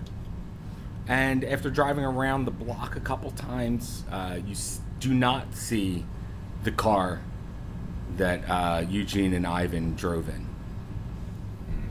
and 1.07 1.43
after 1.45 1.69
driving 1.69 2.03
around 2.03 2.45
the 2.45 2.51
block 2.51 2.95
a 2.95 2.99
couple 2.99 3.31
times, 3.31 4.03
uh, 4.11 4.37
you 4.45 4.51
s- 4.51 4.81
do 4.99 5.13
not 5.13 5.55
see 5.55 6.05
the 6.63 6.71
car 6.71 7.21
that 8.17 8.41
uh, 8.49 8.83
Eugene 8.89 9.33
and 9.33 9.47
Ivan 9.47 9.95
drove 9.95 10.27
in. 10.27 10.45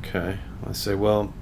Okay. 0.00 0.38
I 0.68 0.72
say, 0.72 0.94
well, 0.94 1.32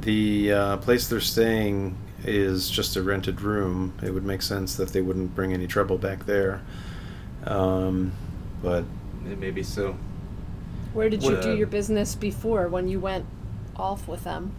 the 0.00 0.52
uh, 0.52 0.76
place 0.78 1.08
they're 1.08 1.20
staying 1.20 1.96
is 2.24 2.70
just 2.70 2.96
a 2.96 3.02
rented 3.02 3.40
room. 3.42 3.92
It 4.02 4.12
would 4.12 4.24
make 4.24 4.42
sense 4.42 4.76
that 4.76 4.88
they 4.90 5.00
wouldn't 5.02 5.34
bring 5.34 5.52
any 5.52 5.66
trouble 5.66 5.98
back 5.98 6.26
there. 6.26 6.62
Um, 7.44 8.12
but 8.62 8.84
Yeah, 9.26 9.34
Maybe 9.36 9.62
so. 9.62 9.96
Where 10.92 11.10
did 11.10 11.22
you 11.22 11.32
What, 11.32 11.42
do 11.42 11.50
uh, 11.50 11.54
your 11.54 11.66
business 11.66 12.14
before 12.14 12.68
when 12.68 12.88
you 12.88 12.98
went 13.00 13.24
off 13.78 14.08
with 14.08 14.24
them? 14.24 14.52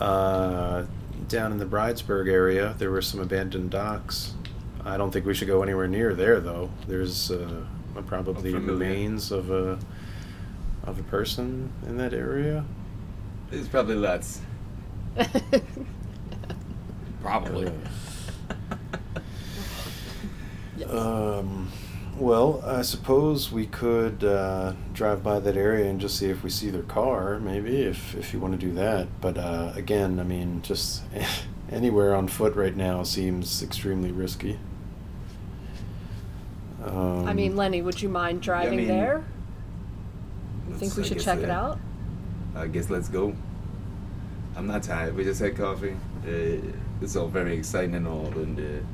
uh, 0.00 0.84
down 1.28 1.52
in 1.52 1.58
the 1.58 1.64
Bridesburg 1.66 2.28
area, 2.28 2.74
there 2.78 2.90
were 2.90 3.02
some 3.02 3.20
abandoned 3.20 3.70
docks. 3.70 4.34
I 4.84 4.96
don't 4.96 5.12
think 5.12 5.24
we 5.26 5.34
should 5.34 5.46
go 5.46 5.62
anywhere 5.62 5.86
near 5.86 6.14
there, 6.14 6.40
though. 6.40 6.70
There's 6.88 7.30
uh, 7.30 7.64
probably 8.06 8.52
remains 8.52 9.30
of 9.30 9.50
a 9.50 9.78
of 10.84 10.98
a 10.98 11.02
person 11.04 11.72
in 11.86 11.96
that 11.98 12.12
area. 12.12 12.64
It's 13.52 13.68
probably 13.68 13.94
lots. 13.94 14.40
Probably. 17.22 17.70
Um, 20.90 21.70
well, 22.18 22.62
I 22.64 22.82
suppose 22.82 23.50
we 23.50 23.66
could 23.66 24.22
uh, 24.22 24.74
drive 24.92 25.22
by 25.22 25.40
that 25.40 25.56
area 25.56 25.88
and 25.88 26.00
just 26.00 26.18
see 26.18 26.28
if 26.28 26.42
we 26.42 26.50
see 26.50 26.70
their 26.70 26.82
car, 26.82 27.38
maybe, 27.40 27.82
if, 27.82 28.14
if 28.14 28.32
you 28.32 28.40
want 28.40 28.52
to 28.52 28.58
do 28.58 28.72
that. 28.74 29.08
But 29.20 29.38
uh, 29.38 29.72
again, 29.74 30.20
I 30.20 30.22
mean, 30.22 30.62
just 30.62 31.02
anywhere 31.70 32.14
on 32.14 32.28
foot 32.28 32.54
right 32.54 32.76
now 32.76 33.02
seems 33.02 33.62
extremely 33.62 34.12
risky. 34.12 34.58
Um, 36.84 37.26
I 37.26 37.32
mean, 37.32 37.56
Lenny, 37.56 37.80
would 37.80 38.02
you 38.02 38.08
mind 38.08 38.42
driving 38.42 38.78
mean, 38.78 38.88
there? 38.88 39.24
You 40.68 40.74
think 40.76 40.96
we 40.96 41.04
should 41.04 41.18
guess, 41.18 41.24
check 41.24 41.38
it 41.38 41.50
uh, 41.50 41.54
out? 41.54 41.80
I 42.54 42.66
guess 42.66 42.90
let's 42.90 43.08
go. 43.08 43.34
I'm 44.56 44.66
not 44.66 44.82
tired. 44.82 45.16
We 45.16 45.24
just 45.24 45.40
had 45.40 45.56
coffee. 45.56 45.96
Uh, 46.26 46.72
it's 47.00 47.16
all 47.16 47.28
very 47.28 47.56
exciting 47.56 47.94
and 47.94 48.06
all, 48.06 48.26
and 48.26 48.58
uh, 48.58 48.84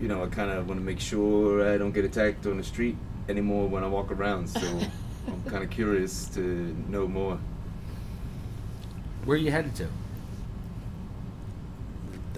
you 0.00 0.08
know, 0.08 0.22
I 0.22 0.26
kind 0.26 0.50
of 0.50 0.68
want 0.68 0.80
to 0.80 0.84
make 0.84 1.00
sure 1.00 1.72
I 1.72 1.78
don't 1.78 1.92
get 1.92 2.04
attacked 2.04 2.46
on 2.46 2.56
the 2.58 2.64
street 2.64 2.96
anymore 3.28 3.68
when 3.68 3.82
I 3.84 3.88
walk 3.88 4.10
around. 4.10 4.48
So 4.48 4.60
I'm 5.26 5.42
kind 5.44 5.64
of 5.64 5.70
curious 5.70 6.26
to 6.34 6.40
know 6.88 7.06
more. 7.06 7.38
Where 9.24 9.36
are 9.36 9.40
you 9.40 9.50
headed 9.50 9.74
to? 9.76 9.88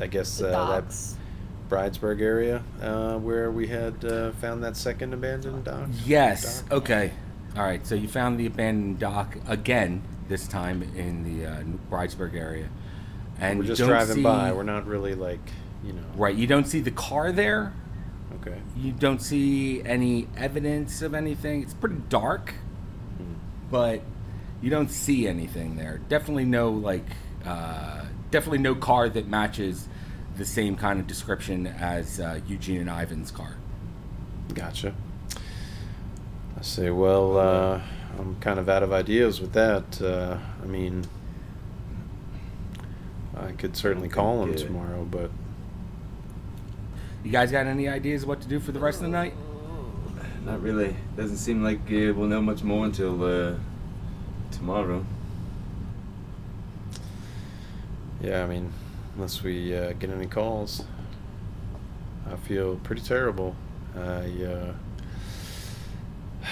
I 0.00 0.06
guess 0.06 0.40
uh, 0.40 0.46
that 0.46 0.52
docks. 0.82 1.16
Bridesburg 1.68 2.22
area 2.22 2.62
uh, 2.80 3.18
where 3.18 3.50
we 3.50 3.66
had 3.66 4.02
uh, 4.04 4.32
found 4.32 4.62
that 4.64 4.76
second 4.76 5.12
abandoned 5.12 5.64
dock. 5.64 5.88
Yes. 6.06 6.62
dock. 6.62 6.72
Okay. 6.72 7.12
All 7.56 7.62
right. 7.62 7.86
So 7.86 7.94
you 7.94 8.08
found 8.08 8.38
the 8.40 8.46
abandoned 8.46 8.98
dock 8.98 9.36
again. 9.46 10.02
This 10.28 10.46
time 10.46 10.82
in 10.94 11.24
the 11.24 11.46
uh, 11.46 11.62
Bridesburg 11.90 12.34
area, 12.34 12.68
and 13.40 13.58
We're 13.58 13.64
just 13.64 13.80
driving 13.82 14.16
see- 14.16 14.22
by. 14.22 14.52
We're 14.52 14.62
not 14.62 14.86
really 14.86 15.14
like, 15.14 15.40
you 15.84 15.92
know. 15.92 16.02
right. 16.16 16.34
You 16.34 16.46
don't 16.46 16.66
see 16.66 16.80
the 16.80 16.90
car 16.90 17.32
there. 17.32 17.72
Okay. 18.40 18.58
You 18.76 18.92
don't 18.92 19.20
see 19.20 19.82
any 19.82 20.28
evidence 20.36 21.02
of 21.02 21.14
anything. 21.14 21.62
It's 21.62 21.74
pretty 21.74 22.00
dark, 22.08 22.54
but 23.70 24.02
you 24.60 24.70
don't 24.70 24.90
see 24.90 25.26
anything 25.26 25.76
there. 25.76 25.98
Definitely 26.08 26.44
no 26.44 26.70
like, 26.70 27.06
uh, 27.44 28.04
definitely 28.30 28.58
no 28.58 28.74
car 28.74 29.08
that 29.08 29.26
matches 29.26 29.88
the 30.36 30.44
same 30.44 30.76
kind 30.76 31.00
of 31.00 31.06
description 31.06 31.66
as 31.66 32.20
uh, 32.20 32.40
Eugene 32.46 32.80
and 32.80 32.90
Ivan's 32.90 33.30
car. 33.30 33.56
Gotcha. 34.54 34.94
I 36.56 36.62
say, 36.62 36.90
well, 36.90 37.38
uh, 37.38 37.80
I'm 38.18 38.36
kind 38.40 38.58
of 38.58 38.68
out 38.68 38.82
of 38.82 38.92
ideas 38.92 39.40
with 39.40 39.52
that. 39.52 40.00
Uh, 40.00 40.38
I 40.62 40.66
mean, 40.66 41.04
I 43.36 43.52
could 43.52 43.76
certainly 43.76 44.08
call 44.08 44.42
him 44.42 44.56
tomorrow, 44.56 45.06
but 45.08 45.30
You 47.28 47.32
guys 47.32 47.52
got 47.52 47.66
any 47.66 47.88
ideas 47.88 48.24
what 48.24 48.40
to 48.40 48.48
do 48.48 48.58
for 48.58 48.72
the 48.72 48.80
rest 48.80 49.00
of 49.00 49.02
the 49.02 49.10
night? 49.10 49.34
Not 50.46 50.62
really. 50.62 50.96
Doesn't 51.14 51.36
seem 51.36 51.62
like 51.62 51.80
uh, 51.80 52.16
we'll 52.16 52.26
know 52.26 52.40
much 52.40 52.62
more 52.62 52.86
until 52.86 53.22
uh, 53.22 53.54
tomorrow. 54.50 55.04
yeah, 58.22 58.44
I 58.44 58.46
mean, 58.46 58.72
unless 59.14 59.42
we 59.42 59.76
uh, 59.76 59.92
get 59.92 60.08
any 60.08 60.26
calls, 60.26 60.84
I 62.32 62.36
feel 62.36 62.76
pretty 62.76 63.02
terrible. 63.02 63.54
I, 63.94 64.00
uh, 64.00 64.72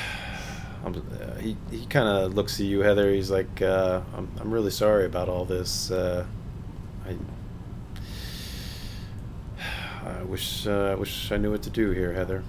I'm, 0.84 0.94
uh, 0.94 1.40
he 1.40 1.56
he 1.70 1.86
kind 1.86 2.06
of 2.06 2.34
looks 2.34 2.60
at 2.60 2.66
you, 2.66 2.80
Heather. 2.80 3.10
He's 3.14 3.30
like, 3.30 3.62
uh, 3.62 4.02
I'm 4.14 4.30
I'm 4.38 4.52
really 4.52 4.70
sorry 4.70 5.06
about 5.06 5.30
all 5.30 5.46
this. 5.46 5.90
Uh, 5.90 6.26
I 7.06 7.16
I 10.06 10.22
wish 10.22 10.66
uh, 10.66 10.92
I 10.92 10.94
wish 10.94 11.32
I 11.32 11.36
knew 11.36 11.50
what 11.50 11.62
to 11.62 11.70
do 11.70 11.90
here, 11.90 12.12
Heather. 12.12 12.42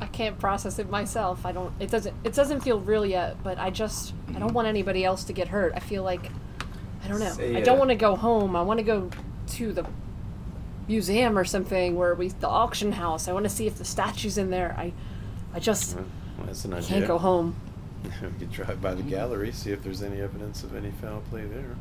I 0.00 0.06
can't 0.06 0.38
process 0.38 0.78
it 0.78 0.90
myself. 0.90 1.44
I 1.44 1.52
don't. 1.52 1.72
It 1.78 1.90
doesn't. 1.90 2.14
It 2.24 2.34
doesn't 2.34 2.60
feel 2.60 2.80
real 2.80 3.04
yet. 3.04 3.42
But 3.42 3.58
I 3.58 3.70
just. 3.70 4.14
I 4.34 4.38
don't 4.38 4.52
want 4.52 4.68
anybody 4.68 5.04
else 5.04 5.24
to 5.24 5.32
get 5.32 5.48
hurt. 5.48 5.72
I 5.74 5.80
feel 5.80 6.02
like. 6.02 6.30
I 7.04 7.08
don't 7.08 7.20
know. 7.20 7.32
Say, 7.32 7.56
I 7.56 7.60
don't 7.60 7.76
uh, 7.76 7.80
want 7.80 7.90
to 7.90 7.96
go 7.96 8.16
home. 8.16 8.56
I 8.56 8.62
want 8.62 8.78
to 8.78 8.84
go 8.84 9.10
to 9.48 9.72
the 9.72 9.86
museum 10.88 11.38
or 11.38 11.44
something 11.44 11.96
where 11.96 12.14
we 12.14 12.28
the 12.28 12.48
auction 12.48 12.92
house. 12.92 13.28
I 13.28 13.32
want 13.32 13.44
to 13.44 13.50
see 13.50 13.66
if 13.66 13.76
the 13.76 13.84
statue's 13.84 14.38
in 14.38 14.50
there. 14.50 14.74
I. 14.78 14.92
I 15.52 15.60
just 15.60 15.94
Well, 15.94 16.06
that's 16.46 16.64
an 16.64 16.74
idea. 16.74 16.88
can't 16.88 17.06
go 17.06 17.18
home. 17.18 17.54
we 18.22 18.38
could 18.38 18.50
drive 18.50 18.82
by 18.82 18.94
the 18.94 19.02
gallery, 19.02 19.52
see 19.52 19.70
if 19.70 19.82
there's 19.82 20.02
any 20.02 20.20
evidence 20.20 20.62
of 20.62 20.74
any 20.74 20.90
foul 20.90 21.22
play 21.30 21.44
there. 21.44 21.76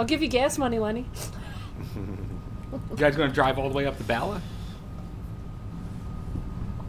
I'll 0.00 0.06
give 0.06 0.22
you 0.22 0.28
gas 0.28 0.56
money, 0.56 0.78
Lenny. 0.78 1.04
You 1.94 2.96
guys 2.96 3.14
gonna 3.16 3.30
drive 3.30 3.58
all 3.58 3.68
the 3.68 3.74
way 3.74 3.84
up 3.84 3.98
to 3.98 4.04
Bala? 4.04 4.40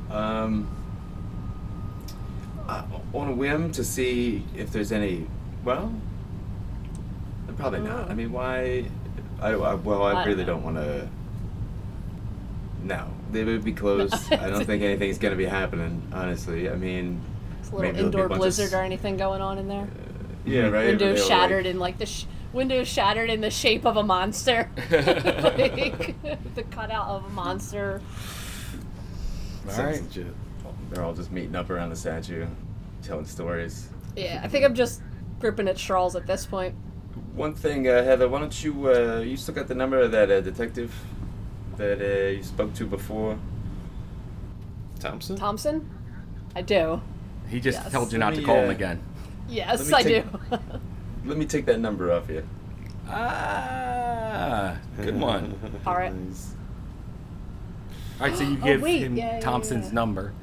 Um, 0.09 0.65
uh, 2.69 2.83
on 3.13 3.27
a 3.27 3.33
whim 3.33 3.69
to 3.73 3.83
see 3.83 4.45
if 4.55 4.71
there's 4.71 4.93
any. 4.93 5.27
Well, 5.65 5.93
probably 7.57 7.81
not. 7.81 8.09
I 8.09 8.13
mean, 8.13 8.31
why? 8.31 8.85
I, 9.41 9.49
I 9.49 9.73
well, 9.73 10.03
I, 10.03 10.11
I 10.11 10.13
don't 10.13 10.27
really 10.27 10.45
don't 10.45 10.63
want 10.63 10.77
to. 10.77 11.09
No, 12.81 13.07
they 13.33 13.43
would 13.43 13.65
be 13.65 13.73
closed. 13.73 14.13
I 14.31 14.49
don't 14.49 14.63
think 14.63 14.83
anything's 14.83 15.17
gonna 15.17 15.35
be 15.35 15.43
happening. 15.47 16.01
Honestly, 16.13 16.69
I 16.69 16.77
mean, 16.77 17.19
It's 17.59 17.71
a 17.71 17.75
little 17.75 17.91
maybe 17.91 17.95
there'll 17.97 18.05
a 18.05 18.07
indoor 18.07 18.29
bunch 18.29 18.37
of 18.37 18.39
blizzard 18.39 18.71
or 18.71 18.81
anything 18.83 19.17
going 19.17 19.41
on 19.41 19.57
in 19.57 19.67
there. 19.67 19.89
yeah, 20.45 20.69
right. 20.69 20.85
Windows 20.85 21.27
shattered 21.27 21.65
like- 21.65 21.73
in 21.73 21.77
like 21.79 21.97
the 21.97 22.05
sh- 22.05 22.23
windows 22.53 22.87
shattered 22.87 23.29
in 23.29 23.41
the 23.41 23.49
shape 23.51 23.85
of 23.85 23.97
a 23.97 24.03
monster, 24.03 24.69
like 24.91 26.21
the 26.55 26.63
cutout 26.71 27.07
of 27.07 27.25
a 27.25 27.29
monster. 27.29 28.01
All 29.65 29.71
Sounds 29.71 30.17
They're 30.91 31.03
all 31.03 31.13
just 31.13 31.31
meeting 31.31 31.55
up 31.55 31.69
around 31.69 31.89
the 31.89 31.95
statue, 31.95 32.45
telling 33.03 33.25
stories. 33.25 33.89
Yeah, 34.15 34.41
I 34.43 34.47
think 34.47 34.65
I'm 34.65 34.75
just 34.75 35.01
gripping 35.39 35.67
at 35.67 35.77
straws 35.77 36.15
at 36.15 36.27
this 36.27 36.45
point. 36.45 36.75
One 37.33 37.53
thing, 37.53 37.87
uh, 37.87 38.03
Heather, 38.03 38.27
why 38.27 38.39
don't 38.39 38.63
you, 38.63 38.91
uh, 38.91 39.19
you 39.25 39.37
still 39.37 39.53
got 39.55 39.67
the 39.67 39.75
number 39.75 39.99
of 39.99 40.11
that 40.11 40.29
uh, 40.29 40.41
detective 40.41 40.93
that 41.77 42.01
uh, 42.01 42.29
you 42.31 42.43
spoke 42.43 42.73
to 42.75 42.85
before? 42.85 43.37
Thompson? 44.99 45.35
Thompson, 45.35 45.89
I 46.55 46.61
do. 46.61 47.01
He 47.47 47.59
just 47.59 47.79
Yes. 47.83 47.91
told 47.91 48.11
you 48.11 48.19
not 48.19 48.27
Let 48.27 48.35
to 48.35 48.39
me, 48.41 48.45
call 48.45 48.57
him 48.57 48.69
uh, 48.69 48.73
again. 48.73 49.01
Yes, 49.49 49.91
I 49.91 50.03
me 50.03 50.09
do. 50.09 50.23
take- 51.21 51.29
Let 51.29 51.37
me 51.37 51.45
take 51.45 51.65
that 51.65 51.79
number 51.79 52.11
off 52.11 52.29
you. 52.29 52.43
Ah, 53.09 54.77
good 55.01 55.19
one. 55.19 55.55
All 55.85 55.95
right. 55.95 56.13
Nice. 56.13 56.53
All 58.19 58.27
right, 58.27 58.35
so 58.37 58.43
you 58.43 58.57
Oh, 58.61 58.65
give 58.65 58.81
wait, 58.81 58.99
him 59.01 59.15
yeah, 59.17 59.35
yeah, 59.35 59.39
Thompson's 59.39 59.87
yeah. 59.87 59.93
number. 59.93 60.33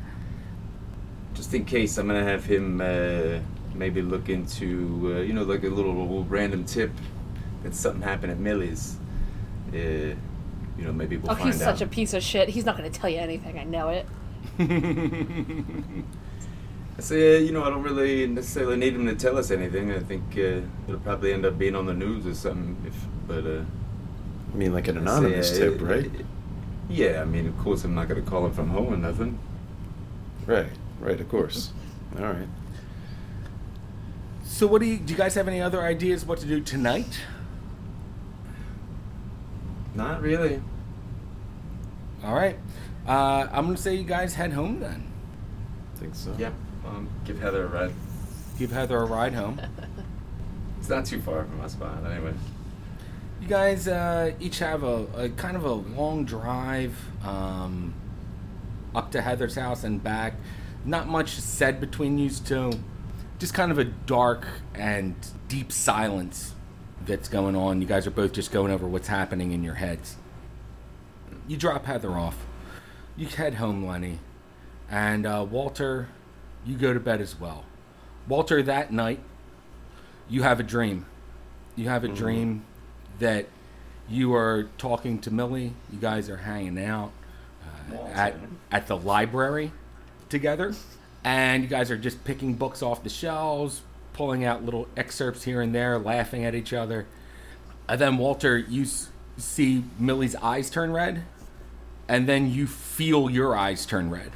Just 1.35 1.55
in 1.55 1.65
case, 1.65 1.97
I'm 1.99 2.07
gonna 2.09 2.25
have 2.25 2.45
him 2.45 2.81
uh, 2.81 3.39
maybe 3.75 4.03
look 4.03 4.29
into, 4.29 5.15
uh, 5.17 5.21
you 5.21 5.33
know, 5.33 5.45
like 5.45 5.63
a 5.63 5.69
little 5.69 6.25
random 6.25 6.65
tip 6.65 6.91
that 7.63 7.75
something 7.75 8.03
happened 8.03 8.33
at 8.33 8.39
Millie's. 8.39 8.97
Uh, 9.73 9.77
you 9.77 10.85
know, 10.85 10.93
maybe 10.93 11.17
we'll 11.17 11.31
Oh, 11.33 11.35
find 11.35 11.53
he's 11.53 11.63
out. 11.63 11.77
such 11.79 11.87
a 11.87 11.91
piece 11.91 12.13
of 12.15 12.23
shit. 12.23 12.49
He's 12.49 12.65
not 12.65 12.77
going 12.77 12.91
to 12.91 12.99
tell 13.01 13.11
you 13.11 13.19
anything. 13.19 13.59
I 13.59 13.65
know 13.65 13.89
it. 13.89 14.07
I 16.99 17.01
say, 17.01 17.37
uh, 17.37 17.39
you 17.39 17.53
know, 17.53 17.63
I 17.63 17.71
don't 17.71 17.85
really 17.85 18.27
necessarily 18.27 18.77
need 18.77 18.95
him 18.95 19.07
to 19.07 19.15
tell 19.15 19.39
us 19.39 19.53
anything. 19.53 19.93
I 19.93 20.01
think 20.01 20.25
uh, 20.33 20.61
it'll 20.89 21.01
probably 21.05 21.33
end 21.33 21.47
up 21.47 21.57
being 21.57 21.77
on 21.77 21.87
the 21.87 21.95
news 21.95 22.27
or 22.27 22.35
something. 22.35 22.77
If, 22.85 22.95
but 23.29 23.47
uh, 23.47 23.63
I 24.53 24.57
mean, 24.57 24.75
like 24.75 24.89
an 24.89 24.97
I 24.97 25.01
say, 25.01 25.17
anonymous 25.19 25.53
uh, 25.53 25.59
tip, 25.59 25.81
right? 25.81 26.11
Yeah, 26.89 27.23
I 27.23 27.25
mean, 27.25 27.47
of 27.47 27.57
course, 27.59 27.85
I'm 27.85 27.95
not 27.95 28.09
gonna 28.09 28.23
call 28.23 28.47
him 28.47 28.53
from 28.53 28.71
home 28.71 28.93
or 28.93 28.97
nothing. 28.97 29.39
Right, 30.45 30.73
right, 30.99 31.21
of 31.21 31.29
course. 31.29 31.73
All 32.19 32.25
right. 32.25 32.49
So, 34.43 34.67
what 34.67 34.81
do 34.81 34.89
you 34.89 34.97
do? 34.97 35.13
You 35.13 35.19
guys 35.19 35.35
have 35.35 35.47
any 35.47 35.61
other 35.61 35.83
ideas 35.83 36.25
what 36.25 36.41
to 36.41 36.47
do 36.47 36.61
tonight? 36.61 37.21
Not 39.95 40.21
really. 40.21 40.63
All 42.25 42.35
right. 42.35 42.59
Uh, 43.07 43.47
I'm 43.53 43.67
gonna 43.67 43.77
say 43.77 43.95
you 43.95 44.05
guys 44.05 44.35
head 44.35 44.53
home 44.53 44.81
then. 44.81 45.07
think 45.97 46.15
so. 46.15 46.35
Yeah, 46.39 46.51
um, 46.89 47.09
give 47.25 47.41
Heather 47.41 47.65
a 47.65 47.69
ride. 47.69 47.93
Give 48.59 48.73
Heather 48.73 48.99
a 48.99 49.05
ride 49.05 49.35
home. 49.35 49.61
It's 50.79 50.89
not 50.89 51.05
too 51.05 51.21
far 51.21 51.45
from 51.45 51.59
my 51.59 51.67
spot, 51.67 52.05
anyway. 52.11 52.33
You 53.43 53.49
guys 53.49 53.87
uh, 53.89 54.33
each 54.41 54.59
have 54.61 54.83
a, 54.83 55.07
a 55.17 55.29
kind 55.31 55.57
of 55.57 55.65
a 55.65 55.73
long 55.73 56.25
drive 56.25 56.97
um, 57.25 57.95
up 58.95 59.11
to 59.13 59.21
Heather's 59.21 59.57
house 59.57 59.85
and 59.85 60.03
back. 60.03 60.35
Not 60.85 61.07
much 61.09 61.31
said 61.31 61.81
between 61.81 62.17
you 62.17 62.31
two. 62.31 62.73
Just 63.39 63.55
kind 63.55 63.71
of 63.71 63.79
a 63.79 63.85
dark 63.85 64.47
and 64.75 65.15
deep 65.49 65.73
silence 65.73 66.55
that's 67.05 67.29
going 67.29 67.55
on. 67.55 67.81
You 67.83 67.87
guys 67.87 68.07
are 68.07 68.13
both 68.13 68.33
just 68.33 68.51
going 68.51 68.73
over 68.73 68.87
what's 68.87 69.09
happening 69.09 69.53
in 69.53 69.63
your 69.63 69.75
heads. 69.75 70.17
You 71.47 71.57
drop 71.57 71.87
Heather 71.87 72.13
off. 72.13 72.47
You 73.17 73.27
head 73.27 73.55
home, 73.55 73.85
Lenny. 73.85 74.21
And 74.91 75.27
uh, 75.27 75.47
Walter, 75.49 76.09
you 76.67 76.77
go 76.77 76.93
to 76.93 77.01
bed 77.01 77.21
as 77.21 77.39
well. 77.39 77.65
Walter, 78.29 78.63
that 78.63 78.93
night, 78.93 79.21
you 80.29 80.43
have 80.43 80.61
a 80.61 80.63
dream. 80.63 81.07
You 81.77 81.89
have 81.89 82.05
a 82.05 82.09
dream 82.09 82.65
that 83.19 83.47
you 84.09 84.35
are 84.35 84.69
talking 84.79 85.19
to 85.21 85.31
Millie. 85.31 85.73
You 85.93 85.99
guys 86.01 86.29
are 86.29 86.37
hanging 86.39 86.79
out 86.85 87.13
uh, 87.93 87.97
at 88.09 88.35
at 88.71 88.87
the 88.87 88.97
library 88.97 89.73
together, 90.29 90.75
and 91.25 91.63
you 91.63 91.69
guys 91.69 91.91
are 91.91 91.97
just 91.97 92.25
picking 92.25 92.55
books 92.55 92.83
off 92.83 93.03
the 93.03 93.09
shelves, 93.09 93.83
pulling 94.13 94.45
out 94.45 94.65
little 94.65 94.89
excerpts 94.97 95.45
here 95.45 95.61
and 95.63 95.75
there, 95.75 95.99
laughing 95.99 96.45
at 96.45 96.55
each 96.55 96.73
other. 96.73 97.07
And 97.89 97.99
then 98.01 98.19
Walter, 98.19 98.59
you 98.59 98.83
s- 98.83 99.09
see 99.39 99.85
Millie's 99.99 100.37
eyes 100.37 100.69
turn 100.69 100.93
red, 100.93 101.23
and 102.09 102.29
then 102.29 102.51
you 102.53 102.67
feel 102.67 103.31
your 103.31 103.57
eyes 103.57 103.87
turn 103.87 104.11
red, 104.11 104.33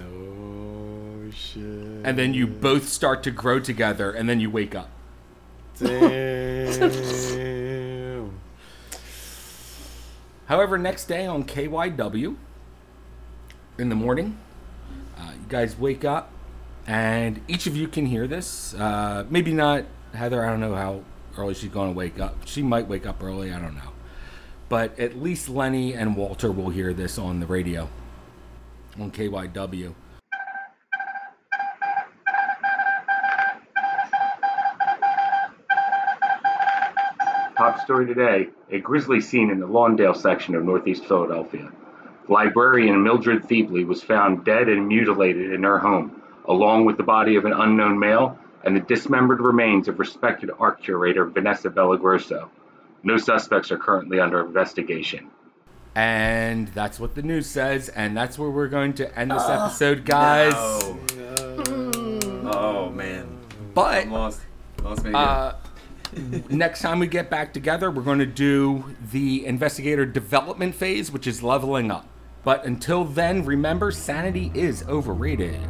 Oh 0.00 0.77
shit. 1.32 1.62
and 1.62 2.18
then 2.18 2.34
you 2.34 2.46
both 2.46 2.88
start 2.88 3.22
to 3.24 3.30
grow 3.30 3.60
together, 3.60 4.10
and 4.10 4.28
then 4.28 4.40
you 4.40 4.50
wake 4.50 4.74
up. 4.74 4.90
Damn. 5.78 7.20
However, 10.46 10.78
next 10.78 11.06
day 11.06 11.26
on 11.26 11.44
KYW, 11.44 12.36
in 13.78 13.88
the 13.88 13.94
morning, 13.94 14.38
uh, 15.16 15.32
you 15.34 15.46
guys 15.48 15.78
wake 15.78 16.04
up, 16.04 16.32
and 16.86 17.40
each 17.48 17.66
of 17.66 17.76
you 17.76 17.86
can 17.86 18.06
hear 18.06 18.26
this. 18.26 18.74
Uh, 18.74 19.24
maybe 19.28 19.52
not 19.52 19.84
Heather. 20.14 20.44
I 20.44 20.50
don't 20.50 20.60
know 20.60 20.74
how 20.74 21.02
early 21.36 21.54
she's 21.54 21.70
going 21.70 21.92
to 21.92 21.96
wake 21.96 22.18
up. 22.18 22.34
She 22.46 22.62
might 22.62 22.88
wake 22.88 23.06
up 23.06 23.22
early. 23.22 23.52
I 23.52 23.60
don't 23.60 23.74
know. 23.76 23.92
But 24.68 24.98
at 24.98 25.16
least 25.20 25.48
Lenny 25.48 25.94
and 25.94 26.16
Walter 26.16 26.50
will 26.50 26.70
hear 26.70 26.92
this 26.92 27.18
on 27.18 27.40
the 27.40 27.46
radio 27.46 27.88
on 28.98 29.10
KYW. 29.10 29.94
Top 37.78 37.84
story 37.84 38.06
today 38.06 38.48
a 38.70 38.80
grisly 38.80 39.20
scene 39.20 39.50
in 39.50 39.60
the 39.60 39.66
Lawndale 39.66 40.16
section 40.16 40.56
of 40.56 40.64
Northeast 40.64 41.04
Philadelphia. 41.04 41.70
Librarian 42.28 43.02
Mildred 43.04 43.44
Thiebley 43.44 43.86
was 43.86 44.02
found 44.02 44.44
dead 44.44 44.68
and 44.68 44.88
mutilated 44.88 45.52
in 45.52 45.62
her 45.62 45.78
home, 45.78 46.20
along 46.46 46.86
with 46.86 46.96
the 46.96 47.04
body 47.04 47.36
of 47.36 47.44
an 47.44 47.52
unknown 47.52 47.98
male 47.98 48.36
and 48.64 48.74
the 48.74 48.80
dismembered 48.80 49.40
remains 49.40 49.86
of 49.86 50.00
respected 50.00 50.50
art 50.58 50.82
curator 50.82 51.24
Vanessa 51.26 51.70
Bellagrosso. 51.70 52.48
No 53.04 53.16
suspects 53.16 53.70
are 53.70 53.78
currently 53.78 54.18
under 54.18 54.44
investigation. 54.44 55.30
And 55.94 56.68
that's 56.68 56.98
what 56.98 57.14
the 57.14 57.22
news 57.22 57.46
says, 57.46 57.88
and 57.90 58.16
that's 58.16 58.38
where 58.38 58.50
we're 58.50 58.68
going 58.68 58.94
to 58.94 59.18
end 59.18 59.30
this 59.30 59.48
episode, 59.48 60.04
guys. 60.04 60.52
Oh, 60.56 60.98
oh 62.52 62.90
man. 62.90 63.38
But 63.72 64.02
I'm 64.02 64.10
lost. 64.10 64.40
Lost 64.82 65.04
me 65.04 65.10
again. 65.10 65.22
Uh, 65.22 65.56
next 66.48 66.80
time 66.80 66.98
we 66.98 67.06
get 67.06 67.30
back 67.30 67.52
together, 67.52 67.90
we're 67.90 68.02
going 68.02 68.18
to 68.18 68.26
do 68.26 68.96
the 69.12 69.44
investigator 69.46 70.06
development 70.06 70.74
phase, 70.74 71.10
which 71.10 71.26
is 71.26 71.42
leveling 71.42 71.90
up. 71.90 72.08
But 72.44 72.64
until 72.64 73.04
then, 73.04 73.44
remember 73.44 73.90
sanity 73.90 74.50
is 74.54 74.84
overrated. 74.88 75.60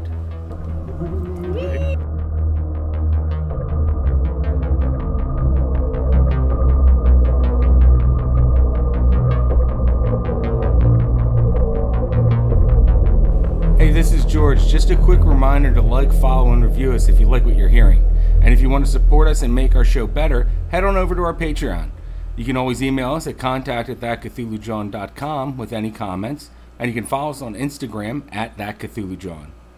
Hey, 13.79 13.93
this 13.93 14.13
is 14.13 14.25
George. 14.25 14.67
Just 14.67 14.91
a 14.91 14.97
quick 14.97 15.21
reminder 15.25 15.73
to 15.73 15.81
like, 15.81 16.13
follow, 16.13 16.53
and 16.53 16.65
review 16.65 16.93
us 16.93 17.09
if 17.09 17.19
you 17.19 17.27
like 17.27 17.45
what 17.45 17.57
you're 17.57 17.69
hearing. 17.69 18.05
And 18.43 18.55
if 18.55 18.61
you 18.61 18.69
want 18.69 18.87
to 18.87 18.91
support 18.91 19.29
us 19.29 19.43
and 19.43 19.55
make 19.55 19.75
our 19.75 19.85
show 19.85 20.07
better, 20.07 20.49
head 20.71 20.85
on 20.85 20.97
over 20.97 21.15
to 21.15 21.23
our 21.23 21.35
Patreon. 21.35 21.91
You 22.37 22.45
can 22.45 22.57
always 22.57 22.83
email 22.83 23.15
us 23.15 23.27
at 23.27 23.37
contact 23.39 23.89
at 23.89 24.01
thatcthulhujawn.com 24.01 25.57
with 25.57 25.73
any 25.73 25.91
comments, 25.91 26.51
and 26.79 26.89
you 26.89 26.95
can 26.95 27.09
follow 27.09 27.31
us 27.31 27.43
on 27.43 27.55
Instagram 27.55 28.23
at 28.31 28.57
thatcthulhujawn. 28.57 29.49